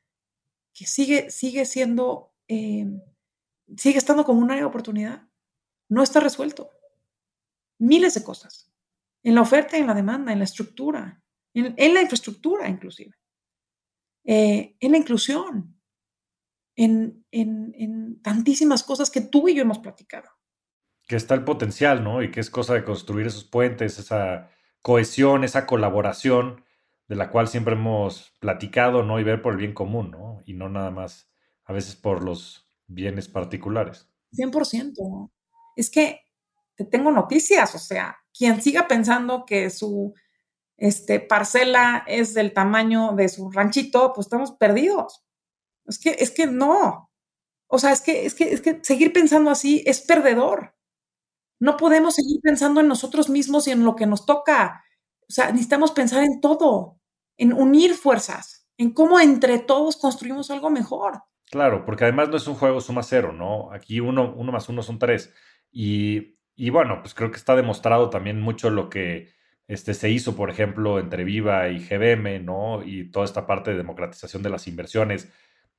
que 0.73 0.85
sigue, 0.85 1.29
sigue 1.29 1.65
siendo, 1.65 2.33
eh, 2.47 2.85
sigue 3.77 3.97
estando 3.97 4.25
como 4.25 4.41
una 4.41 4.65
oportunidad. 4.65 5.27
No 5.87 6.01
está 6.01 6.19
resuelto. 6.19 6.71
Miles 7.79 8.15
de 8.15 8.23
cosas. 8.23 8.71
En 9.23 9.35
la 9.35 9.41
oferta, 9.41 9.77
en 9.77 9.87
la 9.87 9.93
demanda, 9.93 10.31
en 10.31 10.39
la 10.39 10.45
estructura, 10.45 11.23
en, 11.53 11.93
la 11.93 12.01
infraestructura 12.01 12.67
inclusive, 12.67 13.15
eh, 14.23 14.75
en 14.79 14.91
la 14.91 14.97
inclusión, 14.97 15.79
en, 16.75 17.25
en 17.31 18.21
tantísimas 18.21 18.83
cosas 18.83 19.09
que 19.11 19.21
tú 19.21 19.49
y 19.49 19.55
yo 19.55 19.61
hemos 19.61 19.79
platicado. 19.79 20.29
Que 21.07 21.15
está 21.15 21.33
el 21.33 21.43
potencial, 21.43 22.03
¿no? 22.03 22.23
Y 22.23 22.31
que 22.31 22.39
es 22.39 22.49
cosa 22.49 22.73
de 22.73 22.83
construir 22.83 23.27
esos 23.27 23.43
puentes, 23.43 23.99
esa 23.99 24.49
cohesión, 24.81 25.43
esa 25.43 25.65
colaboración 25.65 26.63
de 27.07 27.15
la 27.15 27.31
cual 27.31 27.47
siempre 27.47 27.73
hemos 27.73 28.31
platicado, 28.39 29.03
¿no? 29.03 29.19
Y 29.19 29.23
ver 29.23 29.41
por 29.41 29.53
el 29.53 29.59
bien 29.59 29.73
común, 29.73 30.11
¿no? 30.11 30.41
Y 30.45 30.53
no 30.53 30.69
nada 30.69 30.91
más 30.91 31.29
a 31.65 31.73
veces 31.73 31.95
por 31.95 32.23
los 32.23 32.65
bienes 32.87 33.27
particulares. 33.27 34.07
100%. 34.31 35.31
Es 35.75 35.89
que 35.89 36.21
te 36.75 36.85
tengo 36.85 37.11
noticias, 37.11 37.73
o 37.75 37.79
sea, 37.79 38.17
quien 38.31 38.61
siga 38.61 38.87
pensando 38.87 39.43
que 39.45 39.69
su 39.69 40.13
este, 40.79 41.19
parcela 41.19 42.03
es 42.07 42.33
del 42.33 42.53
tamaño 42.53 43.13
de 43.15 43.29
su 43.29 43.51
ranchito, 43.51 44.13
pues 44.13 44.27
estamos 44.27 44.51
perdidos. 44.53 45.23
Es 45.85 45.99
que, 45.99 46.15
es 46.19 46.31
que 46.31 46.47
no. 46.47 47.11
O 47.67 47.79
sea, 47.79 47.91
es 47.91 48.01
que, 48.01 48.25
es 48.25 48.35
que, 48.35 48.53
es 48.53 48.61
que 48.61 48.79
seguir 48.83 49.13
pensando 49.13 49.51
así 49.51 49.83
es 49.85 50.01
perdedor. 50.01 50.75
No 51.59 51.77
podemos 51.77 52.15
seguir 52.15 52.39
pensando 52.41 52.79
en 52.79 52.87
nosotros 52.87 53.29
mismos 53.29 53.67
y 53.67 53.71
en 53.71 53.83
lo 53.83 53.95
que 53.95 54.05
nos 54.05 54.25
toca. 54.25 54.83
O 55.21 55.31
sea, 55.31 55.51
necesitamos 55.51 55.91
pensar 55.91 56.23
en 56.23 56.41
todo 56.41 56.99
en 57.39 57.53
unir 57.53 57.95
fuerzas, 57.95 58.69
en 58.77 58.93
cómo 58.93 59.19
entre 59.19 59.59
todos 59.59 59.97
construimos 59.97 60.51
algo 60.51 60.69
mejor. 60.69 61.23
Claro, 61.49 61.85
porque 61.85 62.03
además 62.03 62.29
no 62.29 62.37
es 62.37 62.47
un 62.47 62.55
juego 62.55 62.81
suma 62.81 63.01
cero, 63.01 63.31
¿no? 63.33 63.71
Aquí 63.71 63.99
uno, 64.01 64.33
uno 64.35 64.51
más 64.51 64.69
uno 64.69 64.83
son 64.83 64.99
tres. 64.99 65.33
Y, 65.71 66.37
y, 66.55 66.69
bueno, 66.69 66.99
pues 67.01 67.15
creo 67.15 67.31
que 67.31 67.37
está 67.37 67.55
demostrado 67.55 68.09
también 68.09 68.41
mucho 68.41 68.69
lo 68.69 68.89
que 68.89 69.33
este, 69.69 69.93
se 69.93 70.09
hizo, 70.09 70.35
por 70.35 70.49
ejemplo, 70.49 70.99
entre 70.99 71.23
Viva 71.23 71.69
y 71.69 71.77
GBM, 71.77 72.43
¿no? 72.43 72.83
Y 72.83 73.11
toda 73.11 73.23
esta 73.23 73.45
parte 73.45 73.69
de 73.71 73.77
democratización 73.77 74.41
de 74.41 74.49
las 74.49 74.67
inversiones, 74.67 75.31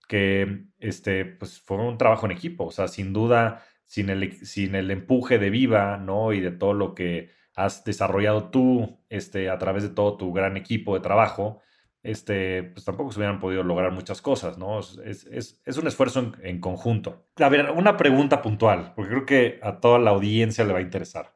que 0.08 0.64
este, 0.78 1.24
pues 1.24 1.60
fue 1.60 1.76
un 1.76 1.98
trabajo 1.98 2.24
en 2.24 2.32
equipo, 2.32 2.66
o 2.66 2.70
sea, 2.70 2.86
sin 2.86 3.12
duda, 3.12 3.64
sin 3.86 4.08
el, 4.08 4.46
sin 4.46 4.76
el 4.76 4.92
empuje 4.92 5.40
de 5.40 5.50
Viva, 5.50 5.96
¿no? 5.96 6.32
Y 6.32 6.38
de 6.40 6.52
todo 6.52 6.72
lo 6.72 6.94
que 6.94 7.30
has 7.56 7.84
desarrollado 7.84 8.50
tú 8.50 9.00
este, 9.08 9.50
a 9.50 9.58
través 9.58 9.82
de 9.82 9.88
todo 9.88 10.16
tu 10.16 10.32
gran 10.32 10.56
equipo 10.56 10.94
de 10.94 11.00
trabajo, 11.00 11.60
este, 12.04 12.62
pues 12.62 12.84
tampoco 12.84 13.10
se 13.10 13.18
hubieran 13.18 13.40
podido 13.40 13.64
lograr 13.64 13.90
muchas 13.90 14.22
cosas, 14.22 14.56
¿no? 14.56 14.78
Es, 14.78 15.26
es, 15.26 15.76
un 15.76 15.88
esfuerzo 15.88 16.32
en, 16.44 16.60
conjunto. 16.60 17.26
A 17.40 17.48
ver, 17.48 17.72
una 17.72 17.96
pregunta 17.96 18.40
puntual, 18.40 18.92
porque 18.94 19.10
creo 19.10 19.26
que 19.26 19.60
a 19.64 19.80
toda 19.80 19.98
la 19.98 20.10
audiencia 20.10 20.64
le 20.64 20.72
va 20.72 20.78
a 20.78 20.82
interesar. 20.82 21.34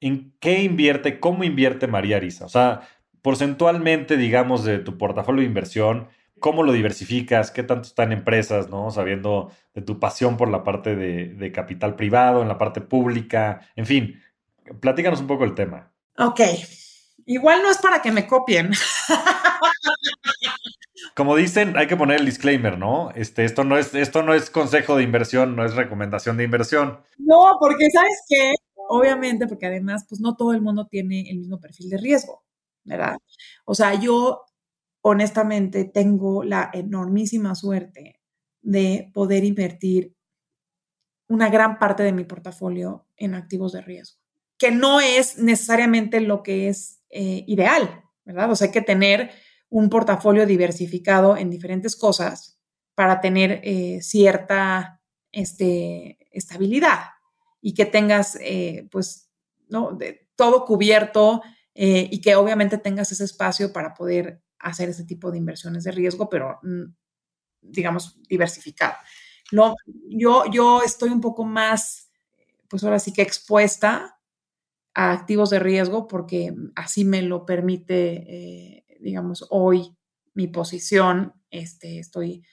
¿En 0.00 0.34
qué 0.40 0.62
invierte, 0.62 1.20
cómo 1.20 1.44
invierte 1.44 1.86
María 1.86 2.16
Arisa? 2.16 2.44
O 2.44 2.48
sea, 2.48 2.82
porcentualmente, 3.22 4.16
digamos, 4.16 4.64
de 4.64 4.78
tu 4.78 4.98
portafolio 4.98 5.40
de 5.40 5.48
inversión, 5.48 6.08
¿cómo 6.38 6.62
lo 6.62 6.72
diversificas? 6.72 7.50
¿Qué 7.50 7.62
tanto 7.62 7.88
está 7.88 8.02
en 8.04 8.12
empresas, 8.12 8.68
¿no? 8.68 8.90
Sabiendo 8.90 9.50
de 9.74 9.82
tu 9.82 9.98
pasión 9.98 10.36
por 10.36 10.48
la 10.48 10.62
parte 10.64 10.94
de, 10.96 11.28
de 11.28 11.52
capital 11.52 11.96
privado, 11.96 12.42
en 12.42 12.48
la 12.48 12.58
parte 12.58 12.80
pública, 12.80 13.68
en 13.74 13.86
fin, 13.86 14.22
platícanos 14.80 15.20
un 15.20 15.26
poco 15.26 15.44
el 15.44 15.54
tema. 15.54 15.92
Ok, 16.18 16.40
igual 17.26 17.62
no 17.62 17.70
es 17.70 17.78
para 17.78 18.02
que 18.02 18.12
me 18.12 18.26
copien. 18.26 18.70
Como 21.14 21.34
dicen, 21.36 21.76
hay 21.76 21.86
que 21.86 21.96
poner 21.96 22.20
el 22.20 22.26
disclaimer, 22.26 22.78
¿no? 22.78 23.10
Este, 23.14 23.44
esto 23.44 23.64
no 23.64 23.78
es, 23.78 23.94
esto 23.94 24.22
no 24.22 24.34
es 24.34 24.50
consejo 24.50 24.96
de 24.96 25.02
inversión, 25.02 25.56
no 25.56 25.64
es 25.64 25.74
recomendación 25.74 26.36
de 26.36 26.44
inversión. 26.44 27.00
No, 27.18 27.56
porque 27.58 27.90
sabes 27.90 28.22
qué, 28.28 28.52
obviamente, 28.88 29.46
porque 29.46 29.66
además, 29.66 30.06
pues 30.08 30.20
no 30.20 30.36
todo 30.36 30.52
el 30.52 30.62
mundo 30.62 30.86
tiene 30.86 31.28
el 31.30 31.38
mismo 31.38 31.60
perfil 31.60 31.90
de 31.90 31.98
riesgo, 31.98 32.44
¿verdad? 32.84 33.18
O 33.64 33.74
sea, 33.74 33.94
yo 34.00 34.42
honestamente 35.02 35.84
tengo 35.84 36.42
la 36.44 36.70
enormísima 36.72 37.54
suerte 37.54 38.20
de 38.62 39.10
poder 39.14 39.44
invertir 39.44 40.14
una 41.28 41.48
gran 41.50 41.78
parte 41.78 42.02
de 42.02 42.12
mi 42.12 42.24
portafolio 42.24 43.06
en 43.16 43.34
activos 43.34 43.72
de 43.72 43.82
riesgo 43.82 44.26
que 44.58 44.70
no 44.70 45.00
es 45.00 45.38
necesariamente 45.38 46.20
lo 46.20 46.42
que 46.42 46.68
es 46.68 47.02
eh, 47.10 47.44
ideal, 47.46 48.04
¿verdad? 48.24 48.50
O 48.50 48.56
sea, 48.56 48.66
hay 48.66 48.72
que 48.72 48.82
tener 48.82 49.30
un 49.68 49.90
portafolio 49.90 50.46
diversificado 50.46 51.36
en 51.36 51.50
diferentes 51.50 51.96
cosas 51.96 52.58
para 52.94 53.20
tener 53.20 53.60
eh, 53.64 54.00
cierta 54.00 55.00
este, 55.32 56.18
estabilidad 56.32 57.00
y 57.66 57.74
que 57.74 57.84
tengas, 57.84 58.36
eh, 58.40 58.86
pues, 58.92 59.28
¿no? 59.68 59.98
Todo 60.36 60.64
cubierto 60.64 61.42
y 61.74 62.20
que 62.20 62.36
obviamente 62.36 62.78
tengas 62.78 63.10
ese 63.10 63.24
espacio 63.24 63.72
para 63.72 63.92
poder 63.92 64.40
hacer 64.60 64.88
ese 64.88 65.04
tipo 65.04 65.32
de 65.32 65.38
inversiones 65.38 65.82
de 65.82 65.90
riesgo, 65.90 66.28
pero, 66.30 66.60
mm, 66.62 66.84
digamos, 67.62 68.20
diversificado. 68.28 68.94
yo, 70.08 70.44
yo 70.52 70.82
estoy 70.82 71.10
un 71.10 71.20
poco 71.20 71.44
más, 71.44 72.10
pues 72.68 72.84
ahora 72.84 73.00
sí 73.00 73.12
que 73.12 73.22
expuesta 73.22 74.20
a 74.94 75.12
activos 75.12 75.50
de 75.50 75.58
riesgo 75.58 76.08
porque 76.08 76.54
así 76.76 77.04
me 77.04 77.22
lo 77.22 77.46
permite, 77.46 78.24
eh, 78.28 78.86
digamos, 79.00 79.44
hoy 79.50 79.96
mi 80.34 80.46
posición. 80.48 81.34
Este, 81.50 81.98
estoy 81.98 82.44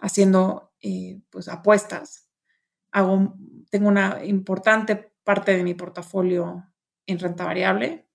haciendo 0.00 0.72
eh, 0.82 1.20
pues 1.30 1.48
apuestas. 1.48 2.28
Hago, 2.92 3.34
tengo 3.70 3.88
una 3.88 4.24
importante 4.24 5.14
parte 5.24 5.56
de 5.56 5.64
mi 5.64 5.74
portafolio 5.74 6.66
en 7.06 7.18
renta 7.18 7.44
variable, 7.44 8.08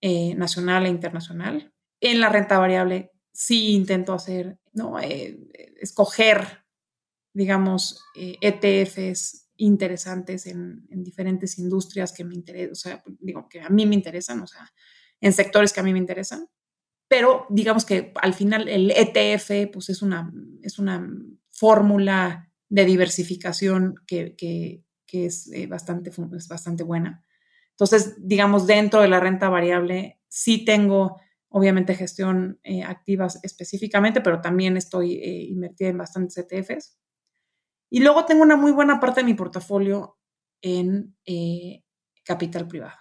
eh, 0.00 0.34
nacional 0.34 0.86
e 0.86 0.88
internacional. 0.88 1.72
En 2.00 2.20
la 2.20 2.28
renta 2.28 2.58
variable 2.58 3.12
sí 3.32 3.74
intento 3.74 4.12
hacer, 4.12 4.58
¿no? 4.72 4.98
escoger, 4.98 6.64
digamos, 7.32 8.04
ETFs 8.14 9.42
interesantes 9.62 10.46
en, 10.46 10.84
diferentes 10.88 11.58
industrias 11.58 12.12
que 12.12 12.24
me 12.24 12.34
interesan, 12.34 12.72
o 12.72 12.74
sea, 12.74 13.04
digo, 13.20 13.48
que 13.48 13.60
a 13.60 13.68
mí 13.68 13.86
me 13.86 13.94
interesan, 13.94 14.40
o 14.40 14.46
sea, 14.46 14.72
en 15.20 15.32
sectores 15.32 15.72
que 15.72 15.80
a 15.80 15.82
mí 15.82 15.92
me 15.92 15.98
interesan. 15.98 16.48
Pero 17.08 17.46
digamos 17.50 17.84
que 17.84 18.12
al 18.20 18.34
final 18.34 18.68
el 18.68 18.90
ETF, 18.90 19.70
pues 19.72 19.90
es 19.90 20.02
una, 20.02 20.32
es 20.62 20.78
una 20.78 21.06
fórmula 21.50 22.50
de 22.68 22.84
diversificación 22.84 23.94
que, 24.06 24.82
que 25.12 25.26
es, 25.26 25.52
eh, 25.52 25.66
bastante, 25.66 26.10
es 26.10 26.48
bastante 26.48 26.84
buena. 26.84 27.22
Entonces, 27.72 28.14
digamos, 28.18 28.66
dentro 28.66 29.02
de 29.02 29.08
la 29.08 29.20
renta 29.20 29.50
variable, 29.50 30.18
sí 30.26 30.64
tengo, 30.64 31.20
obviamente, 31.50 31.94
gestión 31.94 32.58
eh, 32.62 32.82
activas 32.82 33.38
específicamente, 33.42 34.22
pero 34.22 34.40
también 34.40 34.78
estoy 34.78 35.16
eh, 35.16 35.42
invertida 35.50 35.90
en 35.90 35.98
bastantes 35.98 36.38
ETFs. 36.38 36.98
Y 37.90 38.00
luego 38.00 38.24
tengo 38.24 38.42
una 38.42 38.56
muy 38.56 38.72
buena 38.72 39.00
parte 39.00 39.20
de 39.20 39.26
mi 39.26 39.34
portafolio 39.34 40.16
en 40.62 41.14
eh, 41.26 41.84
capital 42.24 42.66
privado. 42.66 42.96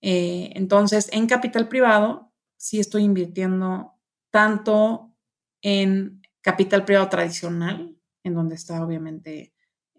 Eh, 0.00 0.52
entonces, 0.54 1.10
en 1.12 1.26
capital 1.26 1.68
privado, 1.68 2.32
sí 2.56 2.80
estoy 2.80 3.02
invirtiendo 3.02 3.92
tanto 4.30 5.14
en 5.60 6.22
capital 6.40 6.86
privado 6.86 7.10
tradicional, 7.10 7.98
en 8.24 8.34
donde 8.34 8.54
está 8.54 8.82
obviamente 8.82 9.52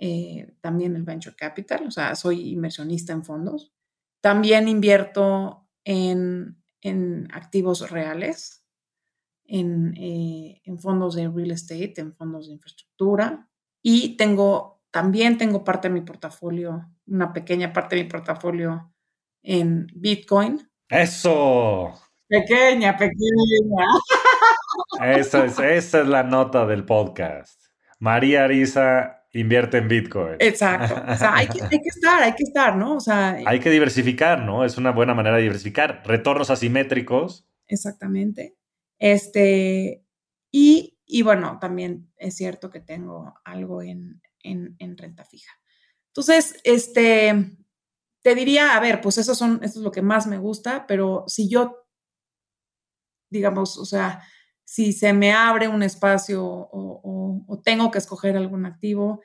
eh, 0.04 0.56
también 0.62 0.96
el 0.96 1.04
venture 1.04 1.36
capital, 1.36 1.86
o 1.86 1.92
sea, 1.92 2.16
soy 2.16 2.50
inversionista 2.50 3.14
en 3.14 3.24
fondos. 3.24 3.72
También 4.20 4.68
invierto 4.68 5.68
en, 5.84 6.58
activos 7.32 7.92
reales, 7.92 8.66
en, 9.46 9.94
en 9.96 10.80
fondos 10.80 11.14
de 11.14 11.30
real 11.30 11.52
estate, 11.52 11.94
en 11.98 12.16
fondos 12.16 12.48
de 12.48 12.54
infraestructura, 12.54 13.48
y 13.84 14.18
tengo, 14.18 14.82
también 14.90 15.38
tengo 15.38 15.64
parte 15.64 15.88
de 15.88 15.94
mi 15.94 16.02
portafolio, 16.02 16.90
una 17.06 17.32
pequeña 17.32 17.72
parte 17.72 17.96
de 17.96 18.04
mi 18.04 18.10
portafolio 18.10 18.92
en 19.44 19.86
Bitcoin. 19.94 20.68
Eso. 20.90 21.94
Pequeña, 22.28 22.98
pequeña. 22.98 23.86
Esa 25.00 25.46
es, 25.46 25.60
esa 25.60 26.02
es 26.02 26.08
la 26.08 26.24
nota 26.24 26.66
del 26.66 26.86
podcast. 26.86 27.62
María 28.00 28.46
Arisa 28.46 29.21
invierte 29.34 29.78
en 29.78 29.88
Bitcoin. 29.88 30.36
Exacto. 30.40 30.96
O 30.96 31.18
sea, 31.18 31.36
hay 31.36 31.48
que, 31.48 31.62
hay 31.62 31.82
que, 31.82 31.90
estar, 31.90 32.22
hay 32.22 32.34
que 32.34 32.44
estar, 32.44 32.76
¿no? 32.76 32.98
O 32.98 33.00
sea, 33.00 33.38
hay 33.46 33.60
que 33.60 33.70
diversificar, 33.70 34.44
¿no? 34.44 34.66
Es 34.66 34.78
una 34.78 34.92
buena 34.92 35.14
manera 35.14 35.38
de 35.38 35.44
diversificar. 35.44 36.04
Retornos 36.06 36.50
asimétricos. 36.50 37.48
Exactamente. 37.68 38.58
Este, 39.00 40.04
y 40.52 40.98
Y 41.06 41.24
bueno, 41.24 41.60
también 41.60 42.10
es 42.16 42.38
cierto 42.38 42.70
que 42.70 42.80
tengo 42.80 43.34
algo 43.44 43.82
en, 43.82 44.22
en, 44.44 44.98
renta 44.98 45.26
fija. 45.26 45.52
Entonces, 46.08 46.56
este, 46.64 47.58
te 48.22 48.36
diría, 48.36 48.78
a 48.78 48.80
ver, 48.80 49.02
pues 49.02 49.18
eso, 49.18 49.36
son, 49.36 49.60
eso 49.62 49.80
es 49.80 49.84
lo 49.84 49.92
que 49.92 50.02
más 50.02 50.26
me 50.28 50.38
gusta, 50.38 50.86
pero 50.88 51.26
si 51.28 51.50
yo, 51.50 51.86
digamos, 53.30 53.78
o 53.78 53.84
sea, 53.86 54.22
si 54.72 54.94
se 54.94 55.12
me 55.12 55.34
abre 55.34 55.68
un 55.68 55.84
espacio 55.84 56.46
o, 56.46 57.62
tengo 57.66 57.92
que 57.92 57.98
escoger 57.98 58.38
algún 58.38 58.66
activo, 58.66 59.20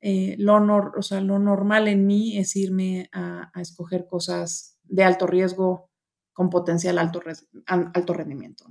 eh, 0.00 0.36
lo, 0.38 0.54
o 0.96 1.02
sea, 1.02 1.20
lo 1.20 1.40
normal 1.40 1.88
en 1.88 2.06
mí 2.06 2.38
es 2.38 2.54
irme 2.54 3.10
a, 3.12 3.50
escoger 3.60 4.06
cosas 4.06 4.78
de 4.84 5.02
alto 5.02 5.26
riesgo 5.26 5.90
con 6.32 6.48
potencial 6.48 7.00
alto, 7.00 7.20
alto 7.66 8.12
rendimiento. 8.12 8.66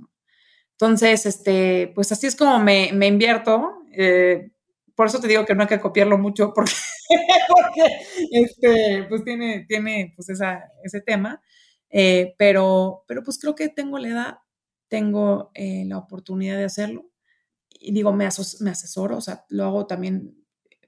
Entonces, 0.70 1.26
este, 1.26 1.92
pues 1.94 2.10
así 2.10 2.26
es 2.26 2.36
como 2.36 2.58
me, 2.58 2.88
invierto. 3.06 3.82
Eh, 3.92 4.50
por 4.94 5.08
eso 5.08 5.20
te 5.20 5.28
digo 5.28 5.44
que 5.44 5.54
no 5.54 5.64
hay 5.64 5.68
que 5.68 5.80
copiarlo 5.80 6.16
mucho 6.16 6.54
porque, 6.54 6.72
este, 8.32 9.04
pues 9.10 9.24
tiene, 9.24 9.66
tiene 9.68 10.14
pues 10.16 10.30
ese 10.30 11.00
tema. 11.02 11.42
Eh, 11.90 12.34
pero, 12.38 13.04
pero 13.06 13.22
pues 13.22 13.38
creo 13.38 13.54
que 13.54 13.68
tengo 13.68 13.98
la 13.98 14.08
edad, 14.08 14.38
tengo 14.88 15.50
eh, 15.54 15.84
la 15.86 15.98
oportunidad 15.98 16.56
de 16.56 16.64
hacerlo. 16.64 17.10
Y 17.68 17.92
digo, 17.92 18.12
me, 18.12 18.28
me 18.60 18.70
asesoro, 18.70 19.18
o 19.18 19.20
sea, 19.20 19.44
lo 19.48 19.64
hago 19.64 19.86
también, 19.86 20.36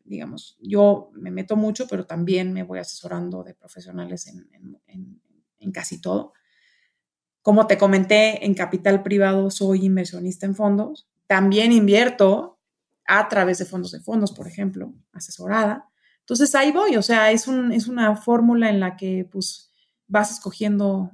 digamos, 0.04 0.56
yo 0.60 1.10
me 1.14 1.30
meto 1.30 1.56
mucho, 1.56 1.86
pero 1.88 2.06
también 2.06 2.52
me 2.52 2.62
voy 2.62 2.78
asesorando 2.78 3.42
de 3.42 3.54
profesionales 3.54 4.26
en, 4.28 4.48
en, 4.86 5.20
en 5.58 5.72
casi 5.72 6.00
todo. 6.00 6.32
Como 7.42 7.66
te 7.66 7.78
comenté, 7.78 8.44
en 8.44 8.54
capital 8.54 9.02
privado 9.02 9.50
soy 9.50 9.84
inversionista 9.84 10.46
en 10.46 10.54
fondos. 10.56 11.08
También 11.26 11.72
invierto 11.72 12.58
a 13.06 13.28
través 13.28 13.58
de 13.58 13.66
fondos 13.66 13.92
de 13.92 14.00
fondos, 14.00 14.32
por 14.32 14.48
ejemplo, 14.48 14.92
asesorada. 15.12 15.88
Entonces 16.20 16.54
ahí 16.56 16.72
voy, 16.72 16.96
o 16.96 17.02
sea, 17.02 17.30
es, 17.30 17.46
un, 17.46 17.72
es 17.72 17.86
una 17.86 18.16
fórmula 18.16 18.68
en 18.68 18.80
la 18.80 18.96
que 18.96 19.28
pues 19.30 19.70
vas 20.08 20.32
escogiendo 20.32 21.12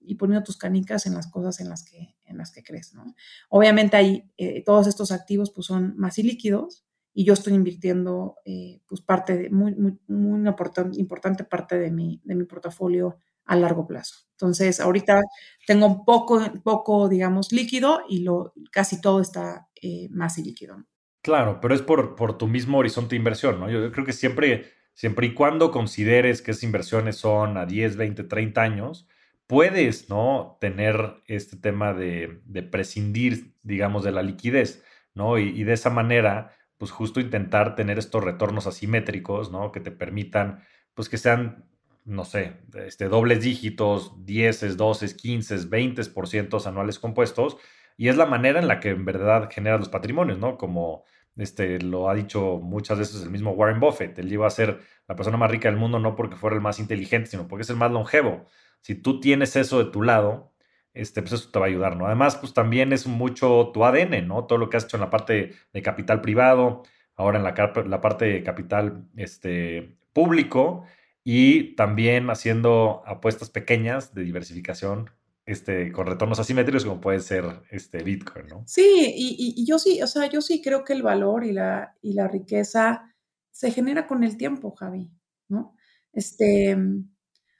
y 0.00 0.14
poniendo 0.16 0.44
tus 0.44 0.56
canicas 0.56 1.06
en 1.06 1.14
las 1.14 1.30
cosas 1.30 1.60
en 1.60 1.68
las 1.68 1.84
que, 1.84 2.16
en 2.24 2.38
las 2.38 2.52
que 2.52 2.62
crees, 2.62 2.94
¿no? 2.94 3.14
Obviamente 3.48 3.96
ahí 3.96 4.30
eh, 4.36 4.62
todos 4.64 4.86
estos 4.86 5.12
activos 5.12 5.50
pues 5.50 5.66
son 5.66 5.96
más 5.96 6.18
ilíquidos 6.18 6.84
y 7.12 7.24
yo 7.24 7.32
estoy 7.32 7.54
invirtiendo 7.54 8.36
eh, 8.44 8.80
pues 8.86 9.00
parte 9.00 9.50
muy, 9.50 9.74
muy, 9.74 9.98
muy 10.06 10.46
importante, 10.46 11.00
importante 11.00 11.44
parte 11.44 11.78
de 11.78 11.90
mi, 11.90 12.20
de 12.24 12.34
mi 12.34 12.44
portafolio 12.44 13.18
a 13.44 13.56
largo 13.56 13.86
plazo. 13.86 14.14
Entonces, 14.32 14.78
ahorita 14.78 15.20
tengo 15.66 16.04
poco, 16.04 16.40
poco, 16.62 17.08
digamos, 17.08 17.50
líquido 17.50 18.02
y 18.08 18.22
lo, 18.22 18.52
casi 18.70 19.00
todo 19.00 19.20
está 19.20 19.68
eh, 19.82 20.08
más 20.10 20.38
ilíquido. 20.38 20.84
Claro, 21.22 21.58
pero 21.60 21.74
es 21.74 21.82
por, 21.82 22.14
por 22.14 22.38
tu 22.38 22.46
mismo 22.46 22.78
horizonte 22.78 23.10
de 23.10 23.16
inversión, 23.16 23.58
¿no? 23.58 23.68
Yo, 23.68 23.90
creo 23.90 24.06
que 24.06 24.12
siempre, 24.12 24.70
siempre 24.94 25.26
y 25.26 25.34
cuando 25.34 25.72
consideres 25.72 26.40
que 26.40 26.52
esas 26.52 26.62
inversiones 26.62 27.16
son 27.16 27.56
a 27.56 27.66
10, 27.66 27.96
20, 27.96 28.24
30 28.24 28.62
años, 28.62 29.08
puedes, 29.48 30.08
¿no? 30.08 30.58
Tener 30.60 31.22
este 31.26 31.56
tema 31.56 31.94
de, 31.94 32.42
prescindir, 32.70 33.54
digamos, 33.62 34.04
de 34.04 34.12
la 34.12 34.22
liquidez, 34.22 34.84
¿no? 35.14 35.38
Y, 35.38 35.64
de 35.64 35.72
esa 35.72 35.90
manera, 35.90 36.52
pues 36.76 36.92
justo 36.92 37.18
intentar 37.18 37.74
tener 37.74 37.98
estos 37.98 38.22
retornos 38.22 38.66
asimétricos, 38.68 39.50
¿no? 39.50 39.72
Que 39.72 39.80
te 39.80 39.90
permitan, 39.90 40.62
pues 40.94 41.08
que 41.08 41.18
sean, 41.18 41.64
no 42.04 42.24
sé, 42.24 42.58
este, 42.74 43.08
dobles 43.08 43.40
dígitos, 43.42 44.24
10, 44.24 44.76
12, 44.76 45.16
15, 45.16 45.56
20% 45.68 46.66
anuales 46.66 46.98
compuestos, 46.98 47.56
y 47.96 48.08
es 48.08 48.16
la 48.16 48.26
manera 48.26 48.60
en 48.60 48.68
la 48.68 48.80
que 48.80 48.90
en 48.90 49.04
verdad 49.04 49.48
genera 49.50 49.78
los 49.78 49.88
patrimonios, 49.88 50.38
¿no? 50.38 50.58
Como 50.58 51.04
este, 51.36 51.80
lo 51.80 52.10
ha 52.10 52.14
dicho 52.14 52.58
muchas 52.62 52.98
veces 52.98 53.22
el 53.22 53.30
mismo 53.30 53.52
Warren 53.52 53.80
Buffett, 53.80 54.18
él 54.18 54.32
iba 54.32 54.46
a 54.46 54.50
ser 54.50 54.80
la 55.08 55.16
persona 55.16 55.38
más 55.38 55.50
rica 55.50 55.68
del 55.70 55.78
mundo 55.78 55.98
no 55.98 56.14
porque 56.16 56.36
fuera 56.36 56.54
el 56.56 56.62
más 56.62 56.78
inteligente, 56.80 57.30
sino 57.30 57.48
porque 57.48 57.62
es 57.62 57.70
el 57.70 57.76
más 57.76 57.90
longevo. 57.90 58.46
Si 58.80 58.94
tú 58.94 59.20
tienes 59.20 59.56
eso 59.56 59.82
de 59.82 59.90
tu 59.90 60.02
lado, 60.02 60.54
este, 60.94 61.22
pues 61.22 61.34
eso 61.34 61.50
te 61.50 61.58
va 61.58 61.66
a 61.66 61.68
ayudar, 61.68 61.96
¿no? 61.96 62.06
Además, 62.06 62.36
pues 62.36 62.54
también 62.54 62.92
es 62.92 63.06
mucho 63.06 63.70
tu 63.72 63.84
ADN, 63.84 64.26
¿no? 64.26 64.46
Todo 64.46 64.58
lo 64.58 64.68
que 64.68 64.76
has 64.76 64.84
hecho 64.84 64.96
en 64.96 65.02
la 65.02 65.10
parte 65.10 65.52
de 65.72 65.82
capital 65.82 66.20
privado, 66.20 66.82
ahora 67.14 67.38
en 67.38 67.44
la, 67.44 68.00
parte 68.00 68.24
de 68.24 68.42
capital 68.42 69.08
este, 69.16 69.96
público 70.12 70.84
y 71.24 71.74
también 71.74 72.30
haciendo 72.30 73.02
apuestas 73.06 73.50
pequeñas 73.50 74.14
de 74.14 74.22
diversificación 74.22 75.10
este, 75.44 75.92
con 75.92 76.06
retornos 76.06 76.38
asimétricos 76.38 76.84
como 76.84 77.00
puede 77.00 77.20
ser 77.20 77.62
este 77.70 78.02
Bitcoin, 78.02 78.46
¿no? 78.46 78.64
Sí, 78.66 79.14
y, 79.16 79.64
yo 79.66 79.78
sí, 79.78 80.02
o 80.02 80.06
sea, 80.06 80.26
yo 80.26 80.40
sí 80.40 80.62
creo 80.62 80.84
que 80.84 80.92
el 80.92 81.02
valor 81.02 81.44
y 81.44 81.52
la, 81.52 81.96
y 82.02 82.12
la 82.12 82.28
riqueza 82.28 83.14
se 83.50 83.70
genera 83.72 84.06
con 84.06 84.24
el 84.24 84.36
tiempo, 84.36 84.72
Javi, 84.72 85.10
¿no? 85.48 85.74
Este, 86.12 86.76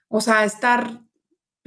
o 0.07 0.21
sea, 0.21 0.45
estar 0.45 1.01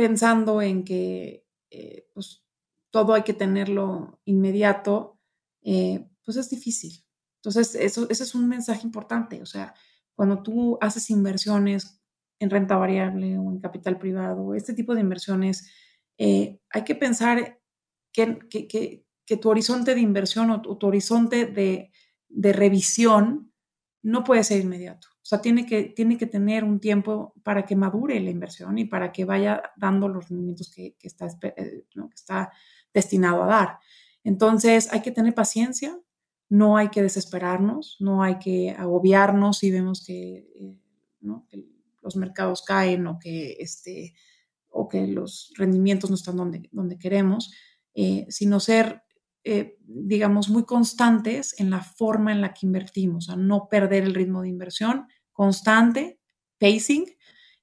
pensando 0.03 0.61
en 0.61 0.83
que 0.83 1.47
eh, 1.71 2.09
pues, 2.13 2.45
todo 2.91 3.15
hay 3.15 3.23
que 3.23 3.35
tenerlo 3.35 4.21
inmediato, 4.25 5.21
eh, 5.63 6.09
pues 6.25 6.37
es 6.37 6.51
difícil. 6.51 7.05
Entonces, 7.37 7.77
eso, 7.77 8.09
ese 8.11 8.25
es 8.25 8.35
un 8.35 8.49
mensaje 8.49 8.85
importante. 8.85 9.41
O 9.43 9.47
sea, 9.47 9.75
cuando 10.17 10.43
tú 10.43 10.77
haces 10.81 11.09
inversiones 11.09 12.03
en 12.41 12.51
renta 12.51 12.77
variable 12.77 13.39
o 13.39 13.49
en 13.53 13.61
capital 13.61 13.97
privado, 14.01 14.57
este 14.57 14.75
tipo 14.75 14.93
de 14.97 15.03
inversiones 15.03 15.71
eh, 16.19 16.59
hay 16.71 16.83
que 16.83 16.97
pensar 16.97 17.61
que, 18.13 18.41
que, 18.49 19.37
tu 19.41 19.51
horizonte 19.51 19.95
de 19.95 20.01
inversión 20.01 20.51
o 20.51 20.61
tu, 20.61 20.87
horizonte 20.89 21.47
de, 21.47 21.93
de, 22.29 22.53
revisión 22.53 23.52
no 24.03 24.25
puede 24.25 24.45
ser 24.45 24.61
inmediato. 24.61 25.09
O 25.15 25.25
sea, 25.25 25.41
tiene 25.41 25.65
que, 25.67 25.85
tiene 25.85 26.19
que 26.19 26.27
tener 26.27 26.65
un 26.65 26.81
tiempo 26.81 27.35
para 27.43 27.65
que 27.65 27.77
madure 27.77 28.19
la 28.21 28.31
inversión 28.31 28.77
y 28.79 28.85
para 28.85 29.13
que 29.13 29.25
vaya 29.25 29.63
dando 29.77 30.09
los 30.09 30.29
rendimientos 30.29 30.73
que, 30.75 30.97
que 30.99 31.07
está, 31.07 31.29
eh, 31.43 31.85
que 31.93 32.15
está 32.15 32.51
destinado 32.93 33.45
a 33.45 33.47
dar. 33.47 33.79
Entonces, 34.25 34.93
hay 34.93 35.03
que 35.03 35.13
tener 35.13 35.35
paciencia, 35.35 35.99
no 36.49 36.77
hay 36.77 36.89
que 36.89 37.03
desesperarnos, 37.03 37.97
no 38.01 38.23
hay 38.23 38.39
que 38.39 38.71
agobiarnos 38.71 39.59
si 39.59 39.71
vemos 39.71 40.05
que, 40.05 40.49
eh, 40.55 40.77
¿no? 41.21 41.47
los 42.03 42.17
mercados 42.17 42.63
caen 42.63 43.07
o 43.07 43.19
que 43.19 43.57
este, 43.61 44.15
o 44.69 44.89
que 44.89 45.07
los 45.07 45.53
rendimientos 45.57 46.11
no 46.11 46.17
están 46.17 46.37
donde, 46.37 46.69
donde 46.73 46.99
queremos, 46.99 47.53
eh, 47.95 48.27
sino 48.29 48.59
ser, 48.59 49.03
eh, 49.45 49.77
digamos, 49.81 50.49
muy 50.49 50.65
constantes 50.65 51.59
en 51.59 51.71
la 51.71 51.81
forma 51.81 52.33
en 52.33 52.41
la 52.41 52.55
que 52.55 52.67
invertimos, 52.67 53.29
a 53.29 53.37
no 53.37 53.69
perder 53.69 54.05
el 54.05 54.15
ritmo 54.15 54.43
de 54.43 54.49
inversión, 54.49 55.07
constante, 55.33 56.21
pacing, 56.59 57.07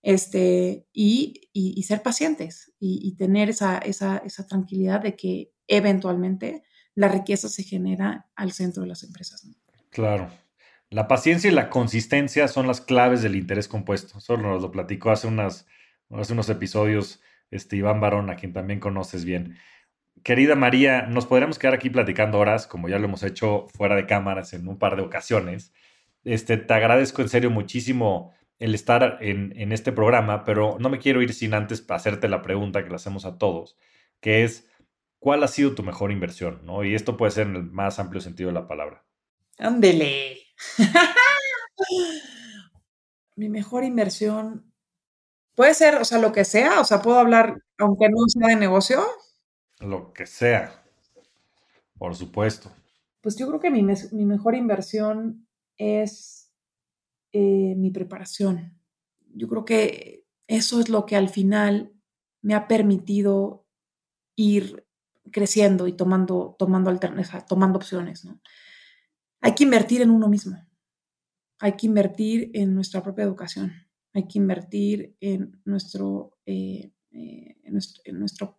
este, 0.02 0.88
y, 0.94 1.50
y, 1.52 1.84
ser 1.84 2.02
pacientes 2.02 2.74
y, 2.80 3.16
tener 3.16 3.50
esa, 3.50 3.78
esa, 3.80 4.18
esa, 4.20 4.48
tranquilidad 4.48 5.02
de 5.02 5.16
que 5.18 5.52
eventualmente 5.68 6.64
la 6.96 7.10
riqueza 7.10 7.50
se 7.50 7.64
genera 7.64 8.30
al 8.36 8.54
centro 8.54 8.84
de 8.84 8.90
las 8.90 9.04
empresas. 9.04 9.46
Claro. 9.90 10.30
La 10.90 11.08
paciencia 11.08 11.52
y 11.52 11.54
la 11.54 11.70
consistencia 11.70 12.48
son 12.48 12.66
las 12.66 12.80
claves 12.80 13.22
del 13.22 13.36
interés 13.36 13.68
compuesto. 13.68 14.20
Solo 14.22 14.50
nos 14.50 14.62
lo 14.62 14.72
platicó 14.72 15.12
hace 15.12 15.28
unas 15.28 15.68
hace 16.18 16.34
unos 16.34 16.50
episodios, 16.50 17.22
este, 17.52 17.76
Iván 17.76 18.02
Barón, 18.02 18.30
a 18.30 18.36
quien 18.36 18.54
también 18.54 18.80
conoces 18.80 19.26
bien. 19.26 19.58
Querida 20.24 20.56
María, 20.56 21.04
nos 21.04 21.26
podríamos 21.26 21.60
quedar 21.60 21.74
aquí 21.74 21.90
platicando 21.90 22.40
horas, 22.40 22.68
como 22.68 22.90
ya 22.90 23.00
lo 23.00 23.06
hemos 23.06 23.24
hecho 23.24 23.68
fuera 23.76 23.96
de 23.96 24.06
cámaras 24.06 24.54
en 24.54 24.68
un 24.68 24.78
par 24.78 24.96
de 24.96 25.02
ocasiones. 25.02 25.74
Este, 26.24 26.58
te 26.58 26.74
agradezco 26.74 27.22
en 27.22 27.30
serio 27.30 27.50
muchísimo 27.50 28.34
el 28.58 28.76
estar 28.76 29.18
en, 29.22 29.54
en 29.58 29.72
este 29.72 29.92
programa, 29.92 30.44
pero 30.44 30.78
no 30.80 30.90
me 30.90 31.00
quiero 31.00 31.22
ir 31.22 31.34
sin 31.34 31.54
antes 31.54 31.86
hacerte 31.90 32.28
la 32.28 32.42
pregunta 32.42 32.84
que 32.84 32.90
le 32.90 32.96
hacemos 32.96 33.26
a 33.26 33.38
todos, 33.38 33.78
que 34.20 34.44
es, 34.44 34.70
¿cuál 35.20 35.44
ha 35.44 35.48
sido 35.48 35.76
tu 35.76 35.84
mejor 35.84 36.12
inversión? 36.12 36.62
¿no? 36.64 36.84
Y 36.84 36.96
esto 36.96 37.16
puede 37.16 37.32
ser 37.32 37.48
en 37.48 37.56
el 37.56 37.64
más 37.64 38.00
amplio 38.00 38.22
sentido 38.22 38.50
de 38.50 38.56
la 38.56 38.68
palabra. 38.68 39.06
Ándele. 39.58 40.38
Mi 43.36 43.48
mejor 43.48 43.86
inversión 43.86 44.70
Puede 45.60 45.74
ser, 45.74 45.96
o 45.96 46.06
sea, 46.06 46.20
lo 46.20 46.32
que 46.32 46.46
sea, 46.46 46.80
o 46.80 46.86
sea, 46.86 47.02
puedo 47.02 47.20
hablar 47.20 47.62
aunque 47.78 48.08
no 48.08 48.16
sea 48.30 48.48
de 48.48 48.56
negocio. 48.56 49.06
Lo 49.80 50.14
que 50.14 50.26
sea, 50.26 50.84
por 51.98 52.16
supuesto. 52.16 52.72
Pues 53.22 53.38
yo 53.38 53.48
creo 53.48 53.60
que 53.60 53.72
mi, 53.72 53.84
mejor 54.26 54.56
inversión 54.56 55.48
es 55.78 56.52
eh, 57.32 57.76
mi 57.76 57.92
preparación. 57.92 58.80
Yo 59.34 59.48
creo 59.48 59.66
que 59.66 60.26
eso 60.48 60.80
es 60.80 60.90
lo 60.90 61.06
que 61.06 61.16
al 61.16 61.30
final 61.30 61.94
me 62.42 62.56
ha 62.56 62.68
permitido 62.68 63.66
ir 64.36 64.88
creciendo 65.32 65.88
y 65.88 65.94
tomando, 65.94 66.56
tomando, 66.58 66.98
tomando 67.48 67.78
opciones. 67.78 68.28
Hay 69.42 69.54
que 69.54 69.64
invertir 69.64 70.02
en 70.02 70.12
uno 70.12 70.28
mismo. 70.28 70.58
Hay 71.60 71.74
que 71.74 71.88
invertir 71.88 72.52
en 72.54 72.74
nuestra 72.74 73.04
propia 73.04 73.26
educación 73.26 73.90
hay 74.14 74.28
que 74.28 74.40
invertir 74.40 75.16
en 75.20 75.62
nuestro, 75.66 76.38
eh, 76.46 76.92
eh, 77.12 77.58
en 77.64 77.74
nuestro, 77.74 78.02
en 78.06 78.20
nuestro, 78.20 78.59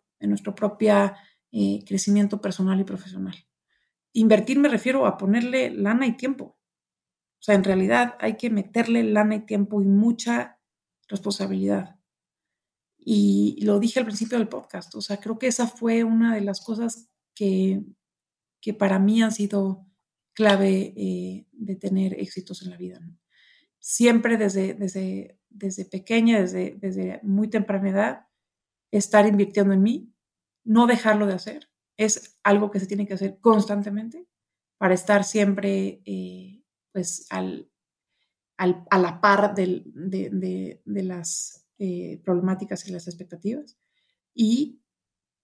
propio 0.54 1.12
eh, 1.52 1.84
crecimiento 1.86 2.40
personal 2.40 2.80
y 2.80 2.84
profesional. 2.84 3.34
invertir 4.12 4.58
me 4.58 4.68
refiero 4.68 5.06
a 5.06 5.16
ponerle 5.16 5.70
lana 5.70 6.06
y 6.06 6.16
tiempo. 6.16 6.58
O 7.40 7.42
sea, 7.42 7.54
en 7.54 7.64
realidad 7.64 8.16
hay 8.20 8.36
que 8.36 8.50
meterle 8.50 9.02
lana 9.02 9.36
y 9.36 9.46
tiempo 9.46 9.80
y 9.80 9.86
mucha 9.86 10.58
responsabilidad. 11.08 11.96
Y 12.98 13.58
lo 13.64 13.80
dije 13.80 13.98
al 13.98 14.04
principio 14.04 14.38
del 14.38 14.48
podcast, 14.48 14.94
o 14.94 15.00
sea, 15.00 15.16
creo 15.18 15.38
que 15.38 15.46
esa 15.46 15.66
fue 15.66 16.04
una 16.04 16.34
de 16.34 16.42
las 16.42 16.60
cosas 16.60 17.08
que, 17.34 17.82
que 18.60 18.74
para 18.74 18.98
mí 18.98 19.22
han 19.22 19.32
sido 19.32 19.86
clave 20.34 20.92
eh, 20.96 21.46
de 21.52 21.76
tener 21.76 22.14
éxitos 22.20 22.62
en 22.62 22.70
la 22.70 22.76
vida. 22.76 23.00
Siempre 23.78 24.36
desde, 24.36 24.74
desde, 24.74 25.38
desde 25.48 25.86
pequeña, 25.86 26.40
desde, 26.40 26.76
desde 26.78 27.20
muy 27.22 27.48
temprana 27.48 27.88
edad, 27.88 28.26
estar 28.90 29.26
invirtiendo 29.26 29.72
en 29.72 29.82
mí, 29.82 30.12
no 30.64 30.86
dejarlo 30.86 31.26
de 31.26 31.34
hacer. 31.34 31.70
Es 31.96 32.38
algo 32.42 32.70
que 32.70 32.80
se 32.80 32.86
tiene 32.86 33.06
que 33.06 33.14
hacer 33.14 33.38
constantemente 33.40 34.26
para 34.78 34.94
estar 34.94 35.24
siempre 35.24 36.02
eh, 36.06 36.62
pues 36.92 37.26
al, 37.30 37.70
al, 38.56 38.84
a 38.90 38.98
la 38.98 39.20
par 39.20 39.54
de, 39.54 39.82
de, 39.84 40.80
de, 40.84 41.02
las 41.02 41.68
eh, 41.78 42.20
problemáticas 42.24 42.88
y 42.88 42.92
las 42.92 43.06
expectativas 43.06 43.78
y 44.34 44.82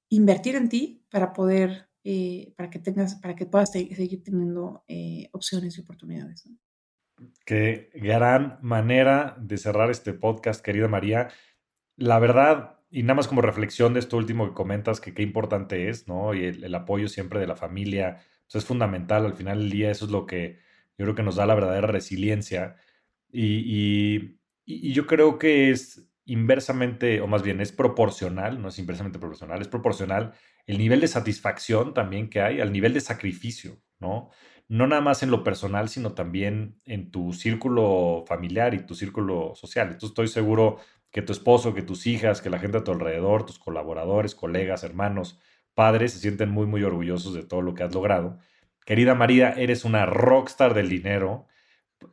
invertir 0.08 0.56
en 0.56 0.68
ti 0.68 1.06
para 1.10 1.32
poder, 1.32 1.90
eh, 2.02 2.54
para 2.56 2.70
que 2.70 2.78
tengas, 2.78 3.16
para 3.16 3.36
que 3.36 3.46
puedas 3.46 3.72
seguir 3.72 4.22
teniendo 4.22 4.84
opciones 5.32 5.76
y 5.76 5.80
oportunidades. 5.82 6.48
Qué 7.44 7.90
gran 7.94 8.58
manera 8.62 9.36
de 9.38 9.58
cerrar 9.58 9.90
este 9.90 10.12
podcast, 10.12 10.64
querida 10.64 10.88
María. 10.88 11.28
La 11.96 12.18
verdad, 12.18 12.75
y 12.96 13.02
nada 13.02 13.16
más 13.16 13.28
como 13.28 13.42
reflexión 13.42 13.92
de 13.92 14.00
esto 14.00 14.16
último 14.16 14.48
que 14.48 14.54
comentas, 14.54 15.02
que 15.02 15.12
qué 15.12 15.22
importante 15.22 15.90
es, 15.90 16.08
¿no? 16.08 16.32
Y 16.32 16.46
el, 16.46 16.74
apoyo 16.74 17.08
siempre 17.08 17.38
de 17.38 17.46
la 17.46 17.54
familia, 17.54 18.22
pues 18.44 18.54
es 18.54 18.64
fundamental. 18.64 19.26
Al 19.26 19.34
final 19.34 19.58
del 19.58 19.70
día, 19.70 19.90
eso 19.90 20.06
es 20.06 20.10
lo 20.10 20.24
que 20.24 20.60
yo 20.96 21.04
creo 21.04 21.14
que 21.14 21.22
nos 21.22 21.36
da 21.36 21.44
la 21.44 21.54
verdadera 21.54 21.88
resiliencia. 21.88 22.76
Y, 23.30 24.38
y, 24.64 24.92
yo 24.94 25.06
creo 25.06 25.38
que 25.38 25.70
es 25.70 26.08
inversamente, 26.24 27.20
o 27.20 27.26
más 27.26 27.42
bien 27.42 27.60
es 27.60 27.70
proporcional, 27.70 28.62
no 28.62 28.68
es 28.68 28.78
inversamente 28.78 29.18
proporcional, 29.18 29.60
es 29.60 29.68
proporcional 29.68 30.32
el 30.66 30.78
nivel 30.78 31.00
de 31.00 31.08
satisfacción 31.08 31.92
también 31.92 32.30
que 32.30 32.40
hay 32.40 32.62
al 32.62 32.72
nivel 32.72 32.94
de 32.94 33.02
sacrificio, 33.02 33.76
¿no? 34.00 34.30
No 34.68 34.86
nada 34.86 35.02
más 35.02 35.22
en 35.22 35.30
lo 35.30 35.44
personal, 35.44 35.90
sino 35.90 36.14
también 36.14 36.80
en 36.86 37.10
tu 37.10 37.34
círculo 37.34 38.24
familiar 38.26 38.72
y 38.72 38.86
tu 38.86 38.94
círculo 38.94 39.54
social. 39.54 39.88
Entonces 39.88 40.08
estoy 40.08 40.28
seguro 40.28 40.78
que 41.10 41.22
tu 41.22 41.32
esposo, 41.32 41.74
que 41.74 41.82
tus 41.82 42.06
hijas, 42.06 42.42
que 42.42 42.50
la 42.50 42.58
gente 42.58 42.78
a 42.78 42.84
tu 42.84 42.92
alrededor, 42.92 43.46
tus 43.46 43.58
colaboradores, 43.58 44.34
colegas, 44.34 44.84
hermanos, 44.84 45.40
padres, 45.74 46.12
se 46.12 46.20
sienten 46.20 46.50
muy, 46.50 46.66
muy 46.66 46.82
orgullosos 46.82 47.34
de 47.34 47.42
todo 47.42 47.62
lo 47.62 47.74
que 47.74 47.84
has 47.84 47.94
logrado. 47.94 48.38
Querida 48.84 49.14
María, 49.14 49.50
eres 49.50 49.84
una 49.84 50.06
rockstar 50.06 50.74
del 50.74 50.88
dinero. 50.88 51.46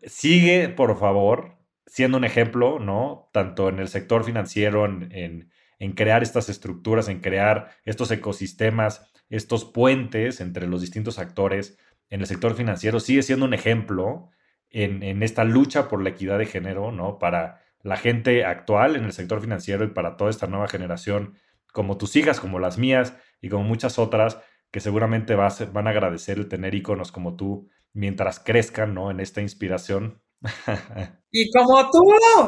Sigue, 0.04 0.70
por 0.70 0.98
favor, 0.98 1.58
siendo 1.86 2.18
un 2.18 2.24
ejemplo, 2.26 2.80
¿no? 2.80 3.30
Tanto 3.32 3.70
en 3.70 3.80
el 3.80 3.88
sector 3.88 4.24
financiero, 4.24 4.86
en, 4.86 5.52
en, 5.80 5.92
crear 5.94 6.24
estas 6.24 6.50
estructuras, 6.50 7.10
en 7.10 7.20
crear 7.20 7.72
estos 7.86 8.10
ecosistemas, 8.10 9.12
estos 9.30 9.66
puentes 9.66 10.42
entre 10.42 10.68
los 10.68 10.82
distintos 10.82 11.20
actores 11.20 11.78
en 12.10 12.22
el 12.22 12.28
sector 12.28 12.56
financiero. 12.56 13.00
Sigue 13.00 13.22
siendo 13.22 13.46
un 13.46 13.54
ejemplo 13.54 14.30
en, 14.70 15.04
en 15.04 15.24
esta 15.24 15.44
lucha 15.44 15.90
por 15.90 16.02
la 16.02 16.10
equidad 16.10 16.40
de 16.40 16.46
género, 16.48 16.92
¿no? 16.92 17.20
Para 17.20 17.63
la 17.84 17.98
gente 17.98 18.46
actual 18.46 18.96
en 18.96 19.04
el 19.04 19.14
sector 19.14 19.42
financiero 19.42 19.84
y 19.84 19.90
para 19.90 20.18
toda 20.18 20.30
esta 20.30 20.48
nueva 20.48 20.68
generación, 20.68 21.36
como 21.72 21.98
tus 21.98 22.16
hijas, 22.16 22.40
como 22.40 22.60
las 22.60 22.78
mías 22.78 23.14
y 23.42 23.50
como 23.50 23.64
muchas 23.64 24.00
otras, 24.00 24.40
que 24.72 24.80
seguramente 24.80 25.36
van 25.36 25.88
a 25.88 25.90
agradecer 25.90 26.40
el 26.40 26.48
tener 26.48 26.74
iconos 26.74 27.12
como 27.12 27.36
tú 27.36 27.70
mientras 27.94 28.40
crezcan, 28.40 28.94
¿no? 28.96 29.12
En 29.12 29.20
esta 29.20 29.42
inspiración. 29.42 30.22
y 31.32 31.52
como 31.52 31.90
tú, 31.92 32.02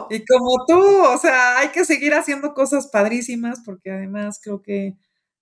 y 0.10 0.26
como 0.26 0.66
tú, 0.68 1.04
o 1.14 1.18
sea, 1.18 1.60
hay 1.60 1.70
que 1.70 1.86
seguir 1.86 2.14
haciendo 2.14 2.54
cosas 2.54 2.88
padrísimas 2.88 3.62
porque 3.64 3.92
además 3.92 4.40
creo 4.44 4.62
que 4.62 4.98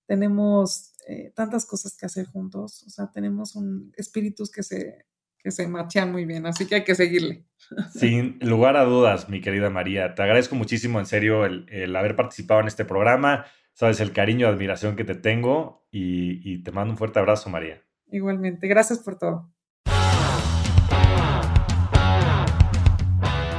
tenemos 0.05 0.93
eh, 1.07 1.31
tantas 1.35 1.65
cosas 1.65 1.95
que 1.97 2.05
hacer 2.05 2.25
juntos, 2.25 2.83
o 2.83 2.89
sea, 2.89 3.09
tenemos 3.11 3.55
un, 3.55 3.91
espíritus 3.95 4.51
que 4.51 4.63
se, 4.63 5.05
que 5.43 5.51
se 5.51 5.67
machean 5.67 6.11
muy 6.11 6.25
bien, 6.25 6.45
así 6.45 6.65
que 6.65 6.75
hay 6.75 6.83
que 6.83 6.95
seguirle. 6.95 7.43
Sin 7.93 8.39
lugar 8.41 8.77
a 8.77 8.85
dudas, 8.85 9.27
mi 9.29 9.41
querida 9.41 9.69
María. 9.69 10.15
Te 10.15 10.23
agradezco 10.23 10.55
muchísimo, 10.55 10.99
en 10.99 11.05
serio, 11.05 11.45
el, 11.45 11.95
haber 11.95 12.15
participado 12.15 12.61
en 12.61 12.67
este 12.67 12.85
programa. 12.85 13.45
Sabes 13.73 13.99
el 13.99 14.13
cariño 14.13 14.47
y 14.47 14.49
admiración 14.49 14.95
que 14.95 15.03
te 15.03 15.15
tengo 15.15 15.85
y, 15.91 16.49
y 16.49 16.63
te 16.63 16.71
mando 16.71 16.91
un 16.93 16.97
fuerte 16.97 17.19
abrazo, 17.19 17.49
María. 17.49 17.83
Igualmente. 18.07 18.67
Gracias 18.67 18.99
por 18.99 19.17
todo. 19.17 19.51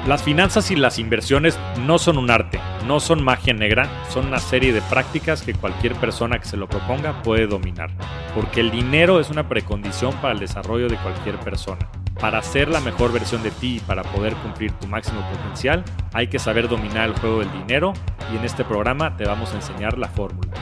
Las 0.07 0.23
finanzas 0.23 0.71
y 0.71 0.77
las 0.77 0.99
inversiones 0.99 1.59
no 1.87 1.99
son 1.99 2.19
un 2.19 2.31
arte, 2.31 2.61
no 2.87 3.01
son 3.01 3.23
magia 3.23 3.55
negra, 3.55 3.89
son 4.11 4.27
una 4.27 4.39
serie 4.39 4.73
de 4.73 4.83
prácticas 4.83 5.43
que 5.43 5.55
cualquier 5.55 5.95
persona 5.95 6.39
que 6.39 6.47
se 6.47 6.57
lo 6.57 6.69
proponga 6.69 7.23
puede 7.23 7.47
dominar, 7.47 7.91
porque 8.35 8.61
el 8.61 8.71
dinero 8.71 9.21
es 9.21 9.31
una 9.31 9.49
precondición 9.49 10.13
para 10.17 10.35
el 10.35 10.41
desarrollo 10.41 10.89
de 10.89 10.97
cualquier 10.97 11.39
persona. 11.41 11.89
Para 12.21 12.43
ser 12.43 12.69
la 12.69 12.81
mejor 12.81 13.13
versión 13.13 13.43
de 13.43 13.51
ti 13.51 13.77
y 13.77 13.81
para 13.81 14.03
poder 14.03 14.35
cumplir 14.37 14.73
tu 14.73 14.87
máximo 14.87 15.21
potencial, 15.31 15.85
hay 16.13 16.29
que 16.29 16.39
saber 16.39 16.69
dominar 16.69 17.09
el 17.09 17.19
juego 17.19 17.41
del 17.41 17.53
dinero 17.53 17.93
y 18.33 18.37
en 18.37 18.45
este 18.45 18.65
programa 18.65 19.17
te 19.17 19.25
vamos 19.25 19.53
a 19.53 19.57
enseñar 19.57 19.99
la 19.99 20.09
fórmula. 20.09 20.53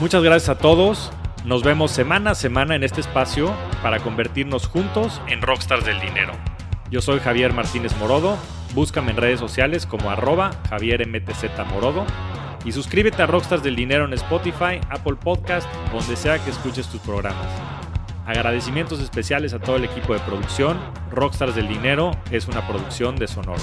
Muchas 0.00 0.22
gracias 0.22 0.48
a 0.48 0.58
todos. 0.58 1.12
Nos 1.44 1.62
vemos 1.62 1.90
semana 1.90 2.30
a 2.30 2.34
semana 2.34 2.74
en 2.74 2.82
este 2.82 3.00
espacio 3.00 3.52
para 3.82 4.00
convertirnos 4.00 4.66
juntos 4.66 5.20
en 5.28 5.42
rockstars 5.42 5.84
del 5.84 6.00
dinero. 6.00 6.32
Yo 6.90 7.00
soy 7.00 7.20
Javier 7.20 7.52
Martínez 7.52 7.96
Morodo. 7.98 8.38
Búscame 8.74 9.12
en 9.12 9.16
redes 9.16 9.38
sociales 9.38 9.86
como 9.86 10.10
arroba 10.10 10.50
Javier 10.68 11.06
Morodo. 11.70 12.04
Y 12.64 12.72
suscríbete 12.72 13.22
a 13.22 13.26
Rockstars 13.26 13.62
del 13.62 13.76
Dinero 13.76 14.04
en 14.04 14.14
Spotify, 14.14 14.80
Apple 14.90 15.16
Podcast, 15.22 15.68
donde 15.92 16.16
sea 16.16 16.42
que 16.42 16.50
escuches 16.50 16.88
tus 16.88 17.00
programas. 17.00 17.46
Agradecimientos 18.26 19.00
especiales 19.00 19.52
a 19.52 19.60
todo 19.60 19.76
el 19.76 19.84
equipo 19.84 20.14
de 20.14 20.20
producción. 20.20 20.78
Rockstars 21.10 21.54
del 21.54 21.68
Dinero 21.68 22.10
es 22.30 22.48
una 22.48 22.66
producción 22.66 23.16
de 23.16 23.28
Sonoro. 23.28 23.62